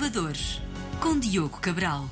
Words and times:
Inovadores, 0.00 0.62
com 0.98 1.20
Diogo 1.20 1.60
Cabral. 1.60 2.08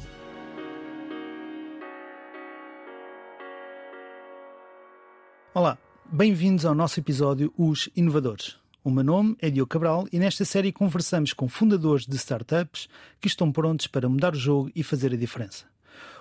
Olá, 5.54 5.78
bem-vindos 6.04 6.66
ao 6.66 6.74
nosso 6.74 7.00
episódio 7.00 7.50
Os 7.56 7.88
Inovadores. 7.96 8.56
O 8.84 8.90
meu 8.90 9.02
nome 9.02 9.36
é 9.40 9.48
Diogo 9.48 9.70
Cabral 9.70 10.06
e 10.12 10.18
nesta 10.18 10.44
série 10.44 10.70
conversamos 10.70 11.32
com 11.32 11.48
fundadores 11.48 12.06
de 12.06 12.14
startups 12.16 12.90
que 13.18 13.26
estão 13.26 13.50
prontos 13.50 13.86
para 13.86 14.06
mudar 14.06 14.34
o 14.34 14.38
jogo 14.38 14.70
e 14.76 14.82
fazer 14.82 15.14
a 15.14 15.16
diferença. 15.16 15.64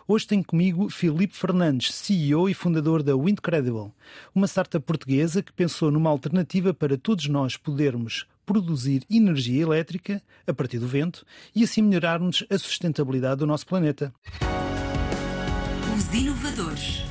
Hoje 0.08 0.26
tenho 0.26 0.46
comigo 0.46 0.90
Filipe 0.90 1.36
Fernandes, 1.36 1.94
CEO 1.94 2.48
e 2.48 2.54
fundador 2.54 3.04
da 3.04 3.14
Windcredible, 3.14 3.92
uma 4.34 4.48
startup 4.48 4.86
portuguesa 4.86 5.44
que 5.44 5.52
pensou 5.52 5.92
numa 5.92 6.10
alternativa 6.10 6.74
para 6.74 6.98
todos 6.98 7.28
nós 7.28 7.58
podermos 7.58 8.26
produzir 8.48 9.04
energia 9.10 9.62
elétrica 9.62 10.24
a 10.48 10.54
partir 10.54 10.80
do 10.80 10.88
vento 10.88 11.26
e 11.54 11.66
assim 11.66 11.82
melhorarmos 11.82 12.46
a 12.50 12.58
sustentabilidade 12.58 13.40
do 13.40 13.46
nosso 13.46 13.68
planeta. 13.68 14.14
Os 15.96 16.14
Inovadores. 16.14 17.04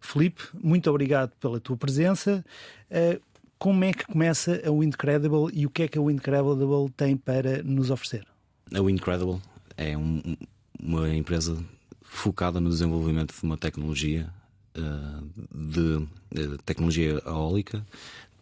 Filipe, 0.00 0.42
muito 0.54 0.88
obrigado 0.88 1.32
pela 1.40 1.60
tua 1.60 1.76
presença. 1.76 2.44
Uh, 2.88 3.20
como 3.58 3.84
é 3.84 3.92
que 3.92 4.06
começa 4.06 4.62
a 4.64 4.70
Windcredible 4.70 5.50
e 5.52 5.66
o 5.66 5.70
que 5.70 5.82
é 5.82 5.88
que 5.88 5.98
a 5.98 6.02
Windcredible 6.02 6.88
tem 6.96 7.16
para 7.16 7.62
nos 7.62 7.90
oferecer? 7.90 8.24
A 8.72 8.80
Windcredible 8.80 9.40
é 9.76 9.98
um, 9.98 10.36
uma 10.80 11.12
empresa 11.12 11.58
focada 12.00 12.60
no 12.60 12.70
desenvolvimento 12.70 13.34
de 13.34 13.42
uma 13.42 13.58
tecnologia 13.58 14.32
uh, 14.78 15.28
de, 15.52 16.06
de, 16.30 16.58
tecnologia 16.58 17.20
eólica 17.26 17.84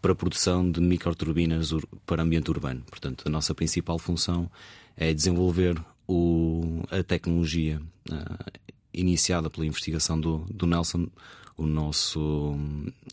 para 0.00 0.12
a 0.12 0.14
produção 0.14 0.70
de 0.70 0.80
microturbinas 0.80 1.72
para 2.06 2.22
ambiente 2.22 2.50
urbano. 2.50 2.82
Portanto, 2.88 3.24
a 3.26 3.30
nossa 3.30 3.54
principal 3.54 3.98
função 3.98 4.50
é 4.96 5.12
desenvolver 5.12 5.80
o, 6.06 6.82
a 6.90 7.02
tecnologia 7.02 7.80
uh, 8.10 8.60
iniciada 8.92 9.50
pela 9.50 9.66
investigação 9.66 10.20
do, 10.20 10.46
do 10.50 10.66
Nelson, 10.66 11.08
o 11.56 11.66
nosso, 11.66 12.56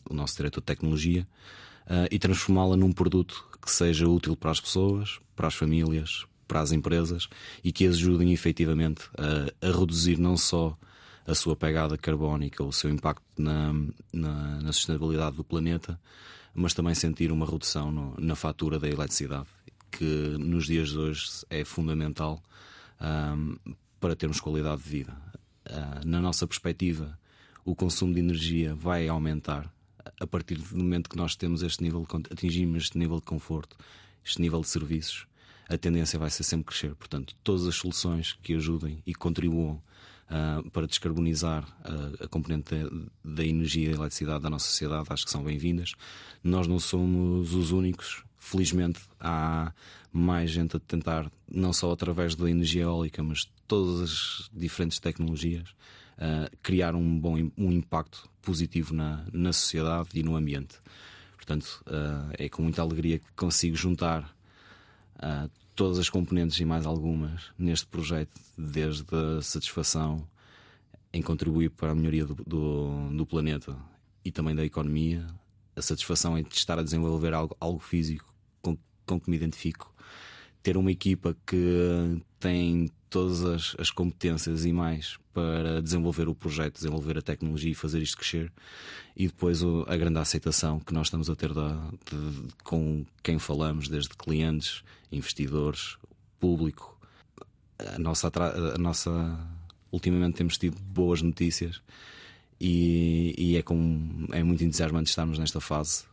o 0.08 0.14
nosso 0.14 0.36
diretor 0.36 0.60
de 0.60 0.66
tecnologia, 0.66 1.26
uh, 1.86 2.08
e 2.10 2.18
transformá-la 2.18 2.76
num 2.76 2.92
produto 2.92 3.44
que 3.60 3.70
seja 3.70 4.08
útil 4.08 4.36
para 4.36 4.50
as 4.50 4.60
pessoas, 4.60 5.20
para 5.34 5.48
as 5.48 5.54
famílias, 5.54 6.24
para 6.46 6.60
as 6.60 6.72
empresas 6.72 7.28
e 7.62 7.72
que 7.72 7.86
ajudem 7.86 8.32
efetivamente 8.32 9.02
a, 9.18 9.68
a 9.68 9.78
reduzir 9.78 10.18
não 10.18 10.36
só 10.36 10.76
a 11.26 11.34
sua 11.34 11.56
pegada 11.56 11.98
carbónica, 11.98 12.62
o 12.62 12.72
seu 12.72 12.88
impacto 12.88 13.24
na, 13.36 13.72
na, 14.12 14.62
na 14.62 14.72
sustentabilidade 14.72 15.36
do 15.36 15.42
planeta, 15.44 15.98
mas 16.56 16.74
também 16.74 16.94
sentir 16.94 17.30
uma 17.30 17.46
redução 17.46 17.90
no, 17.92 18.14
na 18.18 18.34
fatura 18.34 18.78
da 18.78 18.88
eletricidade, 18.88 19.46
que 19.90 20.04
nos 20.38 20.66
dias 20.66 20.90
de 20.90 20.98
hoje 20.98 21.26
é 21.50 21.64
fundamental 21.64 22.42
um, 23.00 23.56
para 24.00 24.16
termos 24.16 24.40
qualidade 24.40 24.82
de 24.82 24.88
vida. 24.88 25.16
Uh, 25.68 26.06
na 26.06 26.20
nossa 26.20 26.46
perspectiva, 26.46 27.18
o 27.64 27.74
consumo 27.74 28.14
de 28.14 28.20
energia 28.20 28.74
vai 28.74 29.08
aumentar 29.08 29.70
a 30.20 30.26
partir 30.26 30.56
do 30.56 30.76
momento 30.76 31.10
que 31.10 31.16
nós 31.16 31.34
temos 31.34 31.62
este 31.62 31.82
nível 31.82 32.06
atingimos 32.30 32.84
este 32.84 32.98
nível 32.98 33.16
de 33.16 33.26
conforto, 33.26 33.76
este 34.24 34.40
nível 34.40 34.60
de 34.60 34.68
serviços 34.68 35.26
a 35.68 35.76
tendência 35.76 36.18
vai 36.18 36.30
ser 36.30 36.44
sempre 36.44 36.66
crescer. 36.66 36.94
Portanto, 36.94 37.34
todas 37.42 37.66
as 37.66 37.74
soluções 37.74 38.36
que 38.42 38.54
ajudem 38.54 39.02
e 39.06 39.14
contribuam 39.14 39.82
uh, 40.30 40.68
para 40.70 40.86
descarbonizar 40.86 41.64
uh, 41.64 42.24
a 42.24 42.28
componente 42.28 42.74
da, 43.24 43.44
energia 43.44 43.88
e 43.88 43.90
da 43.92 44.00
eletricidade 44.00 44.42
da 44.42 44.50
nossa 44.50 44.68
sociedade, 44.68 45.06
acho 45.10 45.24
que 45.24 45.30
são 45.30 45.42
bem-vindas. 45.42 45.92
Nós 46.42 46.66
não 46.66 46.78
somos 46.78 47.54
os 47.54 47.72
únicos. 47.72 48.24
Felizmente, 48.38 49.00
há 49.20 49.72
mais 50.12 50.50
gente 50.50 50.76
a 50.76 50.80
tentar, 50.80 51.30
não 51.50 51.72
só 51.72 51.90
através 51.90 52.34
da 52.34 52.48
energia 52.48 52.82
eólica, 52.82 53.22
mas 53.22 53.50
todas 53.66 54.00
as 54.00 54.50
diferentes 54.52 54.98
tecnologias, 54.98 55.68
uh, 56.18 56.56
criar 56.62 56.94
um 56.94 57.18
bom 57.18 57.36
um 57.56 57.72
impacto 57.72 58.28
positivo 58.40 58.94
na, 58.94 59.24
na 59.32 59.52
sociedade 59.52 60.10
e 60.14 60.22
no 60.22 60.36
ambiente. 60.36 60.76
Portanto, 61.36 61.84
é 62.36 62.48
com 62.48 62.62
muita 62.62 62.82
alegria 62.82 63.20
que 63.20 63.32
consigo 63.36 63.76
juntar 63.76 64.36
uh, 65.16 65.48
todas 65.76 65.98
as 65.98 66.08
componentes 66.08 66.58
e 66.58 66.64
mais 66.64 66.86
algumas 66.86 67.52
neste 67.58 67.86
projeto, 67.86 68.32
desde 68.56 69.04
a 69.14 69.42
satisfação 69.42 70.26
em 71.12 71.20
contribuir 71.22 71.70
para 71.70 71.92
a 71.92 71.94
melhoria 71.94 72.24
do, 72.24 72.34
do, 72.34 73.10
do 73.10 73.26
planeta 73.26 73.76
e 74.24 74.32
também 74.32 74.54
da 74.54 74.64
economia, 74.64 75.24
a 75.76 75.82
satisfação 75.82 76.38
em 76.38 76.44
estar 76.50 76.78
a 76.78 76.82
desenvolver 76.82 77.34
algo, 77.34 77.54
algo 77.60 77.78
físico 77.78 78.26
com, 78.62 78.76
com 79.04 79.20
que 79.20 79.30
me 79.30 79.36
identifico, 79.36 79.94
ter 80.62 80.78
uma 80.78 80.90
equipa 80.90 81.36
que 81.46 82.20
tem 82.40 82.90
todas 83.16 83.42
as, 83.42 83.74
as, 83.78 83.90
competências 83.90 84.66
e 84.66 84.72
mais 84.74 85.16
para 85.32 85.80
desenvolver 85.80 86.28
o 86.28 86.34
projeto, 86.34 86.74
desenvolver 86.74 87.16
a 87.16 87.22
tecnologia 87.22 87.70
e 87.70 87.74
fazer 87.74 88.02
isto 88.02 88.18
crescer. 88.18 88.52
E 89.16 89.26
depois 89.26 89.62
o, 89.62 89.86
a 89.88 89.96
grande 89.96 90.18
aceitação 90.18 90.78
que 90.78 90.92
nós 90.92 91.06
estamos 91.06 91.30
a 91.30 91.34
ter 91.34 91.54
da, 91.54 91.72
de, 92.10 92.52
com 92.62 93.06
quem 93.22 93.38
falamos, 93.38 93.88
desde 93.88 94.10
clientes, 94.10 94.82
investidores, 95.10 95.96
público. 96.38 96.94
A 97.78 97.98
nossa, 97.98 98.30
a 98.74 98.76
nossa 98.76 99.10
ultimamente 99.90 100.36
temos 100.36 100.58
tido 100.58 100.78
boas 100.78 101.22
notícias 101.22 101.80
e, 102.60 103.34
e 103.38 103.56
é, 103.56 103.62
com, 103.62 104.26
é 104.30 104.42
muito 104.42 104.62
entusiasmante 104.62 105.08
estarmos 105.08 105.38
nesta 105.38 105.58
fase, 105.58 106.04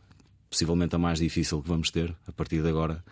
possivelmente 0.48 0.94
a 0.94 0.98
mais 0.98 1.18
difícil 1.18 1.60
que 1.60 1.68
vamos 1.68 1.90
ter 1.90 2.16
a 2.26 2.32
partir 2.32 2.62
de 2.62 2.68
agora. 2.68 3.04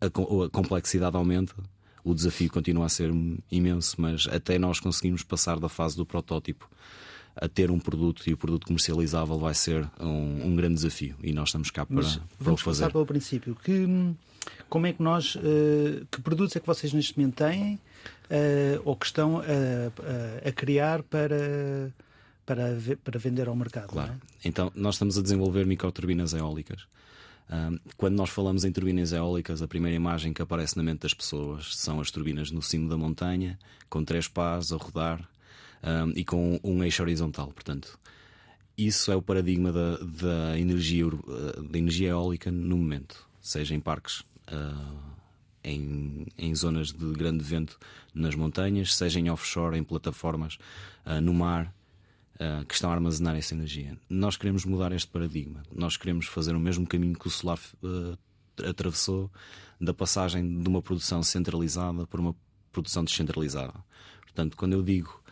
A, 0.00 0.06
a 0.06 0.50
complexidade 0.50 1.14
aumenta, 1.14 1.54
o 2.04 2.14
desafio 2.14 2.50
continua 2.50 2.86
a 2.86 2.88
ser 2.88 3.10
imenso, 3.50 3.96
mas 3.98 4.28
até 4.28 4.58
nós 4.58 4.78
conseguimos 4.78 5.22
passar 5.22 5.58
da 5.58 5.68
fase 5.68 5.96
do 5.96 6.04
protótipo 6.04 6.68
a 7.34 7.48
ter 7.48 7.70
um 7.70 7.78
produto 7.78 8.22
e 8.28 8.32
o 8.32 8.36
produto 8.36 8.66
comercializável 8.66 9.38
vai 9.38 9.54
ser 9.54 9.88
um, 9.98 10.46
um 10.46 10.54
grande 10.54 10.74
desafio 10.74 11.16
e 11.22 11.32
nós 11.32 11.48
estamos 11.48 11.70
cá 11.70 11.84
para, 11.84 12.02
para 12.02 12.20
vamos 12.38 12.60
o 12.60 12.64
fazer. 12.64 12.82
Vamos 12.82 12.92
pelo 12.92 13.06
princípio. 13.06 13.56
Que, 13.56 14.14
como 14.68 14.86
é 14.86 14.92
que 14.92 15.02
nós, 15.02 15.34
uh, 15.34 16.06
que 16.10 16.20
produtos 16.20 16.54
é 16.54 16.60
que 16.60 16.66
vocês 16.66 16.92
neste 16.92 17.18
momento 17.18 17.36
têm 17.36 17.74
uh, 17.74 18.82
ou 18.84 18.94
que 18.94 19.06
estão 19.06 19.38
a, 19.38 19.42
a, 19.42 20.48
a 20.48 20.52
criar 20.52 21.02
para, 21.02 21.92
para, 22.46 22.78
para 23.02 23.18
vender 23.18 23.48
ao 23.48 23.56
mercado? 23.56 23.88
Claro. 23.88 24.12
É? 24.12 24.48
Então, 24.48 24.70
nós 24.74 24.96
estamos 24.96 25.18
a 25.18 25.22
desenvolver 25.22 25.66
microturbinas 25.66 26.34
eólicas. 26.34 26.86
Quando 27.96 28.14
nós 28.14 28.30
falamos 28.30 28.64
em 28.64 28.72
turbinas 28.72 29.12
eólicas, 29.12 29.62
a 29.62 29.68
primeira 29.68 29.94
imagem 29.94 30.32
que 30.32 30.42
aparece 30.42 30.76
na 30.76 30.82
mente 30.82 31.00
das 31.00 31.14
pessoas 31.14 31.76
são 31.76 32.00
as 32.00 32.10
turbinas 32.10 32.50
no 32.50 32.62
cimo 32.62 32.88
da 32.88 32.96
montanha, 32.96 33.58
com 33.88 34.04
três 34.04 34.26
pás 34.26 34.72
a 34.72 34.76
rodar 34.76 35.28
um, 35.82 36.12
e 36.16 36.24
com 36.24 36.58
um 36.64 36.82
eixo 36.82 37.02
horizontal. 37.02 37.48
Portanto, 37.48 37.98
isso 38.76 39.12
é 39.12 39.16
o 39.16 39.22
paradigma 39.22 39.70
da, 39.70 39.98
da, 39.98 40.58
energia, 40.58 41.04
da 41.70 41.78
energia 41.78 42.10
eólica 42.10 42.50
no 42.50 42.76
momento, 42.76 43.24
seja 43.40 43.74
em 43.74 43.80
parques, 43.80 44.20
uh, 44.50 45.14
em, 45.62 46.26
em, 46.36 46.54
zonas 46.54 46.92
de 46.92 47.12
grande 47.12 47.44
vento 47.44 47.78
nas 48.12 48.34
montanhas, 48.34 48.94
seja 48.94 49.20
em 49.20 49.30
offshore, 49.30 49.78
em 49.78 49.84
plataformas, 49.84 50.58
uh, 51.06 51.20
no 51.20 51.32
mar. 51.32 51.72
Uh, 52.34 52.66
que 52.66 52.74
estão 52.74 52.90
a 52.90 52.94
armazenar 52.94 53.36
essa 53.36 53.54
energia. 53.54 53.96
Nós 54.10 54.36
queremos 54.36 54.64
mudar 54.64 54.90
este 54.90 55.06
paradigma. 55.06 55.62
Nós 55.72 55.96
queremos 55.96 56.26
fazer 56.26 56.56
o 56.56 56.58
mesmo 56.58 56.84
caminho 56.84 57.16
que 57.16 57.28
o 57.28 57.30
solar 57.30 57.60
atravessou 58.68 59.30
da 59.80 59.94
passagem 59.94 60.60
de 60.60 60.68
uma 60.68 60.82
produção 60.82 61.22
centralizada 61.22 62.06
para 62.08 62.20
uma 62.20 62.34
produção 62.72 63.04
descentralizada. 63.04 63.74
Portanto, 64.22 64.56
quando 64.56 64.72
eu 64.72 64.82
digo 64.82 65.22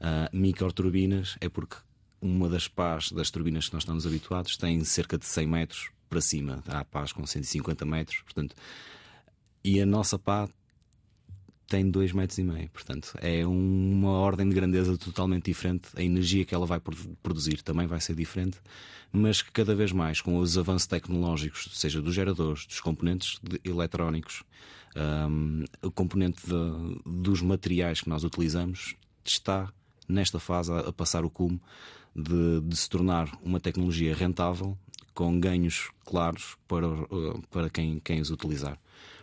uh, 0.00 0.36
microturbinas 0.36 1.36
é 1.40 1.48
porque 1.48 1.76
uma 2.20 2.48
das 2.48 2.68
pás 2.68 3.10
das 3.10 3.30
turbinas 3.30 3.68
que 3.68 3.74
nós 3.74 3.82
estamos 3.82 4.06
habituados 4.06 4.56
tem 4.56 4.82
cerca 4.84 5.18
de 5.18 5.26
100 5.26 5.46
metros 5.46 5.90
para 6.08 6.20
cima. 6.20 6.62
Há 6.68 6.84
pás 6.84 7.12
com 7.12 7.26
150 7.26 7.84
metros, 7.84 8.22
portanto. 8.22 8.54
E 9.64 9.80
a 9.80 9.86
nossa 9.86 10.18
pá 10.18 10.48
tem 11.72 11.90
2 11.90 12.12
metros 12.12 12.36
e 12.36 12.44
meio, 12.44 12.68
portanto 12.68 13.14
é 13.22 13.46
uma 13.46 14.10
ordem 14.10 14.46
de 14.46 14.54
grandeza 14.54 14.98
totalmente 14.98 15.46
diferente. 15.46 15.88
A 15.96 16.02
energia 16.02 16.44
que 16.44 16.54
ela 16.54 16.66
vai 16.66 16.78
produzir 17.22 17.62
também 17.62 17.86
vai 17.86 17.98
ser 17.98 18.14
diferente, 18.14 18.58
mas 19.10 19.40
que 19.40 19.50
cada 19.50 19.74
vez 19.74 19.90
mais, 19.90 20.20
com 20.20 20.36
os 20.36 20.58
avanços 20.58 20.86
tecnológicos, 20.86 21.70
seja 21.72 22.02
dos 22.02 22.14
geradores, 22.14 22.66
dos 22.66 22.78
componentes 22.78 23.40
eletrónicos, 23.64 24.42
um, 24.94 25.64
o 25.80 25.90
componente 25.90 26.42
de, 26.46 27.00
dos 27.06 27.40
materiais 27.40 28.02
que 28.02 28.08
nós 28.10 28.22
utilizamos, 28.22 28.94
está 29.24 29.72
nesta 30.06 30.38
fase, 30.38 30.70
a, 30.70 30.80
a 30.80 30.92
passar 30.92 31.24
o 31.24 31.30
cume 31.30 31.58
de, 32.14 32.60
de, 32.60 32.76
se 32.76 32.86
tornar 32.86 33.32
uma 33.42 33.58
tecnologia 33.58 34.14
rentável 34.14 34.76
com 35.14 35.40
ganhos 35.40 35.90
claros 36.04 36.54
para, 36.68 36.86
uh, 36.86 37.42
para 37.50 37.70
quem, 37.70 37.98
quem 37.98 38.20
os 38.20 38.30
utilizar. 38.30 38.78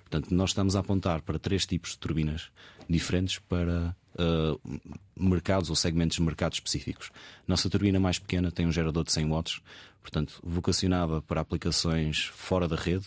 Portanto, 0.09 0.33
nós 0.33 0.49
estamos 0.49 0.75
a 0.75 0.79
apontar 0.79 1.21
para 1.21 1.37
três 1.37 1.67
tipos 1.67 1.91
de 1.91 1.99
turbinas 1.99 2.49
diferentes 2.89 3.37
para 3.37 3.95
uh, 4.15 4.79
mercados 5.15 5.69
ou 5.69 5.75
segmentos 5.75 6.17
de 6.17 6.23
mercado 6.23 6.53
específicos. 6.53 7.11
Nossa 7.47 7.69
turbina 7.69 7.99
mais 7.99 8.17
pequena 8.17 8.51
tem 8.51 8.65
um 8.65 8.71
gerador 8.71 9.03
de 9.03 9.11
100 9.11 9.29
watts, 9.29 9.61
portanto, 10.01 10.39
vocacionada 10.43 11.21
para 11.21 11.41
aplicações 11.41 12.23
fora 12.25 12.67
da 12.67 12.75
rede, 12.75 13.05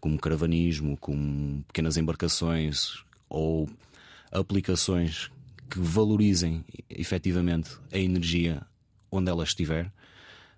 como 0.00 0.18
caravanismo, 0.18 0.96
como 0.96 1.62
pequenas 1.68 1.96
embarcações 1.96 3.04
ou 3.28 3.70
aplicações 4.32 5.30
que 5.70 5.78
valorizem 5.78 6.64
efetivamente 6.90 7.70
a 7.92 7.98
energia 7.98 8.60
onde 9.08 9.30
ela 9.30 9.44
estiver. 9.44 9.92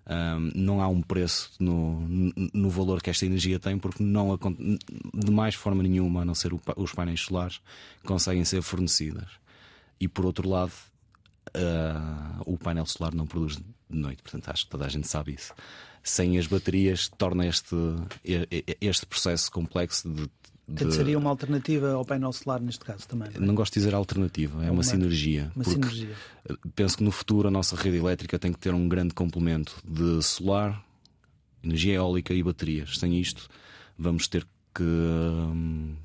Um, 0.09 0.51
não 0.55 0.81
há 0.81 0.87
um 0.87 1.01
preço 1.01 1.51
no, 1.59 1.99
no 2.53 2.69
valor 2.69 3.01
que 3.01 3.09
esta 3.09 3.25
energia 3.25 3.59
tem, 3.59 3.77
porque 3.77 4.01
não 4.01 4.37
de 5.13 5.31
mais 5.31 5.53
forma 5.53 5.83
nenhuma, 5.83 6.21
a 6.21 6.25
não 6.25 6.33
ser 6.33 6.51
os 6.53 6.93
painéis 6.93 7.21
solares, 7.21 7.59
conseguem 8.05 8.45
ser 8.45 8.61
fornecidas. 8.61 9.27
E 9.99 10.07
por 10.07 10.25
outro 10.25 10.47
lado, 10.47 10.71
uh, 11.49 12.41
o 12.45 12.57
painel 12.57 12.85
solar 12.85 13.13
não 13.13 13.27
produz 13.27 13.57
de 13.57 13.63
noite, 13.89 14.21
portanto 14.21 14.49
acho 14.49 14.63
que 14.63 14.71
toda 14.71 14.85
a 14.85 14.89
gente 14.89 15.07
sabe 15.07 15.33
isso. 15.33 15.53
Sem 16.01 16.37
as 16.37 16.47
baterias, 16.47 17.09
torna 17.17 17.45
este, 17.45 17.75
este 18.79 19.05
processo 19.05 19.51
complexo 19.51 20.09
de 20.09 20.29
Portanto, 20.67 20.91
seria 20.91 21.17
uma 21.17 21.29
alternativa 21.29 21.93
ao 21.93 22.03
painel 22.03 22.33
solar 22.33 22.59
neste 22.59 22.83
caso 22.83 23.07
também. 23.07 23.29
Não, 23.35 23.43
é? 23.43 23.45
não 23.45 23.55
gosto 23.55 23.73
de 23.73 23.79
dizer 23.79 23.95
alternativa, 23.95 24.61
é 24.61 24.65
uma, 24.65 24.73
uma 24.73 24.83
sinergia. 24.83 25.49
Uma 25.55 25.63
sinergia. 25.63 26.13
Penso 26.75 26.97
que 26.97 27.03
no 27.03 27.11
futuro 27.11 27.47
a 27.47 27.51
nossa 27.51 27.75
rede 27.75 27.97
elétrica 27.97 28.37
tem 28.37 28.51
que 28.51 28.59
ter 28.59 28.73
um 28.73 28.87
grande 28.89 29.13
complemento 29.13 29.81
de 29.87 30.21
solar, 30.21 30.83
energia 31.63 31.93
eólica 31.93 32.33
e 32.33 32.43
baterias. 32.43 32.97
Sem 32.97 33.17
isto, 33.17 33.47
vamos 33.97 34.27
ter 34.27 34.45
que. 34.75 34.83
Hum, 34.83 35.95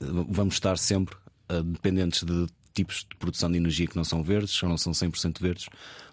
vamos 0.00 0.54
estar 0.54 0.76
sempre 0.76 1.14
uh, 1.48 1.62
dependentes 1.62 2.24
de 2.24 2.46
tipos 2.74 3.06
de 3.08 3.16
produção 3.16 3.50
de 3.50 3.58
energia 3.58 3.86
que 3.86 3.96
não 3.96 4.04
são 4.04 4.22
verdes, 4.24 4.60
ou 4.62 4.68
não 4.68 4.76
são 4.76 4.92
100% 4.92 5.40
verdes, 5.40 5.66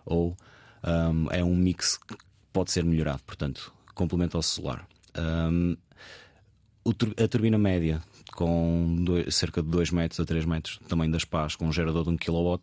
ou 0.05 0.37
um, 0.83 1.31
é 1.31 1.43
um 1.43 1.55
mix 1.55 1.97
que 1.97 2.15
pode 2.53 2.71
ser 2.71 2.83
melhorado. 2.83 3.21
Portanto, 3.25 3.73
complemento 3.93 4.37
ao 4.37 4.43
solar. 4.43 4.87
Um, 5.17 5.75
a 6.85 7.27
turbina 7.27 7.57
média, 7.57 8.01
com 8.33 9.03
dois, 9.03 9.35
cerca 9.35 9.61
de 9.61 9.69
2 9.69 9.89
metros 9.91 10.19
a 10.19 10.25
3 10.25 10.45
metros, 10.45 10.79
tamanho 10.87 11.11
das 11.11 11.25
pás, 11.25 11.55
com 11.55 11.67
um 11.67 11.71
gerador 11.71 12.03
de 12.03 12.11
1 12.11 12.17
kW, 12.17 12.59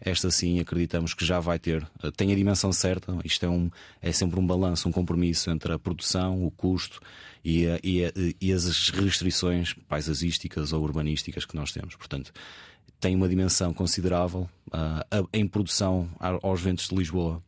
esta 0.00 0.30
sim 0.30 0.60
acreditamos 0.60 1.14
que 1.14 1.24
já 1.24 1.40
vai 1.40 1.58
ter, 1.58 1.86
eh, 2.02 2.10
tem 2.10 2.32
a 2.32 2.36
dimensão 2.36 2.72
certa, 2.72 3.18
isto 3.24 3.44
é, 3.44 3.48
um, 3.48 3.70
é 4.00 4.12
sempre 4.12 4.38
um 4.38 4.46
balanço, 4.46 4.88
um 4.88 4.92
compromisso 4.92 5.50
entre 5.50 5.72
a 5.72 5.78
produção, 5.78 6.44
o 6.44 6.50
custo 6.50 7.00
e, 7.44 7.66
a, 7.66 7.80
e, 7.82 8.04
a, 8.04 8.12
e 8.40 8.52
as 8.52 8.90
restrições 8.90 9.72
paisagísticas 9.72 10.72
ou 10.72 10.82
urbanísticas 10.82 11.44
que 11.44 11.56
nós 11.56 11.72
temos. 11.72 11.96
Portanto, 11.96 12.32
tem 13.00 13.16
uma 13.16 13.28
dimensão 13.28 13.74
considerável 13.74 14.48
uh, 14.68 15.28
em 15.32 15.46
produção 15.46 16.08
aos 16.42 16.60
ventos 16.60 16.88
de 16.88 16.94
Lisboa 16.94 17.42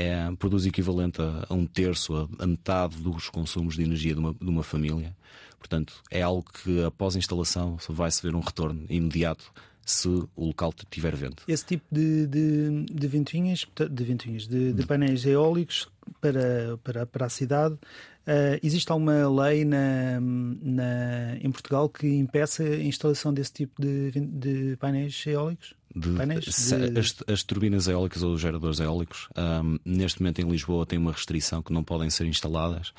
é, 0.00 0.32
produz 0.38 0.64
equivalente 0.64 1.20
a, 1.20 1.46
a 1.48 1.54
um 1.54 1.66
terço, 1.66 2.16
a, 2.16 2.42
a, 2.42 2.46
metade 2.46 2.96
dos 2.96 3.28
consumos 3.28 3.76
de 3.76 3.82
energia 3.82 4.14
de 4.14 4.20
uma, 4.20 4.32
de 4.32 4.48
uma 4.48 4.62
família. 4.62 5.14
Portanto, 5.58 5.94
é 6.10 6.22
algo 6.22 6.42
que 6.42 6.82
após 6.82 7.14
a 7.14 7.18
instalação 7.18 7.76
vai-se 7.88 8.22
ver 8.22 8.34
um 8.34 8.40
retorno 8.40 8.86
imediato 8.88 9.52
se 9.84 10.08
o 10.08 10.28
local 10.36 10.72
tiver 10.88 11.14
vento. 11.14 11.42
Esse 11.46 11.66
tipo 11.66 11.84
de, 11.92 12.26
de, 12.26 12.86
de 12.86 13.08
ventoinhas, 13.08 13.66
de, 13.90 14.04
ventoinhas 14.04 14.46
de, 14.46 14.72
de 14.72 14.86
painéis 14.86 15.26
eólicos 15.26 15.86
para, 16.20 16.78
para, 16.82 17.06
para 17.06 17.26
a 17.26 17.28
cidade, 17.28 17.74
uh, 17.74 18.58
existe 18.62 18.90
alguma 18.90 19.28
lei 19.28 19.64
na, 19.64 20.20
na, 20.20 21.36
em 21.40 21.50
Portugal 21.50 21.88
que 21.88 22.06
impeça 22.06 22.62
a 22.62 22.82
instalação 22.82 23.32
desse 23.32 23.52
tipo 23.52 23.80
de, 23.80 24.10
de 24.12 24.76
painéis 24.78 25.24
eólicos? 25.26 25.74
De, 25.94 26.10
painéis 26.10 26.44
de... 26.44 26.98
As, 26.98 27.16
as, 27.26 27.42
turbinas 27.42 27.88
eólicas 27.88 28.22
ou 28.22 28.34
os 28.34 28.40
geradores 28.40 28.80
eólicos, 28.80 29.28
um, 29.36 29.78
neste 29.84 30.20
momento 30.20 30.40
em 30.40 30.48
Lisboa, 30.48 30.86
tem 30.86 30.98
uma 30.98 31.12
restrição 31.12 31.62
que 31.62 31.72
não 31.72 31.82
podem 31.82 32.08
ser 32.10 32.26
instaladas 32.26 32.92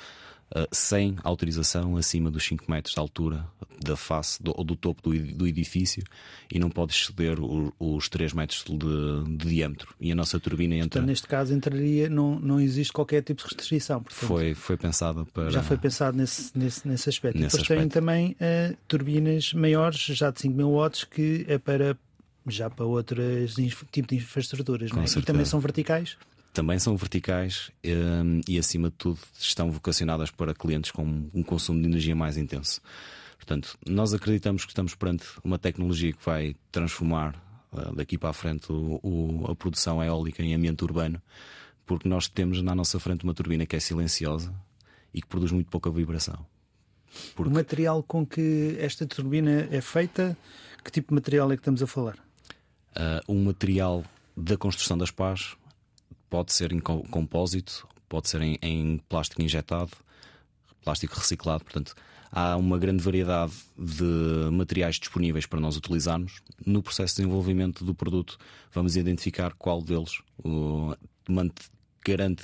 sem 0.71 1.15
autorização 1.23 1.95
acima 1.97 2.29
dos 2.29 2.43
5 2.45 2.69
metros 2.69 2.93
de 2.93 2.99
altura 2.99 3.47
da 3.83 3.95
face 3.95 4.41
do, 4.41 4.53
ou 4.55 4.63
do 4.63 4.75
topo 4.75 5.01
do, 5.09 5.47
edifício 5.47 6.03
e 6.51 6.59
não 6.59 6.69
pode 6.69 6.93
exceder 6.93 7.39
o, 7.39 7.73
os 7.79 8.07
3 8.09 8.33
metros 8.33 8.63
de, 8.63 9.37
de, 9.37 9.49
diâmetro. 9.49 9.93
E 9.99 10.11
a 10.11 10.15
nossa 10.15 10.39
turbina 10.39 10.75
entra. 10.75 10.99
Então, 10.99 11.03
neste 11.03 11.27
caso, 11.27 11.53
entraria, 11.53 12.09
não, 12.09 12.39
não 12.39 12.59
existe 12.59 12.93
qualquer 12.93 13.23
tipo 13.23 13.41
de 13.41 13.55
restrição. 13.55 14.03
Portanto, 14.03 14.27
foi, 14.27 14.53
foi 14.53 14.77
pensada 14.77 15.25
para. 15.25 15.49
Já 15.49 15.63
foi 15.63 15.77
pensado 15.77 16.17
nesse, 16.17 16.57
nesse, 16.57 16.87
nesse 16.87 17.09
aspecto. 17.09 17.39
Nesse 17.39 17.57
e 17.57 17.59
depois 17.59 17.79
aspecto. 17.79 17.79
tem 17.79 17.89
também 17.89 18.31
uh, 18.31 18.77
turbinas 18.87 19.53
maiores, 19.53 19.99
já 19.99 20.31
de 20.31 20.41
5 20.41 20.55
mil 20.55 20.71
watts, 20.71 21.03
que 21.03 21.45
é 21.47 21.57
para 21.57 21.97
já 22.47 22.69
para 22.69 22.85
outros 22.85 23.53
tipos 23.91 24.09
de 24.09 24.15
infraestruturas. 24.15 24.89
É? 24.91 25.19
E 25.19 25.21
também 25.21 25.45
são 25.45 25.59
verticais? 25.59 26.17
Também 26.53 26.77
são 26.79 26.97
verticais 26.97 27.71
um, 27.85 28.41
e, 28.47 28.59
acima 28.59 28.89
de 28.89 28.95
tudo, 28.95 29.19
estão 29.39 29.71
vocacionadas 29.71 30.29
para 30.31 30.53
clientes 30.53 30.91
com 30.91 31.29
um 31.33 31.43
consumo 31.43 31.79
de 31.81 31.87
energia 31.87 32.15
mais 32.15 32.35
intenso. 32.35 32.81
Portanto, 33.37 33.77
nós 33.87 34.13
acreditamos 34.13 34.65
que 34.65 34.71
estamos 34.71 34.93
perante 34.93 35.25
uma 35.43 35.57
tecnologia 35.57 36.11
que 36.11 36.23
vai 36.23 36.55
transformar 36.71 37.35
uh, 37.71 37.95
daqui 37.95 38.17
para 38.17 38.29
a 38.29 38.33
frente 38.33 38.71
o, 38.71 38.99
o, 39.01 39.45
a 39.49 39.55
produção 39.55 40.03
eólica 40.03 40.43
em 40.43 40.53
ambiente 40.53 40.83
urbano, 40.83 41.21
porque 41.85 42.07
nós 42.07 42.27
temos 42.27 42.61
na 42.61 42.75
nossa 42.75 42.99
frente 42.99 43.23
uma 43.23 43.33
turbina 43.33 43.65
que 43.65 43.75
é 43.75 43.79
silenciosa 43.79 44.53
e 45.13 45.21
que 45.21 45.27
produz 45.27 45.51
muito 45.51 45.69
pouca 45.69 45.89
vibração. 45.89 46.45
Porque... 47.35 47.51
O 47.51 47.53
material 47.53 48.03
com 48.03 48.25
que 48.25 48.75
esta 48.79 49.05
turbina 49.05 49.67
é 49.71 49.81
feita, 49.81 50.37
que 50.83 50.91
tipo 50.91 51.09
de 51.09 51.15
material 51.15 51.51
é 51.51 51.55
que 51.55 51.61
estamos 51.61 51.81
a 51.81 51.87
falar? 51.87 52.17
Uh, 52.95 53.33
um 53.33 53.43
material 53.45 54.03
da 54.35 54.57
construção 54.57 54.97
das 54.97 55.11
pás 55.11 55.55
pode 56.31 56.53
ser 56.53 56.71
em 56.71 56.79
compósito, 56.79 57.87
pode 58.09 58.29
ser 58.29 58.41
em, 58.41 58.57
em 58.61 58.97
plástico 59.09 59.41
injetado, 59.41 59.91
plástico 60.83 61.15
reciclado, 61.15 61.63
portanto, 61.63 61.93
há 62.31 62.55
uma 62.55 62.79
grande 62.79 63.03
variedade 63.03 63.53
de 63.77 64.49
materiais 64.51 64.95
disponíveis 64.95 65.45
para 65.45 65.59
nós 65.59 65.75
utilizarmos. 65.75 66.41
No 66.65 66.81
processo 66.81 67.15
de 67.15 67.21
desenvolvimento 67.21 67.85
do 67.85 67.93
produto, 67.93 68.39
vamos 68.73 68.95
identificar 68.95 69.53
qual 69.53 69.81
deles 69.81 70.21
uh, 70.43 70.97
garante 72.03 72.43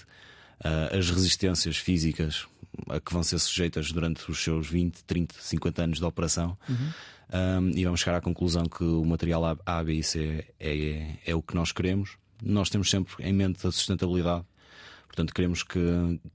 uh, 0.60 0.96
as 0.96 1.10
resistências 1.10 1.78
físicas 1.78 2.46
a 2.90 3.00
que 3.00 3.12
vão 3.12 3.24
ser 3.24 3.40
sujeitas 3.40 3.92
durante 3.92 4.30
os 4.30 4.44
seus 4.44 4.68
20, 4.68 5.04
30, 5.06 5.36
50 5.40 5.82
anos 5.82 5.98
de 5.98 6.06
operação. 6.06 6.56
Uhum 6.70 6.92
um, 7.34 7.70
e 7.76 7.84
vamos 7.84 8.00
chegar 8.00 8.18
à 8.18 8.22
conclusão 8.22 8.64
que 8.66 8.84
o 8.84 9.04
material 9.04 9.44
A, 9.46 9.58
A 9.66 9.84
B 9.84 9.96
e 9.96 10.04
C 10.04 10.46
é, 10.60 10.78
é, 10.78 11.20
é 11.26 11.36
o 11.36 11.42
que 11.42 11.56
nós 11.56 11.72
queremos. 11.72 12.18
Nós 12.44 12.70
temos 12.70 12.90
sempre 12.90 13.16
em 13.20 13.34
mente 13.34 13.66
a 13.66 13.72
sustentabilidade. 13.72 14.46
Portanto, 15.08 15.34
queremos 15.34 15.64
que, 15.64 15.80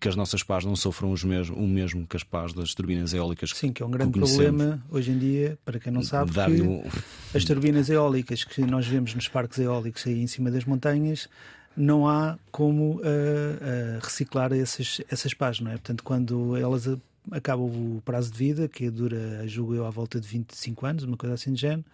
que 0.01 0.09
as 0.09 0.17
nossas 0.17 0.43
pás 0.43 0.65
não 0.65 0.75
sofram 0.75 1.13
os 1.13 1.23
mesmo, 1.23 1.57
o 1.57 1.69
mesmo 1.69 2.05
que 2.05 2.17
as 2.17 2.25
pás 2.25 2.53
das 2.53 2.75
turbinas 2.75 3.15
eólicas. 3.15 3.51
Sim, 3.55 3.73
que 3.73 3.81
é 3.81 3.87
um 3.87 3.91
grande 3.91 4.19
problema 4.19 4.83
hoje 4.91 5.13
em 5.13 5.19
dia, 5.19 5.57
para 5.65 5.79
quem 5.79 5.93
não 5.93 6.03
sabe, 6.03 6.33
que 6.33 6.63
um... 6.63 6.83
as 7.33 7.45
turbinas 7.45 7.89
eólicas 7.89 8.43
que 8.43 8.61
nós 8.63 8.85
vemos 8.87 9.15
nos 9.15 9.29
parques 9.29 9.59
eólicos 9.59 10.05
aí 10.07 10.21
em 10.21 10.27
cima 10.27 10.51
das 10.51 10.65
montanhas, 10.65 11.29
não 11.77 12.09
há 12.09 12.37
como 12.51 12.97
uh, 12.97 12.99
uh, 12.99 14.01
reciclar 14.01 14.53
essas, 14.53 15.01
essas 15.09 15.33
pás, 15.33 15.61
não 15.61 15.71
é? 15.71 15.75
Portanto, 15.75 16.03
quando 16.03 16.57
elas 16.57 16.89
acaba 17.31 17.63
o 17.63 18.03
prazo 18.05 18.33
de 18.33 18.39
vida, 18.39 18.69
que 18.69 18.91
dura, 18.91 19.47
julgo 19.47 19.75
eu, 19.75 19.87
à 19.87 19.91
volta 19.91 20.21
de 20.21 20.27
25 20.27 20.87
anos, 20.87 21.05
uma 21.05 21.17
coisa 21.17 21.35
assim 21.35 21.53
de 21.53 21.61
género. 21.61 21.85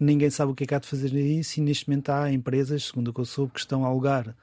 Ninguém 0.00 0.30
sabe 0.30 0.50
o 0.50 0.54
que 0.54 0.64
é 0.64 0.66
que 0.66 0.74
há 0.74 0.78
de 0.78 0.88
fazer 0.88 1.12
nisso 1.12 1.60
e 1.60 1.62
neste 1.62 1.86
momento 1.86 2.08
há 2.08 2.32
empresas, 2.32 2.84
segundo 2.84 3.08
o 3.08 3.12
que 3.12 3.20
eu 3.20 3.26
soube, 3.26 3.52
que 3.52 3.60
estão 3.60 3.84
a 3.84 3.88
alugar 3.88 4.34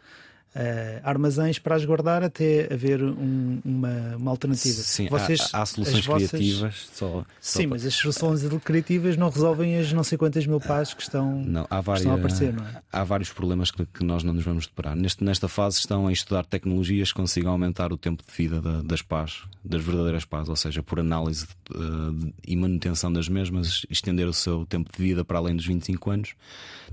uh, 0.55 1.01
armazéns 1.03 1.59
para 1.59 1.75
as 1.75 1.85
guardar 1.85 2.23
até 2.23 2.71
haver 2.71 3.01
um, 3.03 3.59
uma, 3.63 4.15
uma 4.17 4.31
alternativa. 4.31 4.81
Sim, 4.81 5.07
Vocês, 5.07 5.49
há, 5.53 5.61
há 5.61 5.65
soluções 5.65 6.05
vossas... 6.05 6.29
criativas. 6.29 6.89
Só, 6.93 7.25
Sim, 7.39 7.63
só 7.63 7.69
mas 7.69 7.85
as 7.85 7.93
soluções 7.93 8.41
criativas 8.63 9.17
não 9.17 9.29
resolvem 9.29 9.77
as 9.77 9.91
não 9.93 10.03
sei 10.03 10.17
quantas 10.17 10.45
mil 10.45 10.59
pás 10.59 10.93
que 10.93 11.01
estão, 11.01 11.43
não, 11.43 11.67
há 11.69 11.81
várias, 11.81 12.01
estão 12.01 12.15
a 12.15 12.19
aparecer. 12.19 12.53
Não 12.53 12.65
é? 12.65 12.81
Há 12.91 13.03
vários 13.03 13.31
problemas 13.31 13.71
que, 13.71 13.85
que, 13.85 14.03
nós 14.03 14.23
não 14.23 14.33
nos 14.33 14.43
vamos 14.43 14.67
deparar. 14.67 14.95
Neste, 14.95 15.23
nesta 15.23 15.47
fase 15.47 15.79
estão 15.79 16.07
a 16.07 16.11
estudar 16.11 16.45
tecnologias 16.45 17.11
que 17.11 17.17
consigam 17.17 17.51
aumentar 17.51 17.91
o 17.91 17.97
tempo 17.97 18.23
de 18.27 18.35
vida 18.35 18.61
da, 18.61 18.81
das 18.81 19.01
pás, 19.01 19.43
das 19.63 19.83
verdadeiras 19.83 20.25
pás, 20.25 20.49
ou 20.49 20.55
seja, 20.55 20.81
por 20.81 20.99
análise 20.99 21.45
uh, 21.71 22.33
e 22.45 22.55
manutenção 22.55 23.11
das 23.11 23.27
mesmas, 23.27 23.85
estender 23.89 24.27
o 24.27 24.33
seu 24.33 24.65
tempo 24.65 24.89
de 24.95 25.01
vida 25.01 25.23
para 25.23 25.37
além 25.37 25.55
dos 25.55 25.65
25 25.65 26.09
anos. 26.09 26.33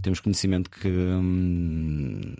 Temos 0.02 0.20
conhecimento 0.20 0.68
que 0.70 0.88
hum, 0.88 2.34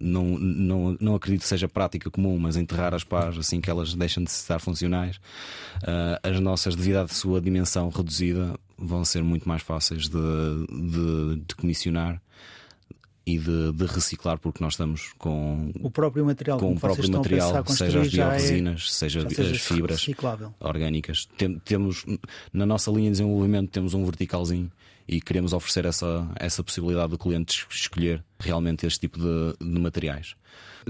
não, 0.00 0.35
não, 0.38 0.96
não 1.00 1.14
acredito 1.14 1.42
que 1.42 1.48
seja 1.48 1.68
prática 1.68 2.10
comum, 2.10 2.38
mas 2.38 2.56
enterrar 2.56 2.94
as 2.94 3.04
pás 3.04 3.36
assim 3.38 3.60
que 3.60 3.70
elas 3.70 3.94
deixam 3.94 4.22
de 4.22 4.30
estar 4.30 4.58
funcionais, 4.58 5.16
uh, 5.16 6.18
as 6.22 6.40
nossas, 6.40 6.74
devido 6.74 6.96
à 6.96 7.08
sua 7.08 7.40
dimensão 7.40 7.88
reduzida, 7.88 8.58
vão 8.76 9.04
ser 9.04 9.22
muito 9.22 9.48
mais 9.48 9.62
fáceis 9.62 10.08
de, 10.08 10.18
de, 10.68 11.42
de 11.46 11.54
comissionar 11.54 12.20
e 13.26 13.38
de, 13.38 13.72
de, 13.72 13.86
reciclar 13.86 14.38
porque 14.38 14.62
nós 14.62 14.74
estamos 14.74 15.12
com 15.18 15.72
o 15.80 15.90
próprio 15.90 16.24
material 16.24 16.60
com 16.60 16.74
o 16.74 16.78
próprio 16.78 17.10
material 17.10 17.66
seja 17.66 18.00
as 18.00 18.08
bioresinas 18.08 18.86
é, 18.88 18.92
seja, 18.92 19.28
seja 19.28 19.50
as 19.50 19.60
fibras 19.60 19.98
reciclável. 19.98 20.54
orgânicas 20.60 21.26
Tem, 21.36 21.58
temos 21.58 22.06
na 22.52 22.64
nossa 22.64 22.88
linha 22.88 23.06
de 23.06 23.12
desenvolvimento 23.12 23.70
temos 23.70 23.94
um 23.94 24.04
verticalzinho 24.04 24.70
e 25.08 25.20
queremos 25.20 25.52
oferecer 25.52 25.84
essa, 25.84 26.28
essa 26.36 26.62
possibilidade 26.62 27.10
do 27.10 27.18
cliente 27.18 27.66
escolher 27.70 28.24
realmente 28.38 28.86
este 28.86 29.00
tipo 29.00 29.18
de, 29.18 29.56
de 29.60 29.80
materiais. 29.80 30.34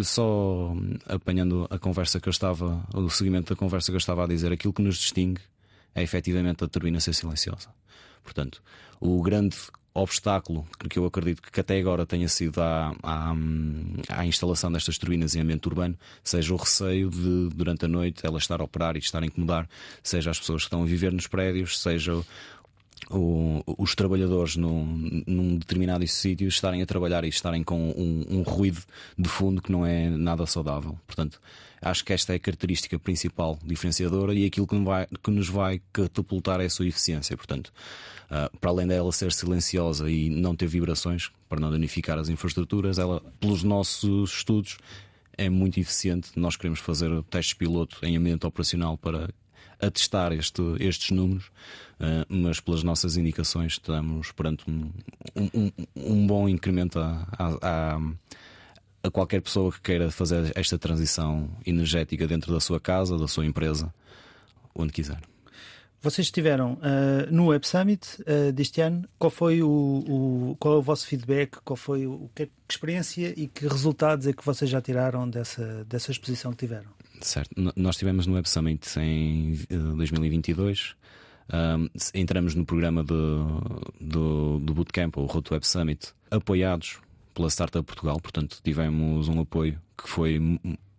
Só 0.02 0.74
apanhando 1.06 1.66
a 1.70 1.78
conversa 1.78 2.20
que 2.20 2.28
eu 2.28 2.30
estava, 2.30 2.86
o 2.94 3.08
seguimento 3.10 3.54
da 3.54 3.58
conversa 3.58 3.90
que 3.90 3.96
eu 3.96 3.98
estava 3.98 4.24
a 4.24 4.26
dizer, 4.26 4.52
aquilo 4.52 4.72
que 4.72 4.82
nos 4.82 4.96
distingue 4.96 5.40
é 5.94 6.02
efetivamente 6.02 6.64
a 6.64 6.68
turbina 6.68 7.00
ser 7.00 7.14
silenciosa. 7.14 7.68
Portanto, 8.22 8.62
o 9.00 9.22
grande 9.22 9.56
obstáculo 10.02 10.66
que 10.90 10.98
eu 10.98 11.06
acredito 11.06 11.40
que 11.40 11.60
até 11.60 11.78
agora 11.78 12.04
tenha 12.04 12.28
sido 12.28 12.60
à, 12.60 12.94
à, 13.02 13.32
à, 14.10 14.26
instalação 14.26 14.70
destas 14.70 14.98
turbinas 14.98 15.34
em 15.34 15.40
ambiente 15.40 15.66
urbano, 15.66 15.96
seja 16.22 16.52
o 16.52 16.56
receio 16.56 17.08
de, 17.08 17.48
durante 17.54 17.86
a 17.86 17.88
noite, 17.88 18.26
ela 18.26 18.38
estar 18.38 18.60
a 18.60 18.64
operar 18.64 18.96
e 18.96 18.98
estar 18.98 19.22
a 19.22 19.26
incomodar, 19.26 19.66
seja 20.02 20.30
as 20.30 20.38
pessoas 20.38 20.62
que 20.62 20.66
estão 20.66 20.82
a 20.82 20.86
viver 20.86 21.12
nos 21.12 21.26
prédios, 21.26 21.80
seja 21.80 22.22
o, 23.10 23.62
os 23.78 23.94
trabalhadores 23.94 24.56
num, 24.56 25.22
num, 25.26 25.56
determinado 25.56 26.06
sítio 26.08 26.48
estarem 26.48 26.82
a 26.82 26.86
trabalhar 26.86 27.24
e 27.24 27.28
estarem 27.28 27.62
com 27.62 27.90
um, 27.90 28.38
um, 28.38 28.42
ruído 28.42 28.82
de 29.16 29.28
fundo 29.28 29.62
que 29.62 29.70
não 29.70 29.86
é 29.86 30.08
nada 30.10 30.44
saudável. 30.46 30.98
Portanto, 31.06 31.40
acho 31.80 32.04
que 32.04 32.12
esta 32.12 32.32
é 32.32 32.36
a 32.36 32.40
característica 32.40 32.98
principal 32.98 33.58
diferenciadora 33.64 34.34
e 34.34 34.44
aquilo 34.44 34.66
que 34.66 34.76
vai, 34.78 35.06
que 35.22 35.30
nos 35.30 35.48
vai 35.48 35.80
catapultar 35.92 36.60
é 36.60 36.64
a 36.64 36.70
sua 36.70 36.86
eficiência. 36.86 37.36
Portanto, 37.36 37.72
uh, 38.30 38.56
para 38.58 38.70
além 38.70 38.86
dela 38.86 39.12
ser 39.12 39.32
silenciosa 39.32 40.10
e 40.10 40.28
não 40.28 40.56
ter 40.56 40.66
vibrações, 40.66 41.30
para 41.48 41.60
não 41.60 41.70
danificar 41.70 42.18
as 42.18 42.28
infraestruturas, 42.28 42.98
ela, 42.98 43.20
pelos 43.38 43.62
nossos 43.62 44.32
estudos, 44.32 44.78
é 45.38 45.48
muito 45.48 45.78
eficiente. 45.78 46.30
Nós 46.34 46.56
queremos 46.56 46.80
fazer 46.80 47.10
testes 47.24 47.54
piloto 47.54 47.98
em 48.02 48.16
ambiente 48.16 48.46
operacional 48.46 48.96
para 48.96 49.28
atestar 49.80 50.32
este, 50.32 50.62
estes 50.80 51.10
números, 51.10 51.46
uh, 52.00 52.26
mas 52.28 52.60
pelas 52.60 52.82
nossas 52.82 53.16
indicações 53.16 53.72
estamos 53.72 54.32
perante 54.32 54.68
um, 54.70 54.90
um, 55.36 55.72
um 55.96 56.26
bom 56.26 56.48
incremento 56.48 56.98
a, 56.98 57.26
a, 57.38 57.98
a, 59.02 59.10
qualquer 59.10 59.40
pessoa 59.42 59.72
que 59.72 59.80
queira 59.80 60.10
fazer 60.10 60.52
esta 60.54 60.78
transição 60.78 61.48
energética 61.64 62.26
dentro 62.26 62.52
da 62.52 62.60
sua 62.60 62.80
casa, 62.80 63.18
da 63.18 63.28
sua 63.28 63.46
empresa, 63.46 63.92
onde 64.74 64.92
quiser. 64.92 65.20
Vocês 66.00 66.28
estiveram 66.28 66.74
uh, 66.74 67.32
no 67.32 67.46
Web 67.46 67.66
Summit 67.66 68.22
uh, 68.22 68.52
deste 68.52 68.80
ano. 68.80 69.08
Qual 69.18 69.30
foi 69.30 69.62
o, 69.62 69.68
o, 69.68 70.56
qual 70.60 70.74
é 70.74 70.76
o 70.78 70.82
vosso 70.82 71.06
feedback? 71.06 71.58
Qual 71.64 71.76
foi 71.76 72.06
o, 72.06 72.30
que, 72.34 72.46
que 72.46 72.52
experiência 72.70 73.34
e 73.36 73.48
que 73.48 73.66
resultados 73.66 74.26
é 74.26 74.32
que 74.32 74.44
vocês 74.44 74.70
já 74.70 74.80
tiraram 74.80 75.28
dessa, 75.28 75.84
dessa 75.84 76.12
exposição 76.12 76.52
que 76.52 76.58
tiveram? 76.58 76.95
Certo. 77.20 77.50
Nós 77.76 77.94
estivemos 77.94 78.26
no 78.26 78.34
Web 78.34 78.48
Summit 78.48 78.98
em 78.98 79.58
2022. 79.68 80.94
Eh, 81.48 81.76
um, 81.76 81.88
entramos 82.14 82.54
no 82.54 82.64
programa 82.64 83.04
do, 83.04 83.82
do, 84.00 84.58
do 84.60 84.74
Bootcamp, 84.74 85.16
o 85.16 85.26
Road 85.26 85.48
Web 85.52 85.66
Summit, 85.66 86.08
apoiados 86.30 86.98
pela 87.34 87.48
Startup 87.48 87.84
Portugal. 87.84 88.20
Portanto, 88.20 88.58
tivemos 88.62 89.28
um 89.28 89.40
apoio 89.40 89.80
que 89.96 90.08
foi 90.08 90.40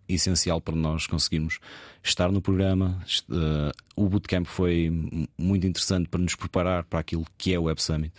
essencial 0.08 0.62
para 0.62 0.76
nós 0.76 1.06
conseguirmos 1.06 1.60
estar 2.04 2.32
no 2.32 2.42
programa. 2.42 3.02
Uh, 3.30 3.72
o 3.96 4.08
Bootcamp 4.08 4.46
foi 4.46 4.90
muito 5.38 5.68
interessante 5.68 6.08
para 6.08 6.22
nos 6.22 6.36
preparar 6.36 6.84
para 6.86 7.00
aquilo 7.00 7.26
que 7.38 7.54
é 7.54 7.60
o 7.60 7.64
Web 7.64 7.82
Summit. 7.82 8.14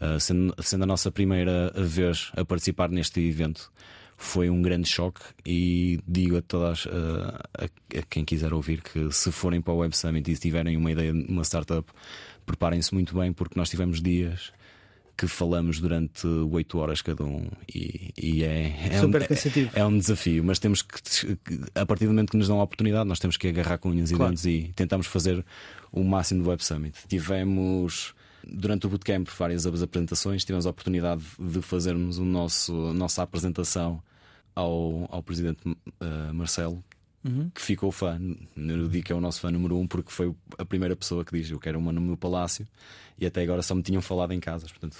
Uh, 0.00 0.18
sendo, 0.18 0.54
sendo 0.62 0.84
a 0.84 0.86
nossa 0.86 1.10
primeira 1.10 1.72
vez 1.76 2.30
a 2.34 2.44
participar 2.44 2.88
neste 2.88 3.20
evento, 3.20 3.70
foi 4.20 4.50
um 4.50 4.60
grande 4.60 4.86
choque 4.86 5.22
e 5.46 5.98
digo 6.06 6.36
a 6.36 6.42
todas 6.42 6.84
uh, 6.84 6.90
a, 7.58 7.64
a, 7.64 8.02
quem 8.08 8.22
quiser 8.22 8.52
ouvir 8.52 8.82
que 8.82 9.10
se 9.10 9.32
forem 9.32 9.62
para 9.62 9.72
o 9.72 9.78
Web 9.78 9.96
Summit 9.96 10.30
e 10.30 10.36
tiverem 10.36 10.76
uma 10.76 10.92
ideia 10.92 11.10
de 11.10 11.24
uma 11.26 11.42
startup, 11.42 11.90
preparem-se 12.44 12.92
muito 12.92 13.16
bem 13.16 13.32
porque 13.32 13.58
nós 13.58 13.70
tivemos 13.70 14.02
dias 14.02 14.52
que 15.16 15.26
falamos 15.26 15.80
durante 15.80 16.26
oito 16.26 16.78
horas 16.78 17.00
cada 17.00 17.24
um 17.24 17.48
e, 17.74 18.12
e 18.16 18.44
é, 18.44 18.90
é, 18.92 19.00
Super 19.00 19.22
um, 19.22 19.26
cansativo. 19.26 19.70
É, 19.74 19.80
é, 19.80 19.86
um 19.86 19.98
desafio, 19.98 20.44
mas 20.44 20.58
temos 20.58 20.82
que, 20.82 21.38
a 21.74 21.86
partir 21.86 22.04
do 22.04 22.10
momento 22.10 22.30
que 22.30 22.36
nos 22.36 22.48
dão 22.48 22.60
a 22.60 22.62
oportunidade, 22.62 23.08
nós 23.08 23.18
temos 23.18 23.38
que 23.38 23.48
agarrar 23.48 23.78
com 23.78 23.88
unhas 23.88 24.12
claro. 24.12 24.24
e 24.24 24.28
dentes 24.28 24.44
e 24.44 24.72
tentamos 24.76 25.06
fazer 25.06 25.42
o 25.90 26.04
máximo 26.04 26.42
do 26.42 26.50
Web 26.50 26.62
Summit. 26.62 26.94
Tivemos 27.08 28.14
durante 28.46 28.86
o 28.86 28.90
bootcamp 28.90 29.26
várias 29.38 29.66
apresentações, 29.66 30.44
tivemos 30.44 30.66
a 30.66 30.70
oportunidade 30.70 31.22
de 31.38 31.62
fazermos 31.62 32.18
o 32.18 32.24
nosso, 32.24 32.88
a 32.88 32.92
nossa 32.92 33.22
apresentação 33.22 34.02
ao, 34.60 35.08
ao 35.10 35.22
presidente 35.22 35.60
uh, 35.68 36.34
Marcelo, 36.34 36.82
Uhum. 37.22 37.50
que 37.54 37.60
ficou 37.60 37.92
fã. 37.92 38.18
Eu 38.56 38.88
digo 38.88 39.04
que 39.04 39.12
é 39.12 39.14
o 39.14 39.20
nosso 39.20 39.42
fã 39.42 39.50
número 39.50 39.76
um 39.76 39.86
porque 39.86 40.10
foi 40.10 40.34
a 40.56 40.64
primeira 40.64 40.96
pessoa 40.96 41.22
que 41.22 41.36
diz: 41.36 41.50
Eu 41.50 41.60
quero 41.60 41.78
uma 41.78 41.92
no 41.92 42.00
meu 42.00 42.16
palácio 42.16 42.66
e 43.20 43.26
até 43.26 43.42
agora 43.42 43.60
só 43.60 43.74
me 43.74 43.82
tinham 43.82 44.00
falado 44.00 44.32
em 44.32 44.40
casas. 44.40 44.72
Portanto, 44.72 44.96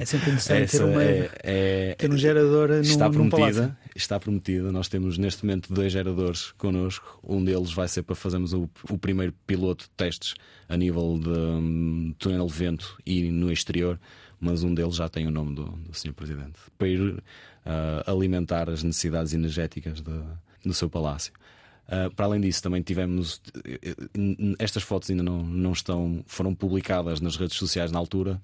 é 0.00 0.04
sempre 0.04 0.30
interessante 0.30 0.70
ter, 0.70 0.84
uma, 0.84 1.02
é, 1.02 1.30
é, 1.42 1.94
ter 1.96 2.08
um 2.08 2.16
gerador 2.16 2.70
está 2.80 3.10
prometida, 3.10 3.66
num 3.66 3.74
Está 3.96 4.20
prometida. 4.20 4.70
Nós 4.70 4.86
temos 4.86 5.18
neste 5.18 5.44
momento 5.44 5.74
dois 5.74 5.92
geradores 5.92 6.52
connosco. 6.52 7.18
Um 7.24 7.44
deles 7.44 7.72
vai 7.72 7.88
ser 7.88 8.04
para 8.04 8.14
fazermos 8.14 8.52
o, 8.52 8.70
o 8.88 8.96
primeiro 8.96 9.34
piloto 9.44 9.86
de 9.86 9.90
testes 9.90 10.34
a 10.68 10.76
nível 10.76 11.18
de 11.18 11.28
um, 11.28 12.14
túnel 12.20 12.46
de 12.46 12.52
vento 12.52 12.96
e 13.04 13.28
no 13.32 13.50
exterior, 13.50 13.98
mas 14.38 14.62
um 14.62 14.72
deles 14.72 14.94
já 14.94 15.08
tem 15.08 15.26
o 15.26 15.30
nome 15.32 15.56
do, 15.56 15.64
do 15.64 15.92
Sr. 15.92 16.12
Presidente 16.12 16.60
para 16.78 16.86
ir 16.86 17.20
uh, 17.66 18.10
alimentar 18.10 18.70
as 18.70 18.82
necessidades 18.82 19.34
energéticas 19.34 20.00
do 20.00 20.72
seu 20.72 20.88
palácio. 20.88 21.32
Uh, 21.86 22.10
para 22.14 22.26
além 22.26 22.40
disso, 22.40 22.62
também 22.62 22.82
tivemos. 22.82 23.40
Estas 24.58 24.82
fotos 24.82 25.10
ainda 25.10 25.22
não, 25.22 25.42
não 25.42 25.72
estão. 25.72 26.24
foram 26.26 26.54
publicadas 26.54 27.20
nas 27.20 27.36
redes 27.36 27.56
sociais 27.56 27.92
na 27.92 27.98
altura. 27.98 28.40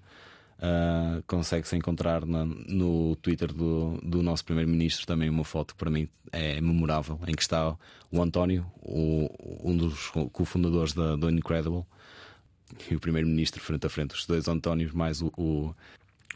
Uh, 0.59 1.21
Consegue-se 1.27 1.75
encontrar 1.75 2.25
na, 2.25 2.45
no 2.45 3.17
Twitter 3.17 3.53
do, 3.53 3.99
do 4.01 4.23
nosso 4.23 4.45
Primeiro-Ministro 4.45 5.05
também 5.07 5.29
uma 5.29 5.43
foto 5.43 5.75
que 5.75 5.79
para 5.79 5.91
mim 5.91 6.09
é 6.31 6.61
memorável, 6.61 7.19
em 7.27 7.35
que 7.35 7.43
está 7.43 7.77
o 8.13 8.23
António, 8.23 8.65
o, 8.81 9.29
um 9.65 9.77
dos 9.77 10.09
cofundadores 10.33 10.93
da, 10.93 11.17
do 11.17 11.29
Incredible, 11.29 11.85
e 12.89 12.95
o 12.95 13.01
Primeiro-Ministro 13.01 13.61
frente 13.61 13.87
a 13.87 13.91
frente, 13.91 14.15
os 14.15 14.25
dois 14.25 14.47
Antónios, 14.47 14.93
mais 14.93 15.21
o, 15.21 15.33
o, 15.37 15.75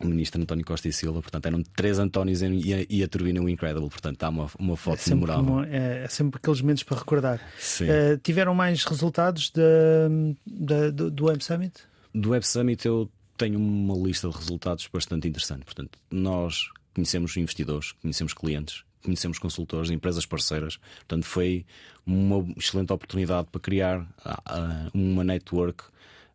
o 0.00 0.06
ministro 0.06 0.40
António 0.40 0.64
Costa 0.64 0.88
e 0.88 0.92
Silva, 0.92 1.22
portanto 1.22 1.46
eram 1.46 1.62
três 1.62 1.98
Antónios 1.98 2.42
e 2.42 2.74
a, 2.74 2.86
e 2.88 3.02
a 3.02 3.08
turbina 3.08 3.40
o 3.40 3.48
Incredible, 3.48 3.88
portanto 3.88 4.14
está 4.14 4.28
uma, 4.28 4.50
uma 4.58 4.76
foto 4.76 5.00
é 5.06 5.10
memorável. 5.10 5.42
Uma, 5.42 5.66
é, 5.68 6.04
é, 6.04 6.08
sempre 6.08 6.38
aqueles 6.38 6.60
momentos 6.60 6.82
para 6.82 6.98
recordar. 6.98 7.40
Uh, 7.80 8.18
tiveram 8.22 8.54
mais 8.54 8.84
resultados 8.84 9.50
de, 9.50 10.36
de, 10.46 10.90
do, 10.90 11.10
do 11.10 11.24
Web 11.26 11.42
Summit? 11.42 11.74
Do 12.14 12.30
Web 12.30 12.46
Summit 12.46 12.86
eu 12.86 13.10
tenho 13.36 13.58
uma 13.58 13.94
lista 13.94 14.28
de 14.28 14.36
resultados 14.36 14.88
bastante 14.92 15.28
interessante. 15.28 15.64
Portanto, 15.64 15.98
nós 16.10 16.68
conhecemos 16.94 17.36
investidores, 17.36 17.92
conhecemos 17.92 18.32
clientes, 18.32 18.84
conhecemos 19.02 19.38
consultores, 19.38 19.90
empresas 19.90 20.26
parceiras. 20.26 20.78
Portanto, 20.98 21.24
foi 21.24 21.64
uma 22.04 22.46
excelente 22.56 22.92
oportunidade 22.92 23.48
para 23.50 23.60
criar 23.60 24.00
uh, 24.00 24.90
uma 24.94 25.22
network 25.22 25.84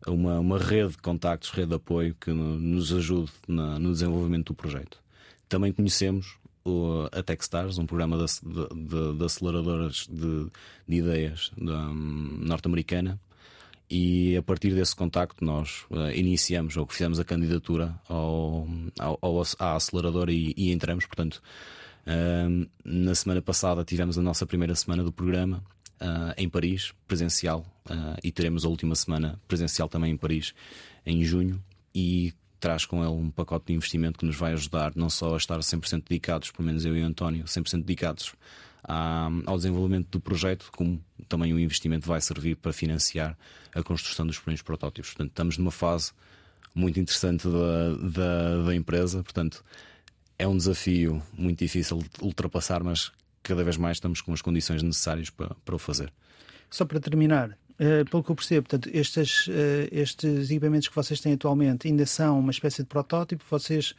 uma, 0.06 0.38
uma 0.40 0.58
rede 0.58 0.92
de 0.92 0.98
contactos, 0.98 1.50
rede 1.50 1.68
de 1.68 1.74
apoio 1.74 2.16
que 2.20 2.30
nos 2.30 2.92
ajude 2.92 3.30
na, 3.46 3.78
no 3.78 3.92
desenvolvimento 3.92 4.48
do 4.48 4.54
projeto. 4.54 4.98
Também 5.48 5.72
conhecemos 5.72 6.36
o, 6.64 7.08
a 7.12 7.22
Techstars, 7.22 7.78
um 7.78 7.86
programa 7.86 8.16
de, 8.16 8.24
de, 8.24 9.18
de 9.18 9.24
aceleradoras 9.24 10.06
de, 10.10 10.46
de 10.88 10.96
ideias 10.96 11.50
um, 11.58 12.38
norte-americana, 12.40 13.20
e 13.90 14.36
a 14.38 14.42
partir 14.42 14.74
desse 14.74 14.96
contacto 14.96 15.44
nós 15.44 15.84
uh, 15.90 16.10
iniciamos 16.14 16.76
ou 16.78 16.86
fizemos 16.86 17.20
a 17.20 17.24
candidatura 17.24 17.94
ao, 18.08 18.66
ao, 18.98 19.18
ao 19.20 19.42
à 19.58 19.76
aceleradora 19.76 20.32
e, 20.32 20.54
e 20.56 20.72
entramos. 20.72 21.04
Portanto, 21.04 21.42
uh, 22.06 22.68
na 22.84 23.14
semana 23.14 23.42
passada 23.42 23.84
tivemos 23.84 24.16
a 24.16 24.22
nossa 24.22 24.46
primeira 24.46 24.74
semana 24.74 25.04
do 25.04 25.12
programa 25.12 25.62
uh, 26.02 26.34
em 26.36 26.48
Paris, 26.48 26.92
presencial, 27.06 27.64
uh, 27.88 28.18
e 28.22 28.32
teremos 28.32 28.64
a 28.64 28.68
última 28.68 28.94
semana 28.94 29.40
presencial 29.46 29.88
também 29.88 30.12
em 30.12 30.16
Paris, 30.16 30.52
em 31.06 31.24
junho, 31.24 31.62
e 31.94 32.34
traz 32.58 32.84
com 32.84 33.02
ele 33.02 33.12
um 33.12 33.30
pacote 33.30 33.66
de 33.66 33.72
investimento 33.72 34.18
que 34.18 34.26
nos 34.26 34.36
vai 34.36 34.52
ajudar 34.52 34.92
não 34.94 35.08
só 35.08 35.34
a 35.34 35.36
estar 35.36 35.58
100% 35.58 36.04
dedicados, 36.08 36.50
pelo 36.50 36.66
menos 36.66 36.84
eu 36.84 36.96
e 36.96 37.02
o 37.02 37.06
António, 37.06 37.44
100% 37.44 37.80
dedicados 37.82 38.34
à, 38.84 39.28
ao 39.46 39.56
desenvolvimento 39.56 40.08
do 40.10 40.20
projeto, 40.20 40.70
como 40.76 41.02
também 41.28 41.52
o 41.52 41.58
investimento 41.58 42.06
vai 42.06 42.20
servir 42.20 42.56
para 42.56 42.72
financiar 42.72 43.36
a 43.74 43.82
construção 43.82 44.26
dos 44.26 44.38
primeiros 44.38 44.62
protótipos. 44.62 45.10
Portanto, 45.10 45.30
estamos 45.30 45.58
numa 45.58 45.72
fase 45.72 46.12
muito 46.74 47.00
interessante 47.00 47.48
da, 47.48 47.94
da, 48.10 48.62
da 48.66 48.74
empresa, 48.74 49.22
portanto. 49.22 49.64
É 50.38 50.48
um 50.48 50.56
desafio 50.56 51.22
muito 51.32 51.60
difícil 51.60 51.98
de 51.98 52.24
ultrapassar, 52.24 52.82
mas 52.82 53.12
cada 53.42 53.64
vez 53.64 53.76
mais 53.76 53.96
estamos 53.96 54.20
com 54.20 54.32
as 54.32 54.40
condições 54.40 54.82
necessárias 54.82 55.30
para, 55.30 55.54
para 55.64 55.74
o 55.74 55.78
fazer. 55.78 56.12
Só 56.70 56.84
para 56.86 56.98
terminar, 57.00 57.50
uh, 57.50 58.08
pelo 58.10 58.22
que 58.22 58.30
eu 58.30 58.34
percebo, 58.34 58.68
portanto, 58.68 58.88
estes, 58.94 59.46
uh, 59.48 59.52
estes 59.90 60.50
equipamentos 60.50 60.88
que 60.88 60.94
vocês 60.94 61.20
têm 61.20 61.34
atualmente 61.34 61.86
ainda 61.86 62.06
são 62.06 62.38
uma 62.38 62.50
espécie 62.50 62.82
de 62.82 62.88
protótipo, 62.88 63.44
vocês 63.50 63.90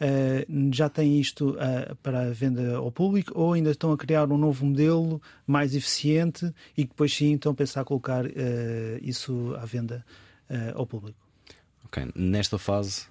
uh, 0.00 0.72
já 0.72 0.88
têm 0.88 1.20
isto 1.20 1.56
para 2.02 2.22
a 2.22 2.30
venda 2.30 2.76
ao 2.76 2.90
público 2.90 3.32
ou 3.34 3.52
ainda 3.52 3.70
estão 3.70 3.92
a 3.92 3.96
criar 3.96 4.30
um 4.32 4.38
novo 4.38 4.66
modelo 4.66 5.22
mais 5.46 5.74
eficiente 5.74 6.52
e 6.76 6.84
depois 6.84 7.14
sim 7.14 7.34
estão 7.34 7.52
a 7.52 7.54
pensar 7.54 7.82
a 7.82 7.84
colocar 7.84 8.24
isso 9.00 9.54
à 9.60 9.64
venda 9.64 10.04
ao 10.74 10.86
público? 10.86 11.18
Ok. 11.84 12.08
Nesta 12.14 12.58
fase, 12.58 13.06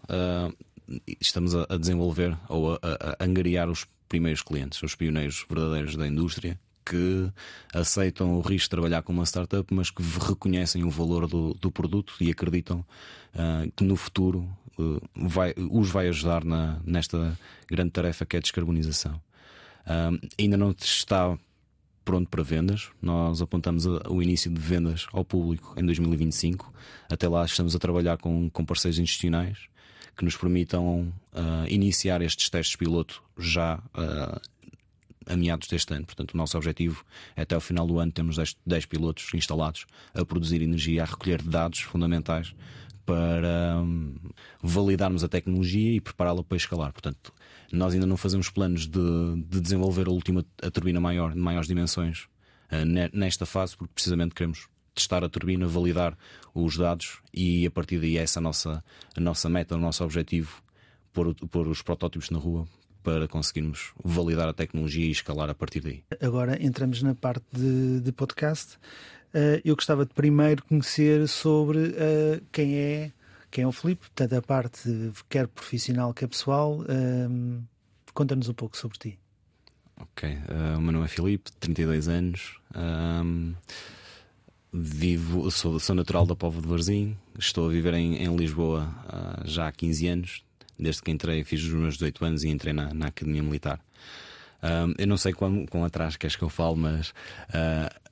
estamos 1.19 1.55
a, 1.55 1.65
a, 1.69 1.77
desenvolver 1.77 2.37
ou 2.49 2.73
a, 2.73 2.79
a, 2.81 3.15
a 3.19 3.25
angariar 3.25 3.69
os 3.69 3.85
primeiros 4.07 4.41
clientes, 4.41 4.81
os 4.81 4.95
pioneiros 4.95 5.45
verdadeiros 5.50 5.95
da 5.95 6.07
indústria 6.07 6.59
que 6.85 7.31
aceitam 7.74 8.38
o 8.38 8.41
risco 8.41 8.65
de 8.65 8.69
trabalhar 8.69 9.01
com 9.01 9.12
uma 9.12 9.25
startup, 9.25 9.74
mas 9.74 9.89
que 9.89 10.03
reconhecem 10.03 10.83
o 10.83 10.89
valor 10.89 11.27
do, 11.27 11.55
do 11.55 11.71
produto 11.71 12.13
e 12.21 12.29
acreditam 12.29 12.85
uh, 13.33 13.71
que 13.75 13.83
no 13.83 13.95
futuro 13.95 14.47
uh, 14.77 15.01
vai, 15.15 15.53
os 15.57 15.89
vai 15.89 16.07
ajudar 16.07 16.45
na, 16.45 16.79
nesta 16.85 17.38
grande 17.67 17.91
tarefa 17.91 18.25
que 18.25 18.35
é 18.35 18.39
a 18.39 18.41
descarbonização. 18.41 19.19
Uh, 19.85 20.19
ainda 20.39 20.55
não 20.55 20.75
está 20.79 21.35
pronto 22.03 22.29
para 22.29 22.43
vendas. 22.43 22.89
Nós 23.01 23.41
apontamos 23.41 23.85
o 23.85 24.21
início 24.21 24.51
de 24.51 24.62
vendas 24.62 25.07
ao 25.12 25.25
público 25.25 25.74
em 25.75 25.83
2025. 25.83 26.71
Até 27.09 27.27
lá 27.27 27.43
estamos 27.43 27.75
a 27.75 27.79
trabalhar 27.79 28.17
com, 28.17 28.47
com 28.51 28.63
parceiros 28.63 29.00
institucionais 29.00 29.57
que 30.15 30.24
nos 30.24 30.36
permitam 30.36 31.13
uh, 31.34 31.67
iniciar 31.67 32.22
estes 32.22 32.50
testes 32.50 32.75
piloto 32.75 33.22
já 33.38 33.77
uh, 33.77 34.41
a 35.27 35.36
meados 35.36 35.67
deste 35.67 35.93
ano. 35.93 36.05
Portanto, 36.05 36.34
o 36.34 36.38
nosso 36.38 36.57
objetivo 36.57 37.03
é 37.36 37.41
até 37.41 37.55
ao 37.55 37.62
final 37.62 37.86
do 37.86 38.00
ano 38.00 38.12
temos 38.12 38.38
10, 38.38 38.57
10 38.65 38.86
pilotos 38.86 39.34
instalados 39.34 39.86
a 40.13 40.24
produzir 40.25 40.62
energia, 40.62 41.03
a 41.03 41.05
recolher 41.05 41.41
dados 41.41 41.79
fundamentais 41.79 42.53
para 43.05 43.77
um, 43.77 44.15
validarmos 44.62 45.24
a 45.24 45.27
tecnologia 45.27 45.93
e 45.93 46.01
prepará-la 46.01 46.43
para 46.43 46.57
escalar. 46.57 46.91
Portanto, 46.91 47.34
nós 47.72 47.93
ainda 47.93 48.05
não 48.05 48.17
fazemos 48.17 48.50
planos 48.50 48.88
de, 48.88 49.43
de 49.48 49.62
desenvolver 49.62 50.07
a 50.07 50.12
última 50.12 50.45
a 50.62 50.72
turbina 50.72 51.00
maior, 51.00 51.34
de 51.34 51.39
maiores 51.39 51.67
dimensões 51.67 52.27
uh, 52.72 52.86
nesta 53.13 53.45
fase, 53.45 53.77
porque 53.77 53.93
precisamente 53.93 54.34
queremos 54.34 54.67
testar 54.95 55.23
a 55.23 55.29
turbina, 55.29 55.67
validar 55.67 56.17
os 56.53 56.77
dados 56.77 57.19
e 57.33 57.67
a 57.67 57.71
partir 57.71 57.99
daí 57.99 58.17
essa 58.17 58.39
é 58.39 58.41
a 58.41 58.43
nossa, 58.43 58.83
a 59.15 59.19
nossa 59.19 59.49
meta, 59.49 59.75
o 59.75 59.79
nosso 59.79 60.03
objetivo, 60.03 60.61
pôr, 61.11 61.35
pôr 61.35 61.67
os 61.67 61.81
protótipos 61.81 62.29
na 62.29 62.39
rua 62.39 62.65
para 63.03 63.27
conseguirmos 63.27 63.93
validar 64.03 64.49
a 64.49 64.53
tecnologia 64.53 65.05
e 65.05 65.11
escalar 65.11 65.49
a 65.49 65.53
partir 65.53 65.79
daí. 65.79 66.03
Agora 66.19 66.61
entramos 66.61 67.03
na 67.03 67.13
parte 67.13 67.45
de, 67.53 68.01
de 68.01 68.11
podcast. 68.11 68.77
Uh, 69.33 69.61
eu 69.63 69.75
gostava 69.75 70.05
de 70.05 70.13
primeiro 70.13 70.63
conhecer 70.63 71.27
sobre 71.27 71.77
uh, 71.89 72.41
quem 72.51 72.75
é 72.75 73.11
quem 73.51 73.63
é 73.63 73.67
o 73.67 73.71
Filipe, 73.71 74.01
portanto, 74.01 74.33
a 74.33 74.41
parte 74.41 75.13
quer 75.29 75.47
profissional, 75.47 76.13
quer 76.13 76.27
pessoal. 76.27 76.79
Uh, 76.79 77.63
Conta-nos 78.13 78.49
um 78.49 78.53
pouco 78.53 78.75
sobre 78.75 78.97
ti. 78.97 79.19
Ok, 79.97 80.37
o 80.77 80.81
meu 80.81 80.91
nome 80.91 81.05
é 81.05 81.07
Filipe, 81.07 81.51
32 81.53 82.09
anos. 82.09 82.59
Um, 82.75 83.53
vivo, 84.77 85.50
sou, 85.51 85.79
sou 85.79 85.96
natural 85.96 86.25
da 86.25 86.36
Povo 86.36 86.62
de 86.62 86.67
Varzim, 86.67 87.15
estou 87.39 87.70
a 87.70 87.72
viver 87.72 87.94
em, 87.94 88.17
em 88.17 88.36
Lisboa 88.36 88.94
já 89.46 89.67
há 89.67 89.72
15 89.72 90.08
anos, 90.08 90.44
desde 90.77 91.01
que 91.01 91.12
entrei, 91.12 91.44
fiz 91.44 91.63
os 91.63 91.72
meus 91.72 91.94
18 91.94 92.25
anos 92.25 92.44
e 92.44 92.50
entrei 92.50 92.74
na, 92.74 92.94
na 92.94 93.08
Academia 93.08 93.41
Militar. 93.41 93.79
Uh, 94.58 94.94
eu 94.98 95.08
não 95.08 95.17
sei 95.17 95.32
quão, 95.32 95.65
quão 95.65 95.86
atrás 95.86 96.17
queres 96.17 96.36
que 96.36 96.44
eu 96.44 96.50
fale, 96.50 96.75
mas 96.75 97.10
uh, 97.10 98.05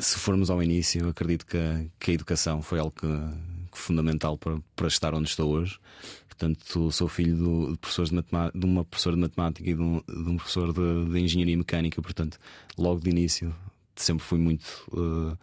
se 0.00 0.18
formos 0.18 0.50
ao 0.50 0.62
início, 0.62 1.02
eu 1.02 1.08
acredito 1.10 1.46
que, 1.46 1.58
que 2.00 2.10
a 2.10 2.14
educação 2.14 2.60
foi 2.62 2.78
algo 2.78 2.92
que, 2.92 3.06
que 3.70 3.78
fundamental 3.78 4.36
para, 4.36 4.58
para 4.74 4.88
estar 4.88 5.14
onde 5.14 5.28
estou 5.28 5.50
hoje. 5.50 5.78
Portanto, 6.28 6.90
sou 6.92 7.08
filho 7.08 7.36
do, 7.36 7.72
de, 7.72 7.78
professores 7.78 8.10
de, 8.10 8.22
de 8.54 8.64
uma 8.64 8.84
professora 8.84 9.16
de 9.16 9.22
matemática 9.22 9.68
e 9.68 9.74
de 9.74 9.82
um, 9.82 10.00
de 10.06 10.30
um 10.30 10.36
professor 10.36 10.72
de, 10.72 11.12
de, 11.12 11.20
engenharia 11.20 11.56
mecânica. 11.56 12.00
Portanto, 12.00 12.38
logo 12.76 13.00
de 13.00 13.10
início, 13.10 13.54
sempre 13.96 14.24
fui 14.24 14.38
muito 14.38 14.66
uh, 14.92 15.36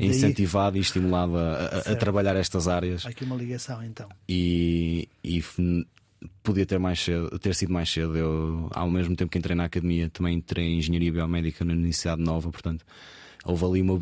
incentivado 0.00 0.76
e 0.76 0.80
estimulado 0.80 1.36
a, 1.36 1.52
a, 1.52 1.92
a, 1.92 1.96
trabalhar 1.96 2.36
estas 2.36 2.68
áreas. 2.68 3.04
Há 3.06 3.10
aqui 3.10 3.24
uma 3.24 3.36
ligação 3.36 3.82
então. 3.82 4.08
E, 4.28 5.08
e 5.22 5.42
podia 6.42 6.66
ter 6.66 6.78
mais 6.78 7.00
cedo, 7.00 7.38
ter 7.38 7.54
sido 7.54 7.72
mais 7.72 7.90
cedo. 7.90 8.16
Eu, 8.16 8.68
ao 8.72 8.90
mesmo 8.90 9.14
tempo 9.16 9.30
que 9.30 9.38
entrei 9.38 9.56
na 9.56 9.64
academia, 9.64 10.10
também 10.10 10.36
entrei 10.36 10.66
em 10.66 10.78
engenharia 10.78 11.12
biomédica 11.12 11.64
na 11.64 11.72
Universidade 11.72 12.22
Nova, 12.22 12.50
portanto, 12.50 12.84
houve 13.44 13.64
ali 13.64 13.82
uma 13.82 13.98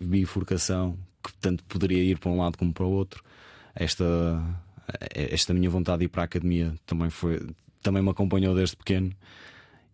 bifurcação 0.00 0.96
que 1.22 1.32
tanto 1.34 1.64
poderia 1.64 2.02
ir 2.02 2.18
para 2.18 2.30
um 2.30 2.38
lado 2.38 2.56
como 2.56 2.72
para 2.72 2.84
o 2.84 2.90
outro. 2.90 3.22
Esta, 3.74 4.04
esta 5.10 5.54
minha 5.54 5.70
vontade 5.70 6.00
de 6.00 6.04
ir 6.06 6.08
para 6.08 6.22
a 6.22 6.24
academia 6.24 6.74
também 6.86 7.10
foi 7.10 7.40
também 7.82 8.02
me 8.02 8.10
acompanhou 8.10 8.54
desde 8.54 8.76
pequeno. 8.76 9.12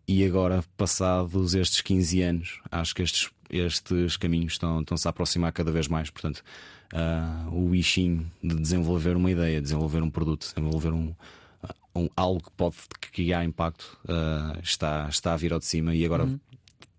E 0.08 0.24
agora, 0.24 0.64
passados 0.76 1.54
estes 1.54 1.80
15 1.80 2.22
anos, 2.22 2.60
acho 2.70 2.94
que 2.94 3.02
estes 3.02 3.28
estes 3.50 4.16
caminhos 4.16 4.54
estão, 4.54 4.80
estão-se 4.80 5.06
a 5.06 5.10
aproximar 5.10 5.52
cada 5.52 5.70
vez 5.70 5.88
mais. 5.88 6.10
Portanto, 6.10 6.42
uh, 6.92 7.54
o 7.54 7.70
wishing 7.70 8.26
de 8.42 8.54
desenvolver 8.56 9.16
uma 9.16 9.30
ideia, 9.30 9.60
desenvolver 9.60 10.02
um 10.02 10.10
produto, 10.10 10.52
desenvolver 10.54 10.92
um, 10.92 11.14
um 11.94 12.08
algo 12.16 12.42
que 12.42 12.50
pode 12.52 12.76
criar 13.12 13.44
impacto 13.44 13.98
uh, 14.04 14.58
está, 14.62 15.06
está 15.08 15.34
a 15.34 15.36
vir 15.36 15.52
ao 15.52 15.58
de 15.58 15.66
cima 15.66 15.94
e 15.94 16.04
agora. 16.04 16.24
Uhum. 16.24 16.38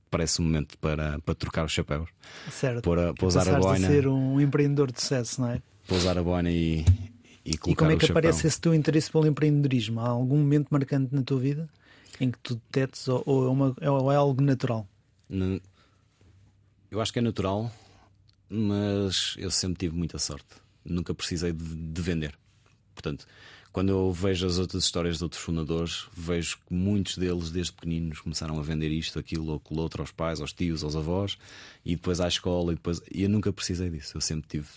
Parece 0.09 0.39
o 0.39 0.41
um 0.41 0.45
momento 0.45 0.77
para, 0.77 1.19
para 1.19 1.35
trocar 1.35 1.65
os 1.65 1.71
chapéus. 1.73 2.09
Certo. 2.49 2.81
Para, 2.89 3.13
para 3.13 3.27
usar 3.27 3.47
a 3.49 3.59
boina. 3.59 3.87
ser 3.87 4.07
um 4.07 4.39
empreendedor 4.39 4.89
de 4.89 5.01
sucesso, 5.01 5.41
não 5.41 5.49
é? 5.49 5.61
Para 5.85 5.97
usar 5.97 6.17
a 6.17 6.23
boina 6.23 6.49
e, 6.49 6.85
e 7.45 7.51
E 7.67 7.75
como 7.75 7.91
é 7.91 7.97
que 7.97 8.09
aparece 8.09 8.47
esse 8.47 8.59
teu 8.59 8.73
interesse 8.73 9.11
pelo 9.11 9.27
empreendedorismo? 9.27 9.99
Há 9.99 10.07
algum 10.07 10.37
momento 10.37 10.69
marcante 10.69 11.13
na 11.13 11.21
tua 11.23 11.37
vida 11.39 11.67
em 12.21 12.31
que 12.31 12.39
tu 12.39 12.55
detectes 12.55 13.07
ou, 13.07 13.21
ou, 13.25 13.45
é, 13.45 13.49
uma, 13.49 13.75
ou 13.81 14.11
é 14.11 14.15
algo 14.15 14.41
natural? 14.41 14.87
Eu 16.89 17.01
acho 17.01 17.11
que 17.11 17.19
é 17.19 17.21
natural, 17.21 17.71
mas 18.49 19.35
eu 19.37 19.51
sempre 19.51 19.79
tive 19.79 19.95
muita 19.95 20.17
sorte. 20.17 20.47
Nunca 20.83 21.13
precisei 21.13 21.51
de, 21.51 21.63
de 21.63 22.01
vender. 22.01 22.33
Portanto, 22.95 23.27
quando 23.73 23.89
eu 23.89 24.11
vejo 24.11 24.47
as 24.47 24.57
outras 24.57 24.85
histórias 24.85 25.17
de 25.17 25.23
outros 25.23 25.41
fundadores, 25.41 26.07
vejo 26.15 26.57
que 26.65 26.73
muitos 26.73 27.17
deles, 27.17 27.51
desde 27.51 27.73
pequeninos, 27.73 28.21
começaram 28.21 28.57
a 28.57 28.61
vender 28.63 28.89
isto, 28.89 29.19
aquilo 29.19 29.47
ou 29.49 29.57
aquilo 29.57 29.81
outro 29.81 30.01
aos 30.01 30.11
pais, 30.11 30.39
aos 30.39 30.53
tios, 30.53 30.83
aos 30.83 30.95
avós, 30.95 31.37
e 31.85 31.95
depois 31.95 32.21
à 32.21 32.27
escola. 32.27 32.71
E, 32.71 32.75
depois... 32.75 33.01
e 33.13 33.23
eu 33.23 33.29
nunca 33.29 33.51
precisei 33.51 33.89
disso. 33.89 34.17
Eu 34.17 34.21
sempre 34.21 34.47
tive 34.47 34.67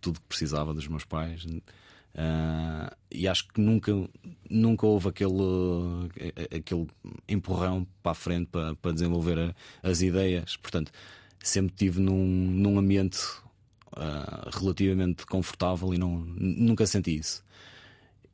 tudo 0.00 0.20
que 0.20 0.26
precisava 0.26 0.74
dos 0.74 0.88
meus 0.88 1.04
pais. 1.04 1.44
Uh, 1.44 2.94
e 3.10 3.26
acho 3.26 3.48
que 3.48 3.60
nunca, 3.60 3.92
nunca 4.50 4.86
houve 4.86 5.08
aquele, 5.08 5.32
aquele 6.54 6.86
empurrão 7.28 7.86
para 8.02 8.12
a 8.12 8.14
frente 8.14 8.48
para, 8.52 8.74
para 8.74 8.92
desenvolver 8.92 9.38
a, 9.38 9.54
as 9.82 10.02
ideias. 10.02 10.56
Portanto, 10.56 10.92
sempre 11.44 11.74
tive 11.76 12.00
num, 12.00 12.24
num 12.26 12.78
ambiente 12.78 13.18
uh, 13.96 14.50
relativamente 14.50 15.26
confortável 15.26 15.92
e 15.92 15.98
não, 15.98 16.24
nunca 16.36 16.86
senti 16.86 17.16
isso. 17.16 17.44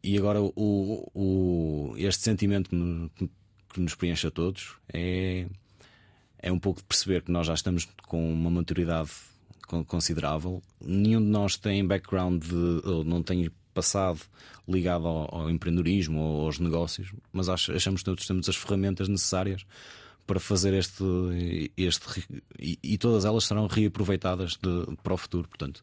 E 0.03 0.17
agora 0.17 0.41
o, 0.41 0.53
o, 0.57 1.95
este 1.99 2.23
sentimento 2.23 2.71
que 2.71 3.81
nos, 3.81 3.95
preenche 3.95 4.27
a 4.27 4.31
todos 4.31 4.77
é, 4.93 5.47
é 6.39 6.51
um 6.51 6.59
pouco 6.59 6.81
de 6.81 6.87
perceber 6.87 7.23
que 7.23 7.31
nós 7.31 7.47
já 7.47 7.55
estamos 7.55 7.87
com 8.07 8.33
uma 8.33 8.51
maturidade 8.51 9.11
considerável. 9.87 10.63
Nenhum 10.81 11.21
de 11.21 11.29
nós 11.29 11.57
tem 11.57 11.87
background 11.87 12.43
de, 12.43 12.89
ou 12.89 13.05
não 13.05 13.23
tem 13.23 13.51
passado 13.75 14.21
ligado 14.67 15.07
ao, 15.07 15.35
ao 15.35 15.51
empreendedorismo 15.51 16.21
ou 16.21 16.47
aos 16.47 16.59
negócios, 16.59 17.13
mas 17.33 17.49
achamos 17.49 18.01
que 18.01 18.05
todos 18.05 18.27
temos 18.27 18.49
as 18.49 18.57
ferramentas 18.57 19.09
necessárias 19.09 19.67
para 20.31 20.39
fazer 20.39 20.73
este. 20.75 21.03
este 21.77 22.25
e, 22.57 22.79
e 22.81 22.97
todas 22.97 23.25
elas 23.25 23.43
serão 23.43 23.67
reaproveitadas 23.67 24.53
de, 24.53 24.97
para 25.03 25.13
o 25.13 25.17
futuro. 25.17 25.49
Portanto, 25.49 25.83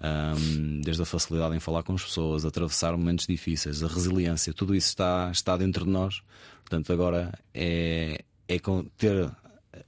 um, 0.00 0.80
desde 0.82 1.02
a 1.02 1.04
facilidade 1.04 1.56
em 1.56 1.58
falar 1.58 1.82
com 1.82 1.92
as 1.92 2.04
pessoas, 2.04 2.44
atravessar 2.44 2.96
momentos 2.96 3.26
difíceis, 3.26 3.82
a 3.82 3.88
resiliência, 3.88 4.54
tudo 4.54 4.72
isso 4.72 4.86
está, 4.86 5.30
está 5.32 5.56
dentro 5.56 5.84
de 5.84 5.90
nós. 5.90 6.20
Portanto, 6.60 6.92
agora 6.92 7.36
é, 7.52 8.24
é 8.46 8.56
ter 8.96 9.28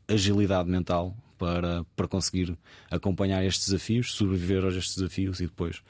agilidade 0.08 0.68
mental 0.68 1.16
para, 1.38 1.86
para 1.94 2.08
conseguir 2.08 2.58
acompanhar 2.90 3.44
estes 3.44 3.68
desafios, 3.68 4.12
sobreviver 4.16 4.64
a 4.64 4.68
estes 4.70 4.96
desafios 4.96 5.38
e 5.38 5.44
depois 5.44 5.82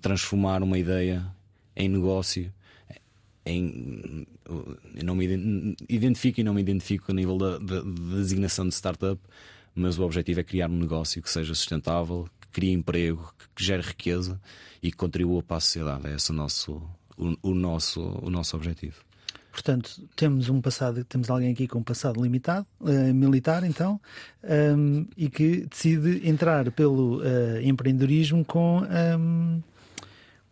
transformar 0.00 0.62
uma 0.62 0.78
ideia 0.78 1.26
em 1.76 1.86
negócio 1.86 2.50
em, 3.46 4.26
não 5.02 5.14
me 5.14 5.76
identifico 5.88 6.40
e 6.40 6.44
não 6.44 6.52
me 6.52 6.60
identifico 6.60 7.12
a 7.12 7.14
nível 7.14 7.38
da, 7.38 7.58
da, 7.58 7.80
da, 7.80 8.16
designação 8.16 8.68
de 8.68 8.74
startup, 8.74 9.20
mas 9.74 9.98
o 9.98 10.02
objetivo 10.02 10.40
é 10.40 10.42
criar 10.42 10.68
um 10.68 10.76
negócio 10.78 11.22
que 11.22 11.30
seja 11.30 11.54
sustentável, 11.54 12.28
que 12.40 12.48
crie 12.48 12.72
emprego, 12.72 13.32
que 13.54 13.64
gere 13.64 13.82
riqueza 13.82 14.40
e 14.82 14.90
que 14.90 14.96
contribua 14.96 15.42
para 15.42 15.58
a 15.58 15.60
sociedade. 15.60 16.08
É 16.08 16.16
esse 16.16 16.30
o 16.30 16.34
nosso, 16.34 16.82
o, 17.16 17.36
o 17.42 17.54
nosso, 17.54 18.00
o 18.22 18.28
nosso 18.28 18.56
objetivo. 18.56 19.06
Portanto, 19.56 20.02
temos 20.14 20.50
um 20.50 20.60
passado, 20.60 21.02
temos 21.04 21.30
alguém 21.30 21.50
aqui 21.50 21.66
com 21.66 21.78
um 21.78 21.82
passado 21.82 22.22
limitado, 22.22 22.66
uh, 22.78 23.14
militar, 23.14 23.64
então, 23.64 23.98
um, 24.76 25.06
e 25.16 25.30
que 25.30 25.64
decide 25.64 26.28
entrar 26.28 26.70
pelo 26.72 27.20
uh, 27.20 27.62
empreendedorismo 27.62 28.44
com, 28.44 28.82
um, 29.18 29.62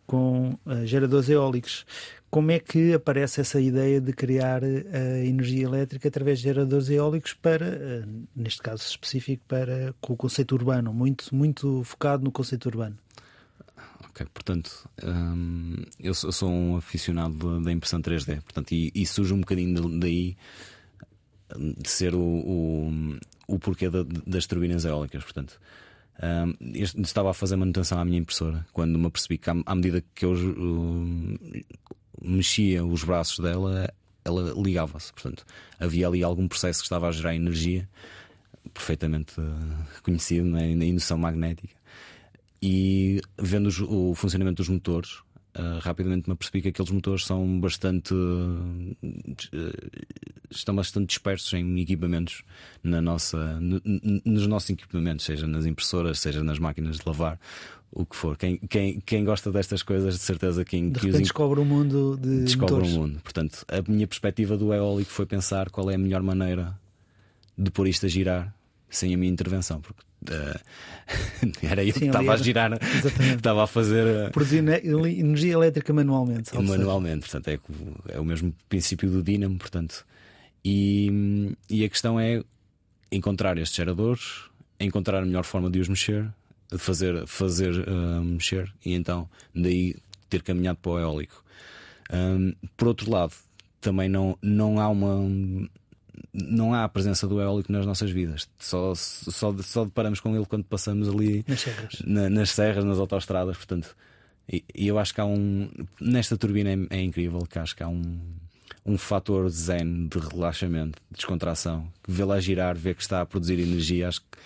com 0.07 0.57
uh, 0.65 0.85
geradores 0.87 1.29
eólicos. 1.29 1.85
Como 2.29 2.51
é 2.51 2.59
que 2.59 2.93
aparece 2.93 3.39
essa 3.39 3.61
ideia 3.61 4.01
de 4.01 4.11
criar 4.11 4.61
a 4.63 5.19
energia 5.25 5.63
elétrica 5.63 6.07
através 6.07 6.39
de 6.39 6.45
geradores 6.45 6.89
eólicos 6.89 7.33
para, 7.33 8.05
neste 8.35 8.61
caso 8.61 8.83
específico, 8.83 9.43
para 9.47 9.93
com 10.01 10.13
o 10.13 10.17
conceito 10.17 10.53
urbano, 10.53 10.93
muito, 10.93 11.33
muito 11.33 11.83
focado 11.83 12.23
no 12.23 12.31
conceito 12.31 12.65
urbano? 12.65 12.97
Ok, 14.09 14.25
portanto, 14.33 14.89
hum, 15.03 15.75
eu, 15.99 16.13
sou, 16.13 16.29
eu, 16.29 16.31
sou, 16.31 16.49
um 16.49 16.77
aficionado 16.77 17.61
da 17.61 17.71
impressão 17.71 18.01
3D, 18.01 18.41
portanto, 18.41 18.71
e, 18.73 18.91
e 18.93 19.05
surge 19.05 19.33
um 19.33 19.39
bocadinho 19.39 19.99
daí 19.99 20.37
de 21.77 21.89
ser 21.89 22.15
o, 22.15 22.19
o, 22.19 23.17
o 23.47 23.59
porquê 23.59 23.89
da, 23.89 24.03
das 24.25 24.45
turbinas 24.45 24.85
eólicas. 24.85 25.23
Portanto, 25.23 25.59
um, 26.23 27.01
estava 27.01 27.31
a 27.31 27.33
fazer 27.33 27.55
manutenção 27.55 27.99
à 27.99 28.05
minha 28.05 28.19
impressora 28.19 28.65
quando 28.71 28.97
me 28.97 29.05
apercebi 29.05 29.37
que, 29.37 29.49
à, 29.49 29.55
à 29.65 29.75
medida 29.75 30.03
que 30.13 30.25
eu 30.25 30.31
uh, 30.31 31.39
mexia 32.21 32.85
os 32.85 33.03
braços 33.03 33.39
dela, 33.39 33.91
ela 34.23 34.53
ligava-se. 34.55 35.11
Portanto, 35.13 35.45
havia 35.79 36.07
ali 36.07 36.23
algum 36.23 36.47
processo 36.47 36.79
que 36.79 36.85
estava 36.85 37.07
a 37.07 37.11
gerar 37.11 37.35
energia, 37.35 37.87
perfeitamente 38.73 39.39
uh, 39.39 40.01
conhecido 40.03 40.45
na, 40.45 40.59
na 40.59 40.85
indução 40.85 41.17
magnética. 41.17 41.75
E 42.61 43.21
vendo 43.37 43.69
o 43.87 44.15
funcionamento 44.15 44.57
dos 44.57 44.69
motores, 44.69 45.19
Uh, 45.57 45.79
rapidamente 45.79 46.27
me 46.27 46.33
apercebi 46.33 46.61
que 46.61 46.67
aqueles 46.67 46.91
motores 46.91 47.25
são 47.25 47.61
bastante. 47.61 48.13
Uh, 48.13 48.93
estão 50.51 50.75
bastante 50.75 51.07
dispersos 51.07 51.53
em 51.53 51.79
equipamentos 51.79 52.43
na 52.83 53.01
nossa, 53.01 53.57
nos 53.61 54.47
nossos 54.47 54.71
equipamentos, 54.71 55.23
seja 55.23 55.47
nas 55.47 55.65
impressoras, 55.65 56.19
seja 56.19 56.43
nas 56.43 56.59
máquinas 56.59 56.97
de 56.97 57.03
lavar, 57.05 57.39
o 57.95 58.05
que 58.05 58.15
for. 58.15 58.37
Quem, 58.37 58.57
quem, 58.57 58.99
quem 58.99 59.23
gosta 59.23 59.49
destas 59.51 59.81
coisas, 59.81 60.15
de 60.15 60.21
certeza 60.21 60.65
quem 60.65 60.91
de 60.91 60.99
repente 60.99 61.23
descobre 61.23 61.61
o 61.61 61.63
um 61.63 61.65
mundo 61.65 62.19
de 62.21 62.43
descobre 62.43 62.73
motores. 62.75 62.93
o 62.93 62.97
um 62.97 63.01
mundo. 63.01 63.21
Portanto, 63.23 63.65
a 63.69 63.89
minha 63.89 64.05
perspectiva 64.05 64.57
do 64.57 64.73
eólico 64.73 65.09
foi 65.09 65.25
pensar 65.25 65.69
qual 65.69 65.89
é 65.89 65.95
a 65.95 65.97
melhor 65.97 66.21
maneira 66.21 66.77
de 67.57 67.71
pôr 67.71 67.87
isto 67.87 68.05
a 68.05 68.09
girar 68.09 68.53
sem 68.89 69.13
a 69.13 69.17
minha 69.17 69.31
intervenção, 69.31 69.79
porque 69.79 70.01
uh, 70.29 70.59
era 71.63 71.83
eu 71.83 71.93
Sim, 71.93 71.99
que 72.01 72.05
estava 72.07 72.33
a 72.33 72.37
girar, 72.37 72.71
estava 73.35 73.63
a 73.63 73.67
fazer. 73.67 74.27
Uh, 74.27 74.31
Produzir 74.31 74.57
energia 74.57 75.53
elétrica 75.53 75.93
manualmente. 75.93 76.53
Manualmente, 76.53 77.21
portanto, 77.21 77.47
é, 77.47 77.59
é, 78.09 78.19
o 78.19 78.25
mesmo 78.25 78.53
princípio 78.67 79.09
do 79.09 79.23
dínamo, 79.23 79.57
portanto. 79.57 80.05
E, 80.63 81.55
e 81.69 81.85
a 81.85 81.89
questão 81.89 82.19
é 82.19 82.43
encontrar 83.09 83.57
estes 83.57 83.77
geradores, 83.77 84.49
encontrar 84.79 85.21
a 85.21 85.25
melhor 85.25 85.45
forma 85.45 85.69
de 85.69 85.79
os 85.79 85.87
mexer, 85.87 86.27
fazer, 86.77 87.25
fazer 87.27 87.71
uh, 87.87 88.23
mexer, 88.23 88.71
e 88.85 88.93
então 88.93 89.29
daí 89.53 89.95
ter 90.29 90.41
caminhado 90.41 90.79
para 90.81 90.91
o 90.91 90.99
eólico. 90.99 91.43
Um, 92.11 92.53
por 92.77 92.87
outro 92.89 93.09
lado, 93.11 93.33
também 93.81 94.09
não, 94.09 94.37
não 94.41 94.79
há 94.79 94.89
uma 94.89 95.69
não 96.33 96.73
há 96.73 96.83
a 96.83 96.89
presença 96.89 97.27
do 97.27 97.39
eólico 97.39 97.71
nas 97.71 97.85
nossas 97.85 98.11
vidas. 98.11 98.47
Só, 98.59 98.93
só, 98.95 99.55
só 99.61 99.85
deparamos 99.85 100.19
com 100.19 100.35
ele 100.35 100.45
quando 100.45 100.65
passamos 100.65 101.07
ali 101.07 101.45
nas 101.47 101.61
serras, 101.61 102.01
na, 102.05 102.29
nas, 102.29 102.51
serras, 102.51 102.83
nas 102.83 102.99
autoestradas. 102.99 103.55
Portanto, 103.55 103.95
e, 104.51 104.63
e, 104.73 104.87
eu 104.87 104.99
acho 104.99 105.13
que 105.13 105.21
há 105.21 105.25
um. 105.25 105.69
Nesta 105.99 106.37
turbina 106.37 106.71
é, 106.71 106.97
é, 106.97 107.01
incrível 107.01 107.39
que 107.49 107.57
acho 107.57 107.75
que 107.75 107.83
há 107.83 107.87
um, 107.87 108.19
um 108.85 108.97
fator 108.97 109.49
zen 109.49 110.07
de 110.07 110.19
relaxamento, 110.19 110.99
de 111.09 111.17
descontração, 111.17 111.87
que 112.03 112.11
vê-la 112.11 112.39
girar, 112.39 112.75
vê 112.77 112.93
que 112.93 113.01
está 113.01 113.21
a 113.21 113.25
produzir 113.25 113.59
energia, 113.59 114.07
acho 114.07 114.21
que 114.21 114.37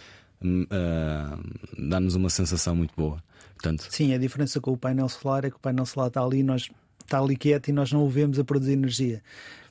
uh, 0.44 1.90
dá-nos 1.90 2.16
uma 2.16 2.30
sensação 2.30 2.76
muito 2.76 2.94
boa. 2.96 3.22
Portanto, 3.54 3.88
Sim, 3.90 4.14
a 4.14 4.18
diferença 4.18 4.62
com 4.62 4.72
o 4.72 4.78
painel 4.78 5.10
solar 5.10 5.46
é 5.46 5.50
que 5.50 5.58
o 5.58 5.60
painel 5.60 5.86
solar 5.86 6.08
está 6.08 6.24
ali, 6.24 6.44
nós 6.44 6.70
está 7.04 7.20
ali 7.20 7.36
quieto 7.36 7.68
e 7.70 7.72
nós 7.74 7.92
não 7.92 8.06
o 8.06 8.10
vemos 8.10 8.40
a 8.40 8.44
produzir 8.44 8.74
energia. 8.74 9.22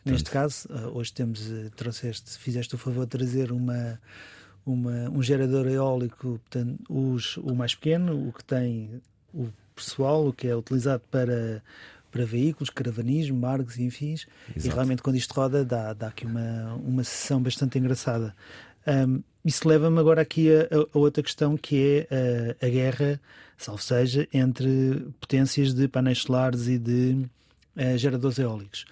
Neste 0.04 0.30
caso, 0.30 0.68
eh, 0.70 0.86
hoje 0.86 1.12
temos, 1.12 1.50
eh, 1.50 1.70
trouxeste, 1.76 2.38
fizeste 2.38 2.74
o 2.74 2.78
favor 2.78 3.04
de 3.04 3.10
trazer 3.10 3.52
uma, 3.52 4.00
uma, 4.64 5.10
um 5.10 5.22
gerador 5.22 5.66
eólico, 5.66 6.40
portanto, 6.40 6.78
os, 6.88 7.36
o 7.38 7.54
mais 7.54 7.74
pequeno, 7.74 8.28
o 8.28 8.32
que 8.32 8.44
tem 8.44 9.02
o 9.34 9.48
pessoal, 9.74 10.26
o 10.26 10.32
que 10.32 10.48
é 10.48 10.56
utilizado 10.56 11.02
para, 11.10 11.62
para 12.10 12.24
veículos, 12.24 12.70
caravanismo, 12.70 13.38
margos 13.38 13.76
e 13.76 13.84
enfins. 13.84 14.26
Exato. 14.48 14.66
E 14.66 14.70
realmente, 14.70 15.02
quando 15.02 15.16
isto 15.16 15.32
roda, 15.32 15.64
dá, 15.64 15.92
dá 15.92 16.08
aqui 16.08 16.24
uma, 16.24 16.74
uma 16.74 17.04
sessão 17.04 17.40
bastante 17.42 17.78
engraçada. 17.78 18.34
Um, 18.86 19.22
isso 19.48 19.66
leva-me 19.66 19.98
agora 19.98 20.20
aqui 20.20 20.50
a, 20.54 20.68
a, 20.94 20.98
outra 20.98 21.22
questão 21.22 21.56
que 21.56 22.06
é 22.10 22.54
a, 22.60 22.66
a 22.66 22.68
guerra, 22.68 23.18
salvo 23.56 23.80
seja, 23.82 24.28
entre 24.30 25.06
potências 25.18 25.72
de 25.72 25.88
painéis 25.88 26.18
solares 26.18 26.68
e 26.68 26.78
de 26.78 27.26
uh, 27.74 27.96
geradores 27.96 28.38
eólicos. 28.38 28.84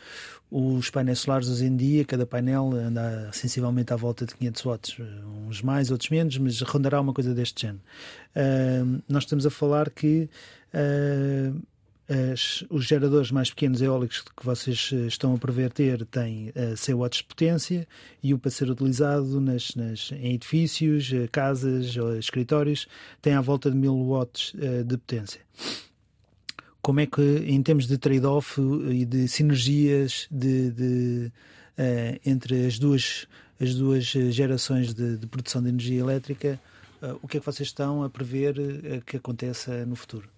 Os 0.51 0.89
painéis 0.89 1.19
solares 1.19 1.51
hoje 1.51 1.67
em 1.67 1.77
dia, 1.77 2.07
cada 2.07 2.25
painel 2.25 2.73
anda 2.73 3.29
sensivelmente 3.35 3.93
à 3.93 3.97
volta 3.97 4.25
de 4.25 4.35
500 4.35 4.63
watts, 4.65 4.97
uns 5.47 5.61
mais, 5.61 5.91
outros 5.91 6.09
menos, 6.09 6.39
mas 6.39 6.59
rondará 6.63 7.03
uma 7.03 7.13
coisa 7.13 7.35
deste 7.35 7.67
género. 7.67 7.83
Uh, 8.35 9.03
nós 9.07 9.25
estamos 9.25 9.45
a 9.45 9.51
falar 9.51 9.91
que 9.91 10.27
uh, 10.73 11.61
as, 12.09 12.65
os 12.71 12.85
geradores 12.85 13.31
mais 13.31 13.51
pequenos 13.51 13.83
eólicos 13.83 14.23
que 14.23 14.45
vocês 14.45 14.91
ah, 14.93 15.07
estão 15.07 15.35
a 15.35 15.39
prever 15.39 15.73
ter 15.73 16.05
têm 16.07 16.51
uh, 16.51 16.77
100 16.77 16.95
watts 16.95 17.19
de 17.19 17.25
potência 17.25 17.89
e 18.23 18.33
o 18.33 18.39
para 18.39 18.51
ser 18.51 18.71
utilizado 18.71 19.41
nas, 19.41 19.75
nas, 19.75 20.13
em 20.13 20.35
edifícios, 20.35 21.11
casas 21.33 21.97
ou 21.97 22.17
escritórios 22.17 22.87
tem 23.21 23.35
à 23.35 23.41
volta 23.41 23.71
de 23.71 23.77
1000 23.77 24.07
watts 24.07 24.55
uh, 24.55 24.85
de 24.85 24.97
potência 24.97 25.41
como 26.87 27.01
é 27.01 27.07
que, 27.07 27.21
em 27.21 27.61
termos 27.65 27.89
de 27.89 27.99
trade-off 27.99 28.61
e 28.61 29.05
de 29.05 29.27
sinergias 29.27 30.29
de, 30.31 30.71
de 30.71 31.33
uh, 31.77 32.21
entre 32.25 32.65
as 32.65 32.79
duas, 32.79 33.27
as 33.61 33.75
duas 33.75 34.05
gerações 34.05 34.95
de, 34.95 35.17
de 35.17 35.27
produção 35.27 35.61
de 35.61 35.71
energia 35.71 35.99
elétrica, 35.99 36.61
uh, 37.03 37.19
o 37.21 37.27
que 37.27 37.39
é 37.39 37.41
que 37.41 37.47
vocês 37.47 37.69
estão 37.69 38.05
a 38.05 38.09
prever 38.09 38.57
uh, 38.59 39.05
que 39.05 39.17
aconteça 39.17 39.85
no 39.85 39.97
futuro? 39.97 40.29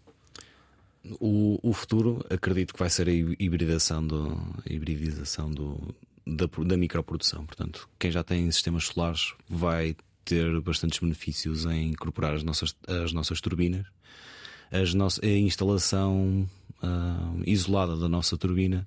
O, 1.20 1.58
o, 1.62 1.72
futuro 1.72 2.24
acredito 2.28 2.74
que 2.74 2.80
vai 2.80 2.90
ser 2.90 3.08
a 3.08 3.12
hibridação, 3.12 4.06
do, 4.06 4.36
a 4.68 4.72
hibridização 4.72 5.50
do, 5.50 5.94
da, 6.26 6.46
da 6.64 6.76
microprodução. 6.76 7.46
Portanto, 7.46 7.88
quem 7.98 8.10
já 8.10 8.22
tem 8.22 8.50
sistemas 8.50 8.86
solares 8.86 9.32
vai 9.48 9.96
ter 10.24 10.60
bastantes 10.60 10.98
benefícios 10.98 11.64
em 11.64 11.90
incorporar 11.90 12.34
as 12.34 12.42
nossas, 12.42 12.74
as 12.86 13.12
nossas 13.12 13.40
turbinas 13.40 13.86
as 14.70 14.94
no 14.94 15.06
a 15.22 15.26
instalação 15.26 16.48
uh, 16.82 17.42
isolada 17.46 17.96
da 17.96 18.08
nossa 18.08 18.36
turbina 18.36 18.86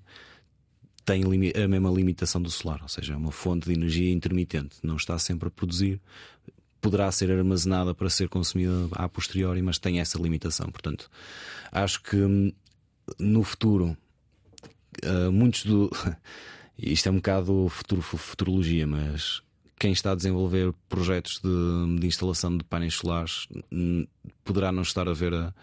tem 1.04 1.24
a 1.24 1.68
mesma 1.68 1.90
limitação 1.90 2.40
do 2.40 2.52
solar, 2.52 2.80
ou 2.84 2.88
seja, 2.88 3.14
é 3.14 3.18
uma 3.18 3.32
fonte 3.32 3.68
de 3.68 3.74
energia 3.74 4.12
intermitente, 4.12 4.78
não 4.84 4.96
está 4.96 5.18
sempre 5.18 5.48
a 5.48 5.52
produzir, 5.52 6.00
poderá 6.82 7.12
ser 7.12 7.32
armazenada 7.32 7.94
para 7.94 8.10
ser 8.10 8.28
consumida 8.28 8.90
a 8.94 9.08
posteriori, 9.08 9.62
mas 9.62 9.78
tem 9.78 10.00
essa 10.00 10.20
limitação. 10.20 10.70
Portanto, 10.72 11.10
acho 11.72 12.02
que 12.02 12.18
hum, 12.18 12.52
no 13.20 13.44
futuro, 13.44 13.96
uh, 15.06 15.32
muitos 15.32 15.66
do. 15.66 15.90
Isto 16.78 17.10
é 17.10 17.12
um 17.12 17.18
bocado 17.18 17.70
futuro, 17.70 18.02
futurologia, 18.02 18.88
mas 18.88 19.44
quem 19.80 19.92
está 19.92 20.14
a 20.14 20.16
desenvolver 20.16 20.74
projetos 20.90 21.40
de, 21.40 22.00
de 22.00 22.08
instalação 22.08 22.58
de 22.58 22.64
painéis 22.64 22.96
solares 22.96 23.48
poderá 24.44 24.72
não 24.72 24.82
estar 24.82 25.08
a 25.08 25.14
ver 25.14 25.32
a, 25.34 25.54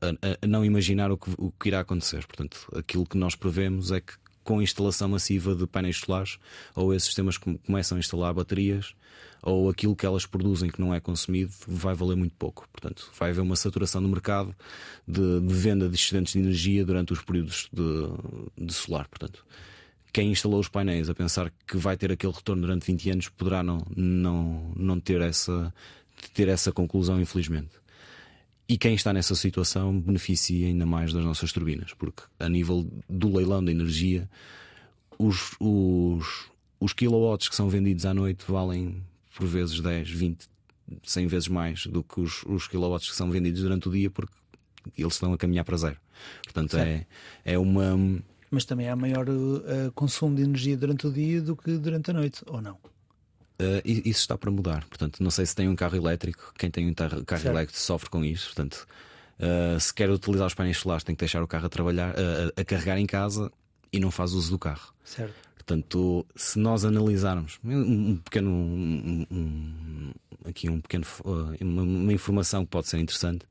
a, 0.00 0.38
a 0.42 0.46
não 0.46 0.64
imaginar 0.64 1.10
o 1.10 1.16
que, 1.16 1.30
o 1.36 1.50
que 1.50 1.68
irá 1.68 1.80
acontecer. 1.80 2.24
Portanto, 2.26 2.68
aquilo 2.76 3.04
que 3.04 3.16
nós 3.16 3.34
prevemos 3.34 3.90
é 3.90 4.00
que 4.00 4.12
com 4.44 4.62
instalação 4.62 5.08
massiva 5.08 5.54
de 5.54 5.66
painéis 5.66 5.98
solares, 5.98 6.38
ou 6.74 6.92
esses 6.92 7.06
sistemas 7.06 7.38
começam 7.38 7.96
a 7.96 8.00
instalar 8.00 8.34
baterias, 8.34 8.94
ou 9.42 9.68
aquilo 9.68 9.96
que 9.96 10.06
elas 10.06 10.24
produzem 10.24 10.70
que 10.70 10.80
não 10.80 10.94
é 10.94 11.00
consumido 11.00 11.52
vai 11.66 11.94
valer 11.94 12.16
muito 12.16 12.34
pouco. 12.36 12.68
Portanto, 12.70 13.10
vai 13.18 13.30
haver 13.30 13.40
uma 13.40 13.56
saturação 13.56 14.00
no 14.00 14.08
mercado 14.08 14.54
de, 15.06 15.40
de 15.40 15.54
venda 15.54 15.88
de 15.88 15.96
excedentes 15.96 16.32
de 16.32 16.38
energia 16.38 16.84
durante 16.84 17.12
os 17.12 17.20
períodos 17.20 17.68
de, 17.72 18.64
de 18.64 18.72
solar. 18.72 19.08
Portanto, 19.08 19.44
quem 20.12 20.30
instalou 20.30 20.60
os 20.60 20.68
painéis 20.68 21.08
a 21.08 21.14
pensar 21.14 21.52
que 21.66 21.76
vai 21.76 21.96
ter 21.96 22.12
aquele 22.12 22.32
retorno 22.32 22.62
durante 22.62 22.86
20 22.86 23.10
anos 23.10 23.28
poderá 23.30 23.62
não, 23.62 23.84
não, 23.96 24.72
não 24.76 25.00
ter, 25.00 25.20
essa, 25.20 25.74
ter 26.32 26.48
essa 26.48 26.70
conclusão, 26.70 27.20
infelizmente. 27.20 27.81
E 28.68 28.78
quem 28.78 28.94
está 28.94 29.12
nessa 29.12 29.34
situação 29.34 29.98
beneficia 30.00 30.66
ainda 30.66 30.86
mais 30.86 31.12
das 31.12 31.24
nossas 31.24 31.52
turbinas, 31.52 31.92
porque 31.94 32.22
a 32.38 32.48
nível 32.48 32.88
do 33.08 33.34
leilão 33.36 33.64
da 33.64 33.70
energia, 33.70 34.28
os, 35.18 35.54
os, 35.60 36.46
os 36.80 36.92
kilowatts 36.92 37.48
que 37.48 37.56
são 37.56 37.68
vendidos 37.68 38.06
à 38.06 38.14
noite 38.14 38.44
valem 38.48 39.02
por 39.36 39.46
vezes 39.46 39.80
10, 39.80 40.10
20, 40.10 40.48
100 41.02 41.26
vezes 41.26 41.48
mais 41.48 41.86
do 41.86 42.02
que 42.02 42.20
os, 42.20 42.42
os 42.44 42.66
kilowatts 42.66 43.10
que 43.10 43.16
são 43.16 43.30
vendidos 43.30 43.62
durante 43.62 43.88
o 43.88 43.92
dia, 43.92 44.10
porque 44.10 44.34
eles 44.96 45.14
estão 45.14 45.32
a 45.32 45.38
caminhar 45.38 45.64
para 45.64 45.76
zero. 45.76 45.96
Portanto, 46.44 46.76
é, 46.76 47.06
é 47.44 47.58
uma 47.58 47.96
mas 48.52 48.66
também 48.66 48.86
há 48.86 48.94
maior 48.94 49.26
uh, 49.30 49.90
consumo 49.94 50.36
de 50.36 50.42
energia 50.42 50.76
durante 50.76 51.06
o 51.06 51.10
dia 51.10 51.40
do 51.40 51.56
que 51.56 51.78
durante 51.78 52.10
a 52.10 52.14
noite, 52.14 52.42
ou 52.46 52.60
não? 52.60 52.76
Uh, 53.62 53.82
isso 53.84 54.20
está 54.20 54.36
para 54.36 54.50
mudar. 54.50 54.84
Portanto, 54.86 55.22
não 55.22 55.30
sei 55.30 55.46
se 55.46 55.54
tem 55.54 55.68
um 55.68 55.76
carro 55.76 55.96
elétrico. 55.96 56.52
Quem 56.58 56.70
tem 56.70 56.88
um 56.88 56.94
carro, 56.94 57.24
carro 57.24 57.46
elétrico 57.46 57.78
sofre 57.78 58.10
com 58.10 58.24
isso. 58.24 58.46
Portanto, 58.46 58.86
uh, 59.38 59.78
se 59.78 59.94
quer 59.94 60.10
utilizar 60.10 60.46
os 60.46 60.54
painéis 60.54 60.78
solares, 60.78 61.04
tem 61.04 61.14
que 61.14 61.20
deixar 61.20 61.42
o 61.42 61.46
carro 61.46 61.66
a 61.66 61.68
trabalhar, 61.68 62.12
uh, 62.14 62.52
a 62.56 62.64
carregar 62.64 62.98
em 62.98 63.06
casa 63.06 63.52
e 63.92 64.00
não 64.00 64.10
faz 64.10 64.32
uso 64.32 64.50
do 64.50 64.58
carro. 64.58 64.92
Certo. 65.04 65.34
Portanto, 65.54 66.26
se 66.34 66.58
nós 66.58 66.84
analisarmos 66.84 67.60
um 67.62 68.16
pequeno, 68.16 68.50
um, 68.50 69.26
um, 69.30 70.12
aqui 70.44 70.68
um 70.68 70.80
pequeno, 70.80 71.06
uma, 71.60 71.82
uma, 71.82 72.12
informação 72.12 72.64
que 72.64 72.70
pode 72.72 72.88
ser 72.88 72.98
interessante, 72.98 73.46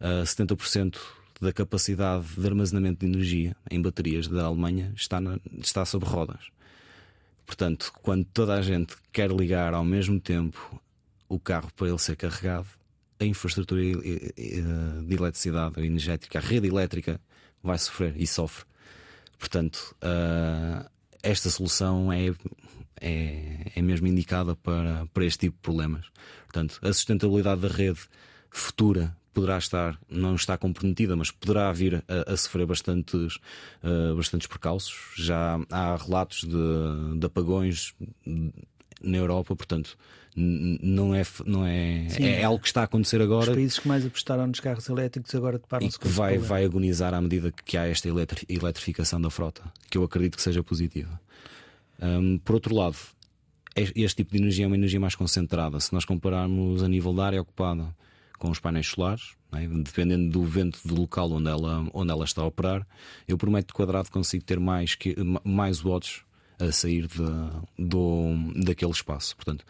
70% 0.00 0.98
da 1.40 1.52
capacidade 1.52 2.24
de 2.38 2.46
armazenamento 2.46 3.04
de 3.04 3.12
energia 3.12 3.56
em 3.68 3.82
baterias 3.82 4.28
da 4.28 4.44
Alemanha 4.44 4.92
está, 4.94 5.20
na, 5.20 5.40
está 5.58 5.84
sobre 5.84 6.08
rodas. 6.08 6.52
Portanto, 7.46 7.92
quando 8.02 8.24
toda 8.24 8.54
a 8.54 8.62
gente 8.62 8.94
quer 9.12 9.30
ligar 9.30 9.74
ao 9.74 9.84
mesmo 9.84 10.20
tempo 10.20 10.80
o 11.28 11.38
carro 11.38 11.70
para 11.74 11.88
ele 11.88 11.98
ser 11.98 12.16
carregado, 12.16 12.68
a 13.18 13.24
infraestrutura 13.24 13.80
de 13.82 15.14
eletricidade 15.14 15.80
energética, 15.80 16.38
a 16.38 16.42
rede 16.42 16.68
elétrica, 16.68 17.20
vai 17.62 17.78
sofrer 17.78 18.14
e 18.16 18.26
sofre. 18.26 18.64
Portanto, 19.38 19.94
uh, 20.02 20.88
esta 21.22 21.48
solução 21.48 22.12
é, 22.12 22.34
é, 23.00 23.72
é 23.76 23.82
mesmo 23.82 24.06
indicada 24.06 24.56
para, 24.56 25.06
para 25.12 25.24
este 25.24 25.46
tipo 25.46 25.56
de 25.56 25.62
problemas. 25.62 26.06
Portanto, 26.44 26.78
a 26.82 26.92
sustentabilidade 26.92 27.60
da 27.60 27.68
rede 27.68 28.00
futura 28.50 29.16
poderá 29.32 29.58
estar, 29.58 29.98
não 30.08 30.34
está 30.34 30.56
comprometida, 30.58 31.16
mas 31.16 31.30
poderá 31.30 31.72
vir 31.72 32.04
a, 32.08 32.32
a 32.32 32.36
sofrer 32.36 32.66
bastantes, 32.66 33.36
uh, 33.82 34.14
bastantes 34.16 34.46
percalços. 34.46 34.94
Já 35.16 35.58
há 35.70 35.96
relatos 35.96 36.44
de, 36.44 37.18
de 37.18 37.26
apagões 37.26 37.94
na 39.02 39.16
Europa, 39.16 39.56
portanto, 39.56 39.96
não 40.34 41.14
é, 41.14 41.22
não 41.44 41.66
é, 41.66 42.06
Sim, 42.08 42.24
é 42.24 42.42
algo 42.42 42.60
que 42.60 42.66
está 42.66 42.80
a 42.80 42.84
acontecer 42.84 43.20
agora. 43.20 43.50
Os 43.50 43.56
países 43.56 43.78
que 43.78 43.86
mais 43.86 44.06
apostaram 44.06 44.46
nos 44.46 44.60
carros 44.60 44.88
elétricos 44.88 45.34
agora 45.34 45.58
deparam-se 45.58 45.98
com 45.98 46.08
vai, 46.08 46.38
vai 46.38 46.64
agonizar 46.64 47.12
à 47.12 47.20
medida 47.20 47.52
que 47.52 47.76
há 47.76 47.86
esta 47.86 48.08
eletrificação 48.48 49.20
da 49.20 49.28
frota, 49.28 49.62
que 49.90 49.98
eu 49.98 50.04
acredito 50.04 50.36
que 50.36 50.42
seja 50.42 50.62
positiva. 50.62 51.20
Um, 52.00 52.38
por 52.38 52.54
outro 52.54 52.74
lado, 52.74 52.96
este 53.76 54.16
tipo 54.16 54.32
de 54.32 54.38
energia 54.38 54.64
é 54.64 54.66
uma 54.66 54.76
energia 54.76 54.98
mais 54.98 55.14
concentrada. 55.14 55.78
Se 55.80 55.92
nós 55.92 56.04
compararmos 56.04 56.82
a 56.82 56.88
nível 56.88 57.12
da 57.12 57.26
área 57.26 57.42
ocupada 57.42 57.94
com 58.42 58.50
os 58.50 58.58
painéis 58.58 58.88
solares, 58.88 59.36
é? 59.52 59.64
dependendo 59.68 60.28
do 60.28 60.42
vento 60.42 60.80
do 60.84 61.00
local 61.00 61.30
onde 61.30 61.48
ela, 61.48 61.86
onde 61.94 62.10
ela 62.10 62.24
está 62.24 62.42
a 62.42 62.46
operar, 62.46 62.84
eu 63.28 63.38
por 63.38 63.48
metro 63.48 63.72
quadrado 63.72 64.10
consigo 64.10 64.42
ter 64.42 64.58
mais, 64.58 64.96
que, 64.96 65.14
mais 65.44 65.80
watts 65.80 66.22
a 66.58 66.72
sair 66.72 67.06
de, 67.06 67.24
do, 67.78 68.34
daquele 68.64 68.90
espaço. 68.90 69.36
Portanto, 69.36 69.64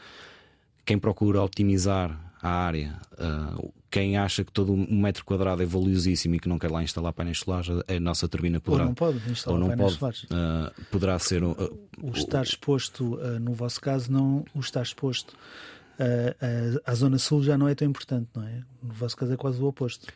quem 0.87 0.99
procura 0.99 1.43
optimizar 1.43 2.19
a 2.43 2.49
área, 2.49 2.99
uh, 3.13 3.71
quem 3.91 4.17
acha 4.17 4.43
que 4.43 4.51
todo 4.51 4.73
um 4.73 4.87
metro 5.03 5.23
quadrado 5.23 5.63
é 5.63 5.67
valiosíssimo 5.67 6.37
e 6.37 6.41
que 6.41 6.49
não 6.49 6.59
quer 6.59 6.71
lá 6.71 6.83
instalar 6.83 7.13
painéis 7.13 7.41
solares, 7.41 7.69
a 7.69 8.01
nossa 8.01 8.27
turbina 8.27 8.59
poderá. 8.59 8.85
Ou 8.85 8.89
não 8.89 8.95
pode 8.95 9.31
instalar 9.31 9.61
não 9.61 9.69
painéis 9.69 9.97
pode, 9.99 10.17
solares. 10.17 10.23
Uh, 10.25 10.85
poderá 10.91 11.19
ser. 11.19 11.45
Uh, 11.45 11.79
o 12.03 12.13
estar 12.13 12.43
exposto, 12.43 13.19
no 13.39 13.53
vosso 13.53 13.79
caso, 13.83 14.11
não 14.11 14.47
o 14.55 14.61
estar 14.61 14.81
exposto 14.81 15.37
à 16.85 16.95
zona 16.95 17.19
sul 17.19 17.43
já 17.43 17.57
não 17.57 17.69
é 17.69 17.75
tão 17.75 17.89
importante, 17.89 18.29
não 18.35 18.43
é? 18.43 18.63
No 18.83 18.95
vosso 18.95 19.17
caso 19.17 19.33
é 19.33 19.37
quase 19.37 19.61
o 19.61 19.67
oposto. 19.67 20.07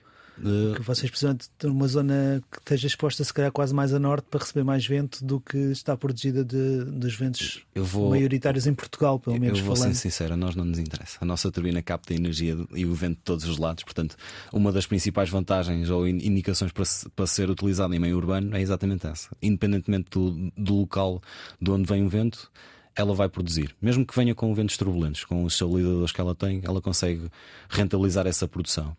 Que 0.74 0.82
vocês 0.82 1.10
precisam 1.10 1.34
de 1.34 1.48
ter 1.48 1.66
uma 1.66 1.88
zona 1.88 2.42
que 2.50 2.58
esteja 2.58 2.86
exposta, 2.86 3.24
se 3.24 3.32
calhar, 3.32 3.50
quase 3.50 3.72
mais 3.72 3.94
a 3.94 3.98
norte 3.98 4.26
para 4.30 4.40
receber 4.40 4.64
mais 4.64 4.86
vento 4.86 5.24
do 5.24 5.40
que 5.40 5.56
está 5.56 5.96
protegida 5.96 6.44
de, 6.44 6.84
dos 6.84 7.14
ventos 7.14 7.62
vou, 7.74 8.10
maioritários 8.10 8.66
em 8.66 8.74
Portugal, 8.74 9.18
pelo 9.18 9.40
menos. 9.40 9.58
Eu 9.58 9.64
vou 9.64 9.74
falando. 9.74 9.94
ser 9.94 10.00
sincero, 10.00 10.34
a 10.34 10.36
nós 10.36 10.54
não 10.54 10.66
nos 10.66 10.78
interessa. 10.78 11.16
A 11.22 11.24
nossa 11.24 11.50
turbina 11.50 11.80
capta 11.80 12.12
a 12.12 12.16
energia 12.16 12.54
e 12.74 12.84
o 12.84 12.94
vento 12.94 13.16
de 13.16 13.22
todos 13.22 13.46
os 13.46 13.56
lados, 13.56 13.82
portanto, 13.82 14.14
uma 14.52 14.70
das 14.70 14.86
principais 14.86 15.30
vantagens 15.30 15.88
ou 15.88 16.06
indicações 16.06 16.70
para, 16.70 16.84
para 17.14 17.26
ser 17.26 17.48
utilizada 17.48 17.96
em 17.96 17.98
meio 17.98 18.16
urbano 18.16 18.54
é 18.54 18.60
exatamente 18.60 19.06
essa. 19.06 19.34
Independentemente 19.40 20.10
do, 20.10 20.52
do 20.54 20.74
local 20.74 21.22
de 21.60 21.70
onde 21.70 21.88
vem 21.88 22.04
o 22.04 22.08
vento 22.10 22.50
ela 22.96 23.14
vai 23.14 23.28
produzir. 23.28 23.76
Mesmo 23.80 24.06
que 24.06 24.16
venha 24.16 24.34
com 24.34 24.52
ventos 24.54 24.76
turbulentos, 24.76 25.24
com 25.24 25.44
os 25.44 25.52
estabilizadores 25.52 26.12
que 26.12 26.20
ela 26.20 26.34
tem, 26.34 26.62
ela 26.64 26.80
consegue 26.80 27.30
rentabilizar 27.68 28.26
essa 28.26 28.48
produção. 28.48 28.96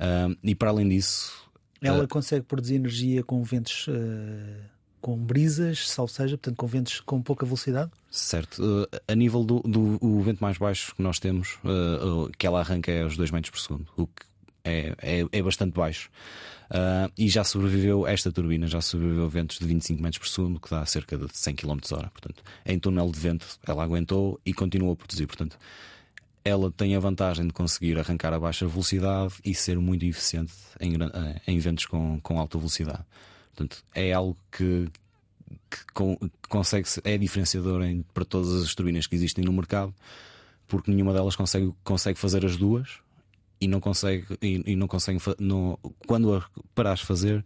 Uh, 0.00 0.36
e 0.42 0.54
para 0.54 0.70
além 0.70 0.88
disso. 0.88 1.32
Ela 1.82 2.04
uh, 2.04 2.08
consegue 2.08 2.44
produzir 2.46 2.76
energia 2.76 3.22
com 3.22 3.42
ventos. 3.42 3.86
Uh, 3.86 4.70
com 5.00 5.16
brisas, 5.16 5.88
salvo 5.88 6.12
seja, 6.12 6.36
portanto, 6.36 6.56
com 6.56 6.66
ventos 6.66 7.00
com 7.00 7.22
pouca 7.22 7.46
velocidade? 7.46 7.90
Certo. 8.10 8.86
a 9.08 9.14
nível 9.14 9.42
do, 9.42 9.60
do 9.60 9.98
o 9.98 10.20
vento 10.20 10.40
mais 10.40 10.58
baixo 10.58 10.94
que 10.94 11.00
nós 11.00 11.18
temos, 11.18 11.58
que 12.36 12.46
ela 12.46 12.60
arranca 12.60 12.92
é 12.92 13.02
aos 13.02 13.16
2 13.16 13.30
metros 13.30 13.50
por 13.50 13.60
segundo, 13.60 13.86
o 13.96 14.06
que 14.06 14.26
é, 14.64 14.94
é, 15.02 15.26
é 15.30 15.42
bastante 15.42 15.74
baixo. 15.74 16.10
Uh, 16.70 17.10
e 17.18 17.28
já 17.28 17.42
sobreviveu 17.42 18.06
esta 18.06 18.30
turbina, 18.30 18.68
já 18.68 18.80
sobreviveu 18.80 19.28
ventos 19.28 19.58
de 19.58 19.66
25 19.66 20.00
metros 20.00 20.18
por 20.18 20.28
segundo, 20.28 20.60
que 20.60 20.70
dá 20.70 20.86
cerca 20.86 21.18
de 21.18 21.26
100 21.32 21.56
km 21.56 21.78
hora. 21.92 22.10
Portanto, 22.10 22.44
em 22.64 22.78
túnel 22.78 23.10
de 23.10 23.18
vento, 23.18 23.46
ela 23.66 23.82
aguentou 23.82 24.40
e 24.46 24.54
continuou 24.54 24.92
a 24.92 24.96
produzir. 24.96 25.26
Portanto, 25.26 25.58
ela 26.44 26.70
tem 26.70 26.94
a 26.94 27.00
vantagem 27.00 27.46
de 27.46 27.52
conseguir 27.52 27.98
arrancar 27.98 28.32
a 28.32 28.38
baixa 28.38 28.66
velocidade 28.66 29.34
e 29.44 29.52
ser 29.54 29.78
muito 29.78 30.04
eficiente 30.04 30.52
em, 30.78 30.94
eh, 30.94 31.40
em 31.46 31.58
ventos 31.58 31.86
com, 31.86 32.20
com 32.20 32.38
alta 32.38 32.56
velocidade. 32.56 33.04
Portanto, 33.54 33.84
é 33.94 34.12
algo 34.12 34.36
que, 34.50 34.88
que 35.68 36.30
consegue 36.48 36.88
é 37.04 37.18
diferenciador 37.18 37.82
em, 37.82 38.02
para 38.14 38.24
todas 38.24 38.62
as 38.62 38.74
turbinas 38.74 39.06
que 39.06 39.14
existem 39.16 39.44
no 39.44 39.52
mercado, 39.52 39.94
porque 40.66 40.90
nenhuma 40.90 41.12
delas 41.12 41.36
consegue, 41.36 41.74
consegue 41.82 42.18
fazer 42.18 42.46
as 42.46 42.56
duas 42.56 43.00
e 43.60 43.68
não 43.68 43.80
consegue 43.80 44.26
e, 44.40 44.62
e 44.66 44.76
não 44.76 44.88
consegue 44.88 45.18
quando 46.06 46.34
a 46.34 46.44
parares 46.74 47.02
fazer 47.02 47.44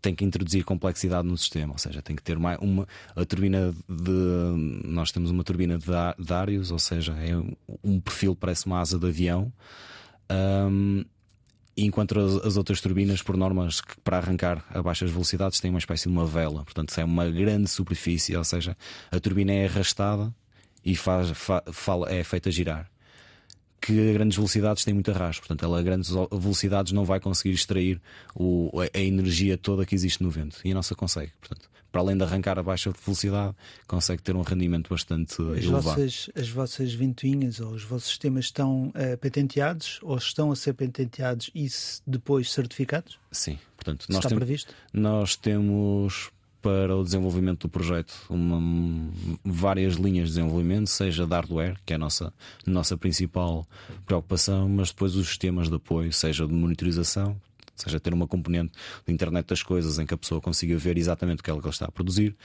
tem 0.00 0.14
que 0.14 0.24
introduzir 0.24 0.64
complexidade 0.64 1.26
no 1.26 1.36
sistema, 1.36 1.72
ou 1.72 1.78
seja, 1.78 2.00
tem 2.00 2.14
que 2.14 2.22
ter 2.22 2.38
mais 2.38 2.56
uma 2.60 2.86
a 3.16 3.24
turbina 3.24 3.74
de 3.88 4.12
nós 4.84 5.10
temos 5.10 5.30
uma 5.30 5.42
turbina 5.42 5.76
de 5.76 5.86
Darius, 6.18 6.70
ou 6.70 6.78
seja, 6.78 7.12
é 7.14 7.36
um 7.82 7.98
perfil 8.00 8.36
parece 8.36 8.66
uma 8.66 8.80
asa 8.80 8.98
de 8.98 9.06
avião. 9.06 9.52
Um, 10.30 11.04
enquanto 11.76 12.18
as, 12.18 12.34
as, 12.44 12.56
outras 12.56 12.80
turbinas, 12.80 13.22
por 13.22 13.36
normas 13.36 13.80
que 13.80 14.00
para 14.00 14.18
arrancar 14.18 14.64
a 14.70 14.82
baixas 14.82 15.10
velocidades, 15.10 15.58
têm 15.58 15.70
uma 15.70 15.78
espécie 15.78 16.04
de 16.04 16.10
uma 16.10 16.26
vela, 16.26 16.64
portanto, 16.64 16.96
é 16.96 17.04
uma 17.04 17.28
grande 17.28 17.68
superfície, 17.68 18.36
ou 18.36 18.44
seja, 18.44 18.76
a 19.10 19.18
turbina 19.18 19.52
é 19.52 19.66
arrastada 19.66 20.32
e 20.84 20.94
faz, 20.94 21.30
fa, 21.30 21.62
é 22.08 22.22
feita 22.22 22.50
girar 22.50 22.88
que 23.80 24.10
a 24.10 24.12
grandes 24.12 24.36
velocidades 24.36 24.84
tem 24.84 24.94
muito 24.94 25.10
arrasto, 25.10 25.42
portanto, 25.42 25.64
ela 25.64 25.78
a 25.78 25.82
grandes 25.82 26.10
velocidades 26.10 26.92
não 26.92 27.04
vai 27.04 27.20
conseguir 27.20 27.54
extrair 27.54 28.00
o, 28.34 28.70
a 28.92 28.98
energia 28.98 29.56
toda 29.56 29.86
que 29.86 29.94
existe 29.94 30.22
no 30.22 30.30
vento 30.30 30.58
e 30.64 30.72
a 30.72 30.74
nossa 30.74 30.94
consegue. 30.94 31.32
Portanto, 31.40 31.68
para 31.90 32.02
além 32.02 32.16
de 32.16 32.22
arrancar 32.22 32.58
a 32.58 32.62
baixa 32.62 32.90
velocidade, 32.90 33.54
consegue 33.86 34.22
ter 34.22 34.36
um 34.36 34.42
rendimento 34.42 34.90
bastante 34.90 35.34
as 35.40 35.64
elevado. 35.64 35.82
Vossas, 35.82 36.30
as 36.34 36.48
vossas 36.48 36.92
ventoinhas 36.92 37.60
ou 37.60 37.72
os 37.72 37.82
vossos 37.82 38.08
sistemas 38.08 38.46
estão 38.46 38.88
uh, 38.88 39.16
patenteados 39.18 39.98
ou 40.02 40.16
estão 40.16 40.52
a 40.52 40.56
ser 40.56 40.74
patenteados 40.74 41.50
e 41.54 41.66
depois 42.06 42.52
certificados? 42.52 43.18
Sim, 43.32 43.58
portanto, 43.76 44.06
nós 44.08 44.18
está 44.18 44.28
temos, 44.28 44.44
previsto? 44.44 44.74
Nós 44.92 45.36
temos 45.36 46.30
para 46.60 46.96
o 46.96 47.04
desenvolvimento 47.04 47.62
do 47.62 47.68
projeto 47.68 48.14
uma, 48.28 48.60
várias 49.44 49.94
linhas 49.94 50.28
de 50.28 50.34
desenvolvimento, 50.34 50.88
seja 50.88 51.26
de 51.26 51.32
hardware, 51.32 51.76
que 51.86 51.92
é 51.92 51.96
a 51.96 51.98
nossa, 51.98 52.32
nossa 52.66 52.96
principal 52.96 53.66
preocupação, 54.04 54.68
mas 54.68 54.88
depois 54.88 55.14
os 55.14 55.28
sistemas 55.28 55.68
de 55.68 55.76
apoio, 55.76 56.12
seja 56.12 56.46
de 56.46 56.52
monitorização, 56.52 57.40
seja 57.76 58.00
ter 58.00 58.12
uma 58.12 58.26
componente 58.26 58.72
de 59.06 59.12
internet 59.12 59.46
das 59.46 59.62
coisas 59.62 59.98
em 59.98 60.06
que 60.06 60.14
a 60.14 60.18
pessoa 60.18 60.40
consiga 60.40 60.76
ver 60.76 60.98
exatamente 60.98 61.40
o 61.40 61.42
que 61.42 61.50
ela 61.50 61.60
está 61.68 61.86
a 61.86 61.92
produzir, 61.92 62.36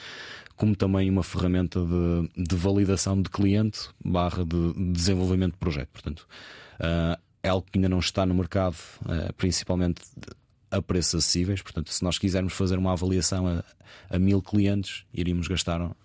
como 0.55 0.75
também 0.75 1.09
uma 1.09 1.23
ferramenta 1.23 1.79
de, 1.79 2.43
de 2.43 2.55
validação 2.55 3.21
de 3.21 3.29
cliente 3.29 3.89
barra 4.03 4.45
de 4.45 4.73
desenvolvimento 4.91 5.53
de 5.53 5.59
projeto. 5.59 5.89
Portanto, 5.89 6.27
uh, 6.79 7.19
é 7.41 7.49
algo 7.49 7.65
que 7.69 7.77
ainda 7.77 7.89
não 7.89 7.99
está 7.99 8.25
no 8.25 8.33
mercado, 8.35 8.75
uh, 9.01 9.33
principalmente 9.35 10.01
a 10.73 10.81
preços 10.81 11.15
acessíveis. 11.15 11.61
Portanto, 11.61 11.91
se 11.93 12.03
nós 12.03 12.17
quisermos 12.17 12.53
fazer 12.53 12.77
uma 12.77 12.93
avaliação 12.93 13.47
a, 13.47 13.63
a 14.09 14.19
mil 14.19 14.41
clientes, 14.41 15.05
iríamos 15.13 15.47
gastar 15.47 15.95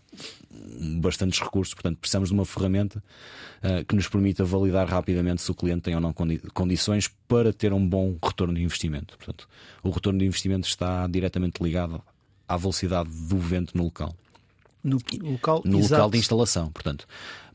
bastantes 1.00 1.40
recursos. 1.40 1.74
Portanto, 1.74 1.98
precisamos 1.98 2.28
de 2.28 2.35
uma 2.35 2.44
ferramenta 2.44 3.02
uh, 3.62 3.85
que 3.85 3.94
nos 3.94 4.09
permita 4.09 4.44
validar 4.44 4.87
rapidamente 4.87 5.42
se 5.42 5.50
o 5.50 5.54
cliente 5.54 5.83
tem 5.83 5.94
ou 5.94 6.00
não 6.00 6.12
condi 6.12 6.38
condições 6.52 7.09
para 7.26 7.52
ter 7.52 7.72
um 7.72 7.87
bom 7.87 8.16
retorno 8.22 8.54
de 8.54 8.62
investimento. 8.62 9.16
Portanto, 9.16 9.48
o 9.83 9.90
retorno 9.90 10.18
de 10.18 10.26
investimento 10.26 10.68
está 10.68 11.07
diretamente 11.07 11.62
ligado 11.62 12.02
à 12.46 12.57
velocidade 12.57 13.11
do 13.11 13.38
vento 13.38 13.76
no 13.76 13.85
local. 13.85 14.14
No 14.83 14.98
local, 15.22 15.62
no 15.64 15.81
local 15.81 16.11
de 16.11 16.18
instalação. 16.18 16.70
Portanto, 16.70 17.07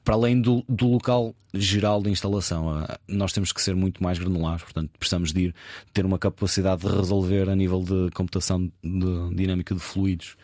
para 0.04 0.16
além 0.16 0.42
do, 0.42 0.64
do, 0.68 0.88
local 0.88 1.34
geral 1.54 2.02
de 2.02 2.10
instalação, 2.10 2.84
eh, 2.84 2.98
nós 3.08 3.32
temos 3.32 3.52
que 3.52 3.62
ser 3.62 3.76
muito 3.76 4.04
mais 4.04 4.20
granulares, 4.20 4.64
portanto, 4.64 4.92
precisamos 4.98 5.32
de 5.32 5.46
ir, 5.46 5.56
ter 5.94 6.06
uma 6.06 6.20
capacidade 6.20 6.82
de 6.82 6.94
resolver 6.94 7.50
a 7.50 7.56
nível 7.56 7.82
de 7.82 8.10
computação 8.14 8.72
de 8.84 9.36
dinâmica 9.36 9.74
de 9.74 9.80
fluidos 9.80 10.36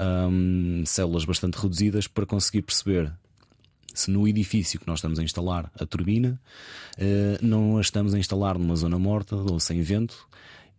um, 0.00 0.84
células 0.86 1.24
bastante 1.24 1.56
reduzidas 1.56 2.06
para 2.06 2.26
conseguir 2.26 2.62
perceber 2.62 3.12
se 3.94 4.10
no 4.10 4.26
edifício 4.26 4.80
que 4.80 4.86
nós 4.86 4.98
estamos 4.98 5.18
a 5.18 5.22
instalar 5.22 5.70
a 5.78 5.84
turbina 5.84 6.40
uh, 6.98 7.46
não 7.46 7.76
a 7.76 7.80
estamos 7.80 8.14
a 8.14 8.18
instalar 8.18 8.58
numa 8.58 8.74
zona 8.74 8.98
morta 8.98 9.36
ou 9.36 9.60
sem 9.60 9.82
vento 9.82 10.26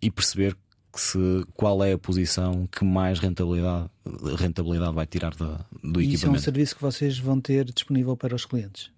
e 0.02 0.10
perceber 0.10 0.58
se, 1.00 1.46
qual 1.56 1.84
é 1.84 1.94
a 1.94 1.98
posição 1.98 2.68
que 2.72 2.84
mais 2.84 3.20
rentabilidade, 3.20 3.90
rentabilidade 4.38 4.94
vai 4.94 5.06
tirar 5.06 5.36
da, 5.36 5.66
do 5.82 6.02
e 6.02 6.06
equipamento. 6.06 6.14
Isso 6.14 6.26
é 6.28 6.30
um 6.30 6.38
serviço 6.38 6.76
que 6.76 6.82
vocês 6.82 7.18
vão 7.18 7.40
ter 7.40 7.66
disponível 7.66 8.16
para 8.16 8.36
os 8.36 8.46
clientes. 8.46 8.92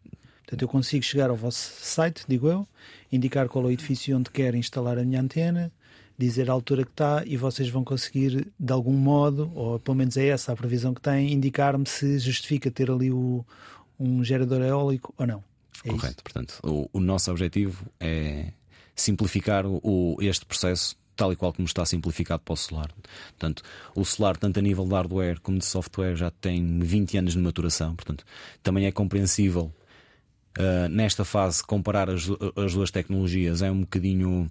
Portanto, 0.43 0.61
eu 0.61 0.67
consigo 0.67 1.03
chegar 1.03 1.29
ao 1.29 1.35
vosso 1.35 1.71
site, 1.81 2.23
digo 2.27 2.47
eu, 2.47 2.67
indicar 3.11 3.47
qual 3.47 3.65
é 3.65 3.67
o 3.69 3.71
edifício 3.71 4.15
onde 4.15 4.29
quero 4.29 4.55
instalar 4.55 4.97
a 4.97 5.03
minha 5.03 5.21
antena, 5.21 5.71
dizer 6.17 6.49
a 6.49 6.53
altura 6.53 6.83
que 6.83 6.91
está 6.91 7.23
e 7.25 7.35
vocês 7.35 7.67
vão 7.69 7.83
conseguir, 7.83 8.47
de 8.59 8.73
algum 8.73 8.93
modo, 8.93 9.51
ou 9.55 9.79
pelo 9.79 9.97
menos 9.97 10.17
é 10.17 10.27
essa 10.27 10.53
a 10.53 10.55
previsão 10.55 10.93
que 10.93 11.01
têm, 11.01 11.33
indicar-me 11.33 11.87
se 11.87 12.19
justifica 12.19 12.69
ter 12.69 12.91
ali 12.91 13.11
o, 13.11 13.45
um 13.99 14.23
gerador 14.23 14.61
eólico 14.61 15.13
ou 15.17 15.25
não. 15.25 15.43
É 15.83 15.89
Correto, 15.89 16.07
isso? 16.07 16.23
portanto, 16.23 16.59
o, 16.63 16.89
o, 16.93 16.99
nosso 16.99 17.29
objetivo 17.31 17.85
é 17.99 18.51
simplificar 18.95 19.65
o, 19.65 20.17
este 20.21 20.45
processo 20.45 20.95
tal 21.15 21.31
e 21.31 21.35
qual 21.35 21.53
como 21.53 21.65
está 21.65 21.85
simplificado 21.85 22.41
para 22.43 22.53
o 22.53 22.57
solar. 22.57 22.91
Portanto, 23.29 23.63
o 23.95 24.03
solar, 24.03 24.37
tanto 24.37 24.59
a 24.59 24.61
nível 24.61 24.85
de 24.85 24.93
hardware 24.93 25.39
como 25.41 25.57
de 25.57 25.65
software, 25.65 26.15
já 26.15 26.29
tem 26.29 26.79
20 26.79 27.17
anos 27.17 27.33
de 27.33 27.39
maturação, 27.39 27.95
portanto, 27.95 28.25
também 28.61 28.85
é 28.85 28.91
compreensível 28.91 29.73
Uh, 30.57 30.87
nesta 30.87 31.25
fase, 31.25 31.61
comparar 31.61 32.09
as, 32.09 32.29
as, 32.55 32.73
duas 32.73 32.89
tecnologias 32.89 33.61
é 33.61 33.69
um 33.69 33.81
bocadinho 33.81 34.49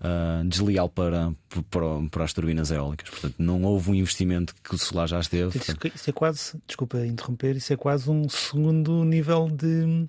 uh, 0.00 0.46
desleal 0.46 0.86
para, 0.86 1.32
para, 1.70 1.86
para, 2.10 2.24
as 2.24 2.34
turbinas 2.34 2.70
eólicas. 2.70 3.08
Portanto, 3.08 3.36
não 3.38 3.62
houve 3.62 3.90
um 3.90 3.94
investimento 3.94 4.54
que 4.62 4.74
o 4.74 4.78
solar 4.78 5.08
já 5.08 5.18
esteve. 5.18 5.56
Isso, 5.56 5.74
isso, 5.94 6.10
é 6.10 6.12
quase, 6.12 6.60
desculpa 6.66 6.98
interromper, 7.06 7.56
isso 7.56 7.72
é 7.72 7.76
quase 7.76 8.10
um 8.10 8.28
segundo 8.28 9.02
nível 9.02 9.48
de, 9.48 10.06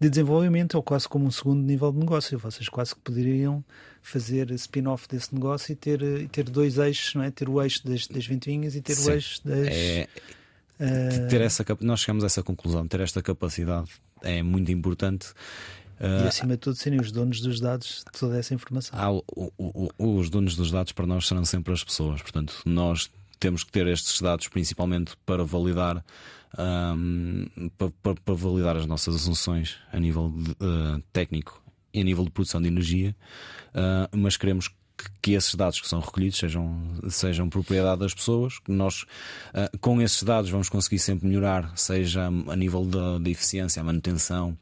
de 0.00 0.10
desenvolvimento, 0.10 0.74
ou 0.74 0.82
quase 0.82 1.08
como 1.08 1.26
um 1.26 1.30
segundo 1.30 1.62
nível 1.62 1.92
de 1.92 1.98
negócio. 1.98 2.36
Vocês 2.36 2.68
quase 2.68 2.92
que 2.92 3.00
poderiam 3.00 3.64
fazer 4.02 4.50
spin-off 4.50 5.06
desse 5.08 5.32
negócio 5.32 5.72
e 5.72 5.76
ter, 5.76 6.02
e 6.02 6.26
ter 6.26 6.50
dois 6.50 6.76
eixos, 6.76 7.14
não 7.14 7.22
é? 7.22 7.30
ter 7.30 7.48
o 7.48 7.62
eixo 7.62 7.86
das, 7.86 8.08
das 8.08 8.26
ventoinhas 8.26 8.74
e 8.74 8.80
ter 8.80 8.96
Sim. 8.96 9.10
o 9.10 9.14
eixo 9.14 9.40
das. 9.44 9.68
É... 9.68 10.08
Ter 11.28 11.40
essa, 11.40 11.64
nós 11.80 12.00
chegamos 12.00 12.22
a 12.22 12.26
essa 12.26 12.42
conclusão, 12.42 12.86
ter 12.86 13.00
esta 13.00 13.20
capacidade 13.20 13.90
é 14.22 14.42
muito 14.42 14.70
importante. 14.72 15.28
E 16.00 16.04
ah, 16.04 16.28
acima 16.28 16.52
de 16.52 16.58
tudo 16.58 16.76
serem 16.76 17.00
os 17.00 17.10
donos 17.10 17.40
dos 17.40 17.60
dados 17.60 18.04
de 18.06 18.18
toda 18.18 18.38
essa 18.38 18.54
informação. 18.54 19.22
O, 19.34 19.52
o, 19.58 19.90
o, 19.98 20.16
os 20.16 20.30
donos 20.30 20.54
dos 20.54 20.70
dados 20.70 20.92
para 20.92 21.06
nós 21.06 21.26
serão 21.26 21.44
sempre 21.44 21.72
as 21.72 21.82
pessoas. 21.82 22.22
Portanto, 22.22 22.54
nós 22.64 23.10
temos 23.40 23.64
que 23.64 23.72
ter 23.72 23.86
estes 23.86 24.20
dados 24.20 24.48
principalmente 24.48 25.16
para 25.24 25.44
validar 25.44 26.04
um, 26.56 27.46
para, 27.76 27.90
para, 28.02 28.14
para, 28.14 28.34
validar 28.34 28.76
as 28.76 28.86
nossas 28.86 29.14
assunções 29.14 29.76
a 29.92 29.98
nível 29.98 30.32
de, 30.34 30.50
uh, 30.52 31.02
técnico 31.12 31.62
e 31.92 32.00
a 32.00 32.04
nível 32.04 32.24
de 32.24 32.30
produção 32.30 32.60
de 32.60 32.68
energia, 32.68 33.14
uh, 33.74 34.16
mas 34.16 34.36
queremos 34.36 34.70
que 35.22 35.32
esses 35.32 35.54
dados 35.54 35.80
que 35.80 35.88
são 35.88 36.00
recolhidos 36.00 36.38
sejam, 36.38 36.80
sejam 37.08 37.48
propriedade 37.48 38.00
das 38.00 38.14
pessoas. 38.14 38.58
Nós, 38.66 39.02
uh, 39.54 39.78
com 39.80 40.00
esses 40.02 40.22
dados, 40.22 40.50
vamos 40.50 40.68
conseguir 40.68 40.98
sempre 40.98 41.28
melhorar, 41.28 41.72
seja 41.76 42.26
a 42.26 42.56
nível 42.56 42.84
da, 42.84 43.30
eficiência, 43.30 43.80
a 43.80 43.84
manutenção 43.84 44.56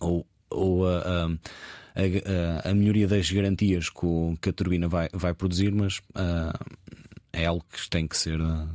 ou, 0.00 0.26
ou 0.50 0.86
a, 0.88 1.28
a, 1.94 2.70
a, 2.70 2.74
melhoria 2.74 3.06
das 3.06 3.30
garantias 3.30 3.88
que, 3.88 4.48
a 4.48 4.52
turbina 4.52 4.88
vai, 4.88 5.08
vai 5.12 5.34
produzir, 5.34 5.72
mas 5.72 5.98
uh, 5.98 6.58
é 7.32 7.46
algo 7.46 7.64
que 7.70 7.88
tem 7.88 8.06
que 8.06 8.16
ser. 8.16 8.40
Uh, 8.40 8.68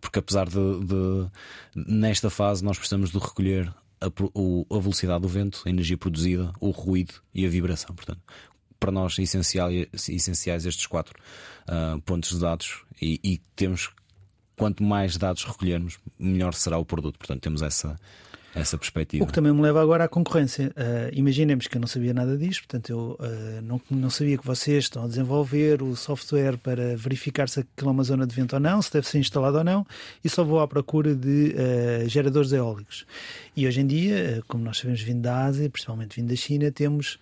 porque 0.00 0.18
apesar 0.18 0.48
de, 0.48 0.84
de, 0.84 1.30
nesta 1.74 2.30
fase 2.30 2.64
nós 2.64 2.78
precisamos 2.78 3.10
de 3.10 3.18
recolher 3.18 3.72
a, 4.00 4.06
a, 4.06 4.80
velocidade 4.80 5.22
do 5.22 5.28
vento, 5.28 5.62
a 5.64 5.70
energia 5.70 5.96
produzida, 5.96 6.52
o 6.60 6.70
ruído 6.70 7.14
e 7.34 7.46
a 7.46 7.48
vibração. 7.48 7.94
Portanto, 7.94 8.20
para 8.82 8.90
nós 8.90 9.16
essencial, 9.16 9.70
essenciais 10.08 10.66
estes 10.66 10.86
quatro 10.86 11.14
uh, 11.68 12.00
pontos 12.00 12.30
de 12.30 12.40
dados 12.40 12.82
e, 13.00 13.20
e, 13.22 13.40
temos 13.54 13.90
quanto 14.56 14.82
mais 14.82 15.16
dados 15.16 15.44
recolhermos, 15.44 16.00
melhor 16.18 16.52
será 16.52 16.78
o 16.78 16.84
produto. 16.84 17.16
Portanto, 17.16 17.40
temos 17.40 17.62
essa. 17.62 17.96
Essa 18.54 18.76
perspectiva. 18.76 19.24
O 19.24 19.26
que 19.26 19.32
também 19.32 19.50
me 19.50 19.62
leva 19.62 19.80
agora 19.80 20.04
à 20.04 20.08
concorrência. 20.08 20.74
Uh, 20.76 21.08
imaginemos 21.14 21.66
que 21.66 21.74
eu 21.78 21.80
não 21.80 21.88
sabia 21.88 22.12
nada 22.12 22.36
disto, 22.36 22.64
portanto, 22.64 22.90
eu 22.90 23.16
uh, 23.18 23.62
não, 23.62 23.80
não 23.90 24.10
sabia 24.10 24.36
que 24.36 24.46
vocês 24.46 24.84
estão 24.84 25.04
a 25.04 25.08
desenvolver 25.08 25.82
o 25.82 25.96
software 25.96 26.58
para 26.58 26.94
verificar 26.94 27.48
se 27.48 27.60
aquilo 27.60 27.88
é 27.88 27.92
uma 27.92 28.04
zona 28.04 28.26
de 28.26 28.34
vento 28.34 28.52
ou 28.52 28.60
não, 28.60 28.82
se 28.82 28.92
deve 28.92 29.08
ser 29.08 29.18
instalado 29.18 29.56
ou 29.56 29.64
não, 29.64 29.86
e 30.22 30.28
só 30.28 30.44
vou 30.44 30.60
à 30.60 30.68
procura 30.68 31.14
de 31.14 31.54
geradores 32.08 32.52
eólicos. 32.52 33.06
E 33.56 33.66
hoje 33.66 33.80
em 33.80 33.86
dia, 33.86 34.42
como 34.46 34.62
nós 34.62 34.76
sabemos 34.76 35.00
vindo 35.00 35.22
da 35.22 35.46
Ásia, 35.46 35.70
principalmente 35.70 36.20
vindo 36.20 36.28
da 36.28 36.36
China, 36.36 36.70
temos 36.70 37.18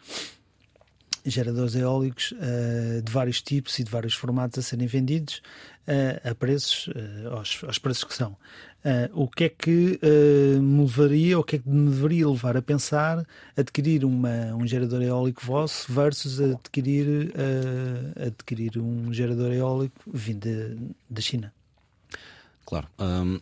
geradores 1.25 1.75
eólicos 1.75 2.33
uh, 2.33 3.03
de 3.03 3.13
vários 3.13 3.43
tipos 3.43 3.79
e 3.79 3.85
de 3.85 3.91
vários 3.91 4.15
formatos 4.15 4.59
a 4.59 4.63
serem 4.63 4.87
vendidos 4.87 5.43
uh, 5.87 6.31
a 6.31 6.35
preços, 6.35 6.89
uh, 6.89 7.37
aos, 7.37 7.63
aos, 7.65 7.79
preços 7.79 8.05
que 8.05 8.15
são. 8.15 8.37
o 9.13 9.29
que 9.29 9.45
é 9.45 9.49
que 9.49 10.01
me 10.61 10.83
levaria, 10.83 11.39
o 11.39 11.45
que 11.45 11.57
é 11.57 11.59
que 11.59 11.69
me 11.69 11.91
deveria 11.91 12.29
levar 12.29 12.57
a 12.57 12.63
pensar 12.63 13.27
adquirir 13.57 14.05
uma, 14.05 14.55
um 14.55 14.67
gerador 14.67 15.03
eólico 15.03 15.45
vosso 15.45 15.93
versus 15.93 16.41
adquirir, 16.41 17.33
adquirir 18.27 18.79
um 18.79 19.13
gerador 19.13 19.53
eólico 19.53 20.01
vindo 20.07 20.49
da 21.11 21.21
China? 21.21 21.53
Claro. 22.65 22.89
Um, 22.99 23.41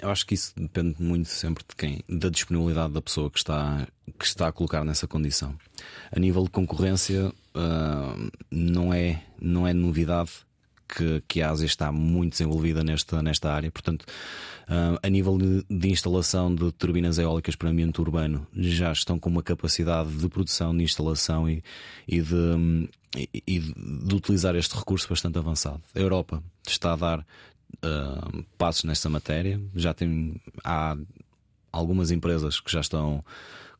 eu 0.00 0.10
acho 0.10 0.26
que 0.26 0.34
isso 0.34 0.52
depende 0.56 1.02
muito 1.02 1.28
sempre 1.28 1.64
de 1.68 1.74
quem, 1.74 2.04
da 2.08 2.28
disponibilidade 2.28 2.92
da 2.92 3.02
pessoa 3.02 3.30
que 3.30 3.38
está, 3.38 3.86
que 4.18 4.26
está 4.26 4.48
a 4.48 4.52
colocar 4.52 4.84
nessa 4.84 5.06
condição. 5.06 5.54
A 6.10 6.18
nível 6.18 6.44
de 6.44 6.50
concorrência, 6.50 7.28
uh, 7.28 8.30
não, 8.50 8.92
é, 8.92 9.22
não 9.40 9.66
é 9.66 9.72
novidade 9.72 10.30
que, 10.88 11.22
que 11.28 11.42
a 11.42 11.50
Ásia 11.50 11.66
está 11.66 11.92
muito 11.92 12.32
desenvolvida 12.32 12.82
nesta, 12.82 13.22
nesta 13.22 13.52
área. 13.52 13.70
Portanto, 13.70 14.02
uh, 14.68 14.98
a 15.02 15.08
nível 15.08 15.36
de, 15.36 15.64
de, 15.68 15.88
instalação 15.90 16.54
de 16.54 16.72
turbinas 16.72 17.18
eólicas 17.18 17.54
para 17.54 17.68
ambiente 17.68 18.00
urbano, 18.00 18.46
já 18.54 18.90
estão 18.90 19.18
com 19.18 19.28
uma 19.28 19.42
capacidade 19.42 20.10
de 20.10 20.28
produção, 20.28 20.76
de 20.76 20.82
instalação 20.82 21.48
e, 21.48 21.62
e, 22.06 22.20
de, 22.20 22.88
e 23.46 23.60
de 23.60 24.14
utilizar 24.14 24.56
este 24.56 24.74
recurso 24.76 25.08
bastante 25.08 25.38
avançado. 25.38 25.82
A 25.94 25.98
Europa 25.98 26.42
está 26.66 26.94
a 26.94 26.96
dar 26.96 27.18
uh, 27.20 28.44
passos 28.56 28.84
nesta 28.84 29.08
matéria. 29.10 29.60
Já 29.74 29.92
tem 29.92 30.40
há 30.64 30.96
algumas 31.70 32.10
empresas 32.10 32.60
que 32.60 32.72
já 32.72 32.80
estão 32.80 33.22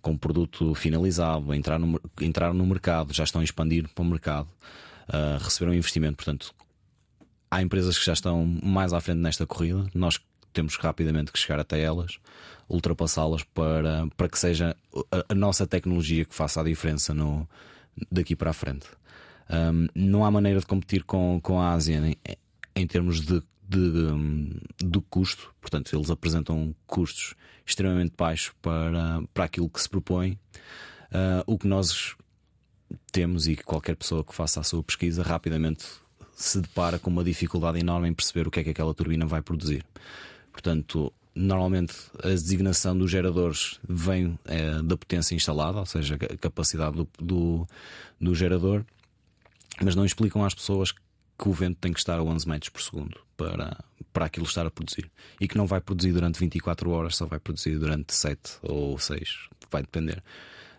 com 0.00 0.16
produto 0.16 0.74
finalizado, 0.74 1.52
entrar 1.54 1.78
no, 1.78 2.00
entrar 2.20 2.54
no 2.54 2.66
mercado, 2.66 3.12
já 3.12 3.24
estão 3.24 3.40
a 3.40 3.44
expandir 3.44 3.88
para 3.94 4.02
o 4.02 4.06
mercado, 4.06 4.48
uh, 5.08 5.42
receberam 5.42 5.74
investimento. 5.74 6.16
Portanto, 6.16 6.54
há 7.50 7.62
empresas 7.62 7.98
que 7.98 8.04
já 8.04 8.12
estão 8.12 8.44
mais 8.62 8.92
à 8.92 9.00
frente 9.00 9.18
nesta 9.18 9.46
corrida. 9.46 9.86
Nós 9.94 10.20
temos 10.52 10.76
rapidamente 10.76 11.32
que 11.32 11.38
chegar 11.38 11.60
até 11.60 11.80
elas, 11.80 12.18
ultrapassá-las 12.68 13.42
para, 13.42 14.08
para 14.16 14.28
que 14.28 14.38
seja 14.38 14.76
a, 15.10 15.32
a, 15.32 15.34
nossa 15.34 15.66
tecnologia 15.66 16.24
que 16.24 16.34
faça 16.34 16.60
a 16.60 16.64
diferença 16.64 17.14
no, 17.14 17.48
daqui 18.10 18.34
para 18.34 18.50
a 18.50 18.54
frente. 18.54 18.86
Um, 19.50 19.86
não 19.94 20.24
há 20.24 20.30
maneira 20.30 20.60
de 20.60 20.66
competir 20.66 21.04
com, 21.04 21.40
com 21.42 21.60
a 21.60 21.72
Ásia 21.72 21.96
em, 21.96 22.16
em 22.74 22.86
termos 22.86 23.20
de 23.20 23.42
de, 23.68 23.78
hum, 23.78 24.50
do 24.78 25.02
custo, 25.02 25.54
portanto, 25.60 25.94
eles 25.94 26.10
apresentam 26.10 26.74
custos 26.86 27.34
extremamente 27.66 28.14
baixos 28.16 28.54
para, 28.62 29.22
para 29.34 29.44
aquilo 29.44 29.68
que 29.68 29.80
se 29.80 29.88
propõe. 29.88 30.38
Uh, 31.10 31.44
o 31.46 31.58
que 31.58 31.66
nós 31.66 32.16
temos 33.12 33.46
e 33.46 33.56
que 33.56 33.62
qualquer 33.62 33.96
pessoa 33.96 34.24
que 34.24 34.34
faça 34.34 34.60
a 34.60 34.62
sua 34.62 34.82
pesquisa 34.82 35.22
rapidamente 35.22 35.84
se 36.34 36.60
depara 36.60 36.98
com 36.98 37.10
uma 37.10 37.24
dificuldade 37.24 37.78
enorme 37.78 38.08
em 38.08 38.14
perceber 38.14 38.46
o 38.46 38.50
que 38.50 38.60
é 38.60 38.64
que 38.64 38.70
aquela 38.70 38.94
turbina 38.94 39.26
vai 39.26 39.42
produzir. 39.42 39.84
Portanto, 40.52 41.12
normalmente 41.34 41.94
a 42.22 42.28
designação 42.28 42.96
dos 42.96 43.10
geradores 43.10 43.78
vem 43.86 44.38
é, 44.44 44.82
da 44.82 44.96
potência 44.96 45.34
instalada, 45.34 45.78
ou 45.78 45.86
seja, 45.86 46.14
a 46.14 46.36
capacidade 46.36 46.96
do, 46.96 47.08
do, 47.18 47.68
do 48.20 48.34
gerador, 48.34 48.84
mas 49.82 49.94
não 49.94 50.04
explicam 50.04 50.44
às 50.44 50.54
pessoas 50.54 50.94
que 51.38 51.48
o 51.48 51.52
vento 51.52 51.78
tem 51.80 51.92
que 51.92 51.98
estar 51.98 52.18
a 52.18 52.22
11 52.22 52.48
metros 52.48 52.68
por 52.70 52.82
segundo 52.82 53.20
para, 53.36 53.78
para 54.12 54.26
aquilo 54.26 54.46
estar 54.46 54.66
a 54.66 54.70
produzir. 54.70 55.10
E 55.40 55.46
que 55.46 55.56
não 55.56 55.66
vai 55.66 55.80
produzir 55.80 56.12
durante 56.12 56.40
24 56.40 56.90
horas, 56.90 57.16
só 57.16 57.26
vai 57.26 57.38
produzir 57.38 57.78
durante 57.78 58.12
7 58.12 58.58
ou 58.62 58.98
6, 58.98 59.48
vai 59.70 59.82
depender. 59.82 60.22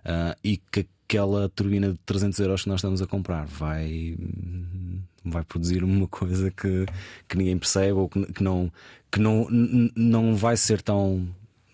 Uh, 0.05 0.35
e 0.43 0.57
que 0.57 0.85
aquela 1.09 1.49
turbina 1.49 1.91
de 1.91 1.97
300 2.05 2.39
euros 2.39 2.63
que 2.63 2.69
nós 2.69 2.79
estamos 2.79 3.01
a 3.01 3.07
comprar 3.07 3.45
vai, 3.45 4.15
vai 5.25 5.43
produzir 5.43 5.83
uma 5.83 6.07
coisa 6.07 6.51
que, 6.51 6.85
que 7.27 7.37
ninguém 7.37 7.57
percebe 7.57 7.93
ou 7.93 8.07
que, 8.07 8.31
que, 8.31 8.43
não, 8.43 8.71
que 9.11 9.19
não, 9.19 9.47
não 9.95 10.35
vai 10.35 10.55
ser 10.55 10.81
tão 10.81 11.27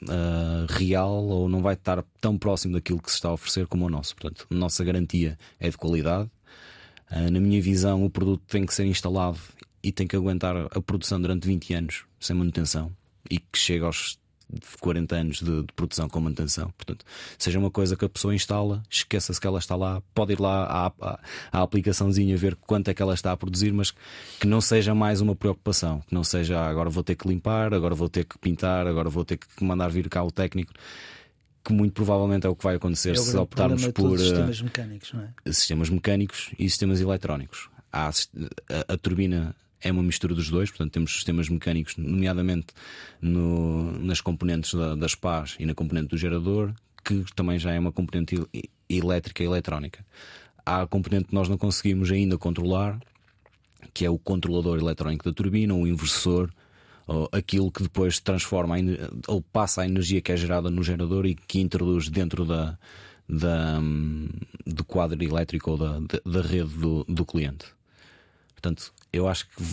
uh, 0.03 0.66
real 0.70 1.26
ou 1.26 1.49
não 1.49 1.62
vai 1.62 1.74
estar 1.74 2.03
tão 2.22 2.38
próximo 2.38 2.76
daquilo 2.76 3.01
que 3.01 3.09
se 3.09 3.18
está 3.18 3.30
a 3.30 3.34
oferecer 3.34 3.68
como 3.68 3.86
o 3.86 3.89
nosso. 3.89 4.16
Portanto, 4.16 4.47
nossa 4.49 4.84
garantia 4.84 5.38
é 5.59 5.70
de 5.70 5.78
qualidade. 5.78 6.30
Uh, 7.12 7.32
na 7.32 7.39
minha 7.39 7.62
visão, 7.62 8.03
o 8.03 8.10
produto 8.10 8.43
tem 8.47 8.66
que 8.66 8.74
ser 8.74 8.86
instalado 8.86 9.39
e 9.84 9.91
tem 9.91 10.08
que 10.08 10.16
aguentar 10.16 10.56
a 10.58 10.82
produção 10.82 11.22
durante 11.22 11.47
20 11.47 11.74
anos 11.74 12.03
sem 12.20 12.36
manutenção 12.36 12.91
e 13.30 13.39
que 13.39 13.58
chega 13.58 13.86
aos 13.86 14.18
40 14.80 15.16
anos 15.16 15.38
de, 15.39 15.62
de, 15.64 15.74
produção 15.76 16.08
com 16.08 16.20
manutenção. 16.20 16.72
Portanto, 16.78 17.06
seja 17.38 17.60
uma 17.60 17.72
coisa 17.72 17.95
que 17.95 18.06
a 18.06 18.10
pessoa 18.10 18.34
instala, 18.34 18.84
esqueça-se 18.89 19.39
que 19.39 19.47
ela 19.47 19.60
está 19.60 19.76
lá, 19.76 20.01
pode 20.14 20.34
ir 20.34 20.39
lá 20.39 20.66
à, 20.66 20.88
à, 20.88 21.20
à, 21.51 21.62
aplicaçãozinha 21.62 22.38
ver 22.38 22.56
quanto 22.56 22.89
é 22.89 22.93
que 22.93 23.01
ela 23.01 23.14
está 23.14 23.32
a 23.32 23.38
produzir, 23.38 23.72
mas 23.74 23.91
que 24.39 24.47
não 24.47 24.62
seja 24.62 24.93
mais 24.93 25.22
uma 25.22 25.36
preocupação, 25.36 26.01
que 26.08 26.14
não 26.14 26.24
seja 26.24 26.60
ah, 26.60 26.70
agora 26.70 26.89
vou 26.89 27.03
ter 27.03 27.16
que 27.16 27.28
limpar, 27.28 27.74
agora 27.74 27.95
vou 27.95 28.10
ter 28.10 28.26
que 28.26 28.38
pintar, 28.38 28.88
agora 28.88 29.10
vou 29.10 29.26
ter 29.26 29.38
que 29.38 29.64
mandar 29.64 29.89
vir 29.89 30.08
cá 30.10 30.24
o 30.24 30.32
técnico. 30.32 30.74
Que 31.66 31.74
muito 31.74 31.93
provavelmente 31.93 32.45
é 32.45 32.49
o 32.49 32.55
que 32.55 32.63
vai 32.63 32.76
acontecer 32.76 33.13
é 33.13 33.16
se 33.16 33.36
optarmos 33.36 33.88
por 33.88 34.20
sistemas 34.20 34.61
mecânicos, 34.61 35.13
não 35.13 35.22
é? 35.24 35.51
sistemas 35.51 35.89
mecânicos 35.89 36.51
e 36.59 36.70
sistemas 36.70 37.01
eletrónicos 37.01 37.70
há, 37.95 38.09
a, 38.09 38.93
a, 38.93 38.97
turbina 38.97 39.55
é 39.82 39.91
uma 39.91 40.03
mistura 40.03 40.36
dos 40.36 40.49
dois, 40.49 40.70
portanto 40.70 40.91
temos 40.91 41.13
sistemas 41.13 41.47
mecânicos, 41.47 41.95
nomeadamente 41.95 42.68
no, 43.22 43.97
nas 43.99 44.20
componentes 44.20 44.74
da, 44.74 44.95
das 44.95 45.16
pás 45.16 45.55
e 45.59 45.66
na 45.66 45.74
componente 45.74 46.09
do 46.09 46.18
gerador, 46.18 46.74
que 47.03 47.24
também 47.36 47.57
já 47.57 47.72
é 47.72 47.80
uma 47.80 47.91
componente 47.91 48.36
elétrica 48.89 49.43
e 49.43 49.45
eletrónica. 49.45 50.05
Há 50.66 50.82
a 50.82 50.88
componente 50.88 51.26
que 51.26 51.36
nós 51.36 51.47
não 51.47 51.57
conseguimos 51.57 52.11
ainda 52.11 52.38
controlar, 52.38 52.99
que 53.93 54.03
é 54.03 54.09
o 54.09 54.18
controlador 54.18 54.80
eletrónico 54.80 55.24
da 55.24 55.34
turbina, 55.34 55.74
o 55.74 55.88
inversor, 55.88 56.51
ou 57.08 57.30
aquilo 57.32 57.72
que 57.72 57.84
depois 57.84 58.20
transforma 58.20 58.76
ou 59.28 59.41
passa 59.41 59.82
a 59.82 59.86
energia 59.86 60.22
que 60.22 60.32
é 60.32 60.38
gerada 60.38 60.70
no 60.70 60.84
gerador 60.84 61.26
e 61.26 61.36
que 61.36 61.60
introduz 61.60 62.10
dentro 62.10 62.45
da, 62.45 62.78
da 63.28 63.80
do 64.66 64.84
quadro 64.84 65.24
elétrico 65.24 65.72
ou 65.72 65.78
da, 65.78 65.99
da, 66.26 66.41
rede 66.41 66.74
do, 66.76 67.03
do 67.08 67.26
cliente. 67.26 67.66
Portanto, 68.53 68.91
eu 69.14 69.28
acho 69.28 69.47
que 69.47 69.64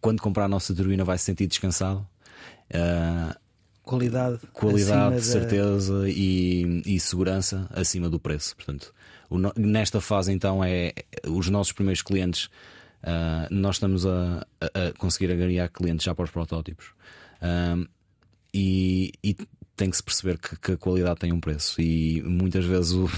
quando 0.00 0.20
comprar 0.20 0.44
a 0.44 0.48
nossa 0.48 0.74
turbina 0.74 1.04
vai 1.04 1.16
se 1.18 1.24
sentir 1.24 1.46
descansado. 1.46 2.06
Uh, 2.70 3.34
qualidade, 3.82 4.38
qualidade 4.52 5.22
certeza 5.22 6.08
e, 6.08 6.82
e, 6.86 7.00
segurança 7.00 7.66
acima 7.70 8.08
do 8.08 8.18
preço. 8.18 8.54
Portanto, 8.56 8.94
o, 9.28 9.38
nesta 9.58 10.00
fase 10.00 10.32
então 10.32 10.62
é 10.62 10.92
os 11.26 11.48
nossos 11.48 11.72
primeiros 11.72 12.02
clientes. 12.02 12.48
Uh, 13.02 13.52
nós 13.52 13.76
estamos 13.76 14.06
a, 14.06 14.46
a, 14.60 14.88
a, 14.88 14.92
conseguir 14.98 15.32
agregar 15.32 15.68
clientes 15.68 16.04
já 16.04 16.14
para 16.14 16.24
os 16.24 16.30
protótipos. 16.30 16.92
Uh, 17.40 17.88
e, 18.52 19.12
e 19.22 19.36
tem 19.76 19.88
que 19.88 19.96
se 19.96 20.02
perceber 20.02 20.36
que, 20.36 20.56
que, 20.56 20.72
a 20.72 20.76
qualidade 20.76 21.20
tem 21.20 21.32
um 21.32 21.40
preço. 21.40 21.80
E 21.80 22.22
muitas 22.22 22.64
vezes 22.64 22.92
o, 22.92 23.08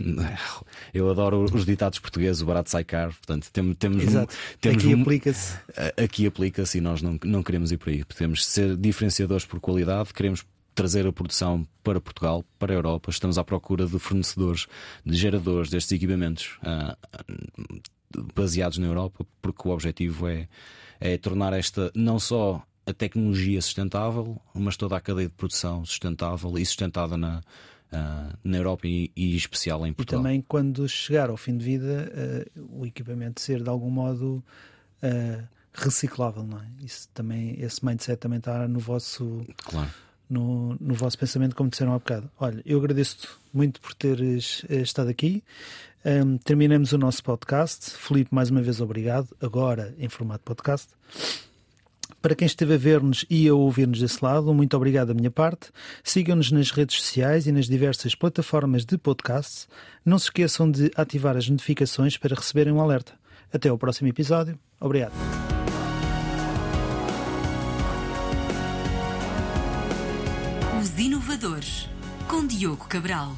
eu 0.95 1.11
adoro 1.11 1.43
os 1.43 1.67
ditados 1.67 1.99
portugueses, 1.99 2.41
o 2.43 2.47
barato 2.47 2.71
sai 2.71 2.85
caro. 2.85 3.13
Portanto, 3.13 3.51
temos, 3.53 3.77
temos, 3.77 4.03
Exato. 4.05 4.35
temos 4.61 4.85
aqui 4.85 5.01
aplica-se. 5.01 5.59
Aqui 5.97 6.27
aplica-se 6.27 6.79
e 6.79 6.81
nós 6.81 7.03
não, 7.03 7.19
não 7.25 7.43
queremos 7.43 7.73
ir 7.73 7.79
por 7.79 7.89
aí. 7.89 8.05
De 8.05 8.45
ser 8.45 8.77
diferenciadores 8.77 9.45
por 9.45 9.59
qualidade, 9.59 10.15
queremos 10.15 10.45
trazer 10.75 11.07
a 11.07 11.13
produção 11.13 11.67
para 11.83 12.01
Portugal, 12.01 12.45
para 12.59 12.73
a 12.73 12.77
Europa. 12.77 13.11
Estamos 13.11 13.39
à 13.39 13.45
procura 13.45 13.87
de 13.87 13.99
fornecedores, 13.99 14.67
de 15.05 15.17
geradores 15.17 15.69
destes 15.69 15.93
equipamentos 15.93 16.59
uh, 16.63 16.97
baseados 18.35 18.79
na 18.79 18.87
Europa, 18.87 19.27
porque 19.41 19.69
o 19.69 19.71
objetivo 19.71 20.29
é, 20.29 20.49
é 21.01 21.17
tornar 21.19 21.53
esta 21.53 21.91
não 21.95 22.19
só 22.19 22.65
a 22.87 22.93
tecnologia 22.93 23.61
sustentável, 23.63 24.41
mas 24.55 24.77
toda 24.77 24.97
a 24.97 25.01
cadeia 25.01 25.29
de 25.29 25.35
produção 25.35 25.85
sustentável 25.85 26.59
e 26.59 26.67
sustentada 26.67 27.17
na, 27.17 27.39
uh, 27.93 28.39
na 28.43 28.57
Europa 28.57 28.87
e, 28.87 29.11
e 29.15 29.37
especial 29.37 29.87
em 29.87 29.93
Portugal. 29.93 30.21
E 30.21 30.25
também 30.25 30.45
quando 30.47 30.89
chegar 30.89 31.31
ao 31.31 31.37
fim 31.37 31.57
de 31.57 31.65
vida, 31.65 32.13
uh, 32.57 32.81
o 32.81 32.87
equipamento 32.87 33.41
ser 33.41 33.63
de 33.63 33.69
algum 33.69 33.91
modo 33.91 34.43
uh, 35.03 35.49
reciclável, 35.73 36.43
não 36.43 36.59
é? 36.59 36.67
Isso 36.85 37.09
também, 37.15 37.57
esse 37.61 37.85
mindset 37.85 38.19
também 38.19 38.39
está 38.39 38.67
no 38.67 38.81
vosso. 38.81 39.45
Claro. 39.65 39.91
No, 40.31 40.75
no 40.81 40.95
vosso 40.95 41.19
pensamento, 41.19 41.55
como 41.55 41.69
disseram 41.69 41.93
há 41.93 41.99
bocado. 41.99 42.31
Olha, 42.41 42.63
eu 42.65 42.79
agradeço-te 42.79 43.29
muito 43.53 43.83
por 43.83 43.93
teres 43.93 44.65
estado 44.71 45.11
aqui. 45.11 45.45
Um, 46.05 46.37
terminamos 46.39 46.93
o 46.93 46.99
nosso 46.99 47.23
podcast. 47.23 47.91
Felipe, 47.97 48.35
mais 48.35 48.51
uma 48.51 48.61
vez, 48.61 48.81
obrigado. 48.81 49.29
Agora 49.41 49.95
em 49.99 50.09
formato 50.09 50.43
podcast. 50.45 50.89
Para 52.21 52.35
quem 52.37 52.47
esteve 52.47 52.75
a 52.75 52.79
ver-nos 52.79 53.25
e 53.29 53.49
a 53.49 53.55
ouvir-nos 53.55 53.99
desse 54.01 54.25
lado, 54.25 54.53
muito 54.55 54.77
obrigado 54.77 55.09
da 55.09 55.15
minha 55.15 55.31
parte. 55.31 55.71
Sigam-nos 56.05 56.53
nas 56.53 56.71
redes 56.71 56.97
sociais 56.97 57.47
e 57.47 57.53
nas 57.53 57.67
diversas 57.67 58.15
plataformas 58.15 58.85
de 58.85 58.97
podcast. 58.97 59.67
Não 60.05 60.19
se 60.19 60.27
esqueçam 60.27 60.71
de 60.71 60.91
ativar 60.97 61.37
as 61.37 61.49
notificações 61.49 62.17
para 62.17 62.37
receberem 62.37 62.73
um 62.73 62.81
alerta. 62.81 63.13
Até 63.53 63.69
ao 63.69 63.79
próximo 63.79 64.09
episódio. 64.09 64.59
Obrigado. 64.81 65.13
Os 70.81 70.99
Inovadores, 70.99 71.89
com 72.29 72.47
Diogo 72.47 72.87
Cabral. 72.87 73.37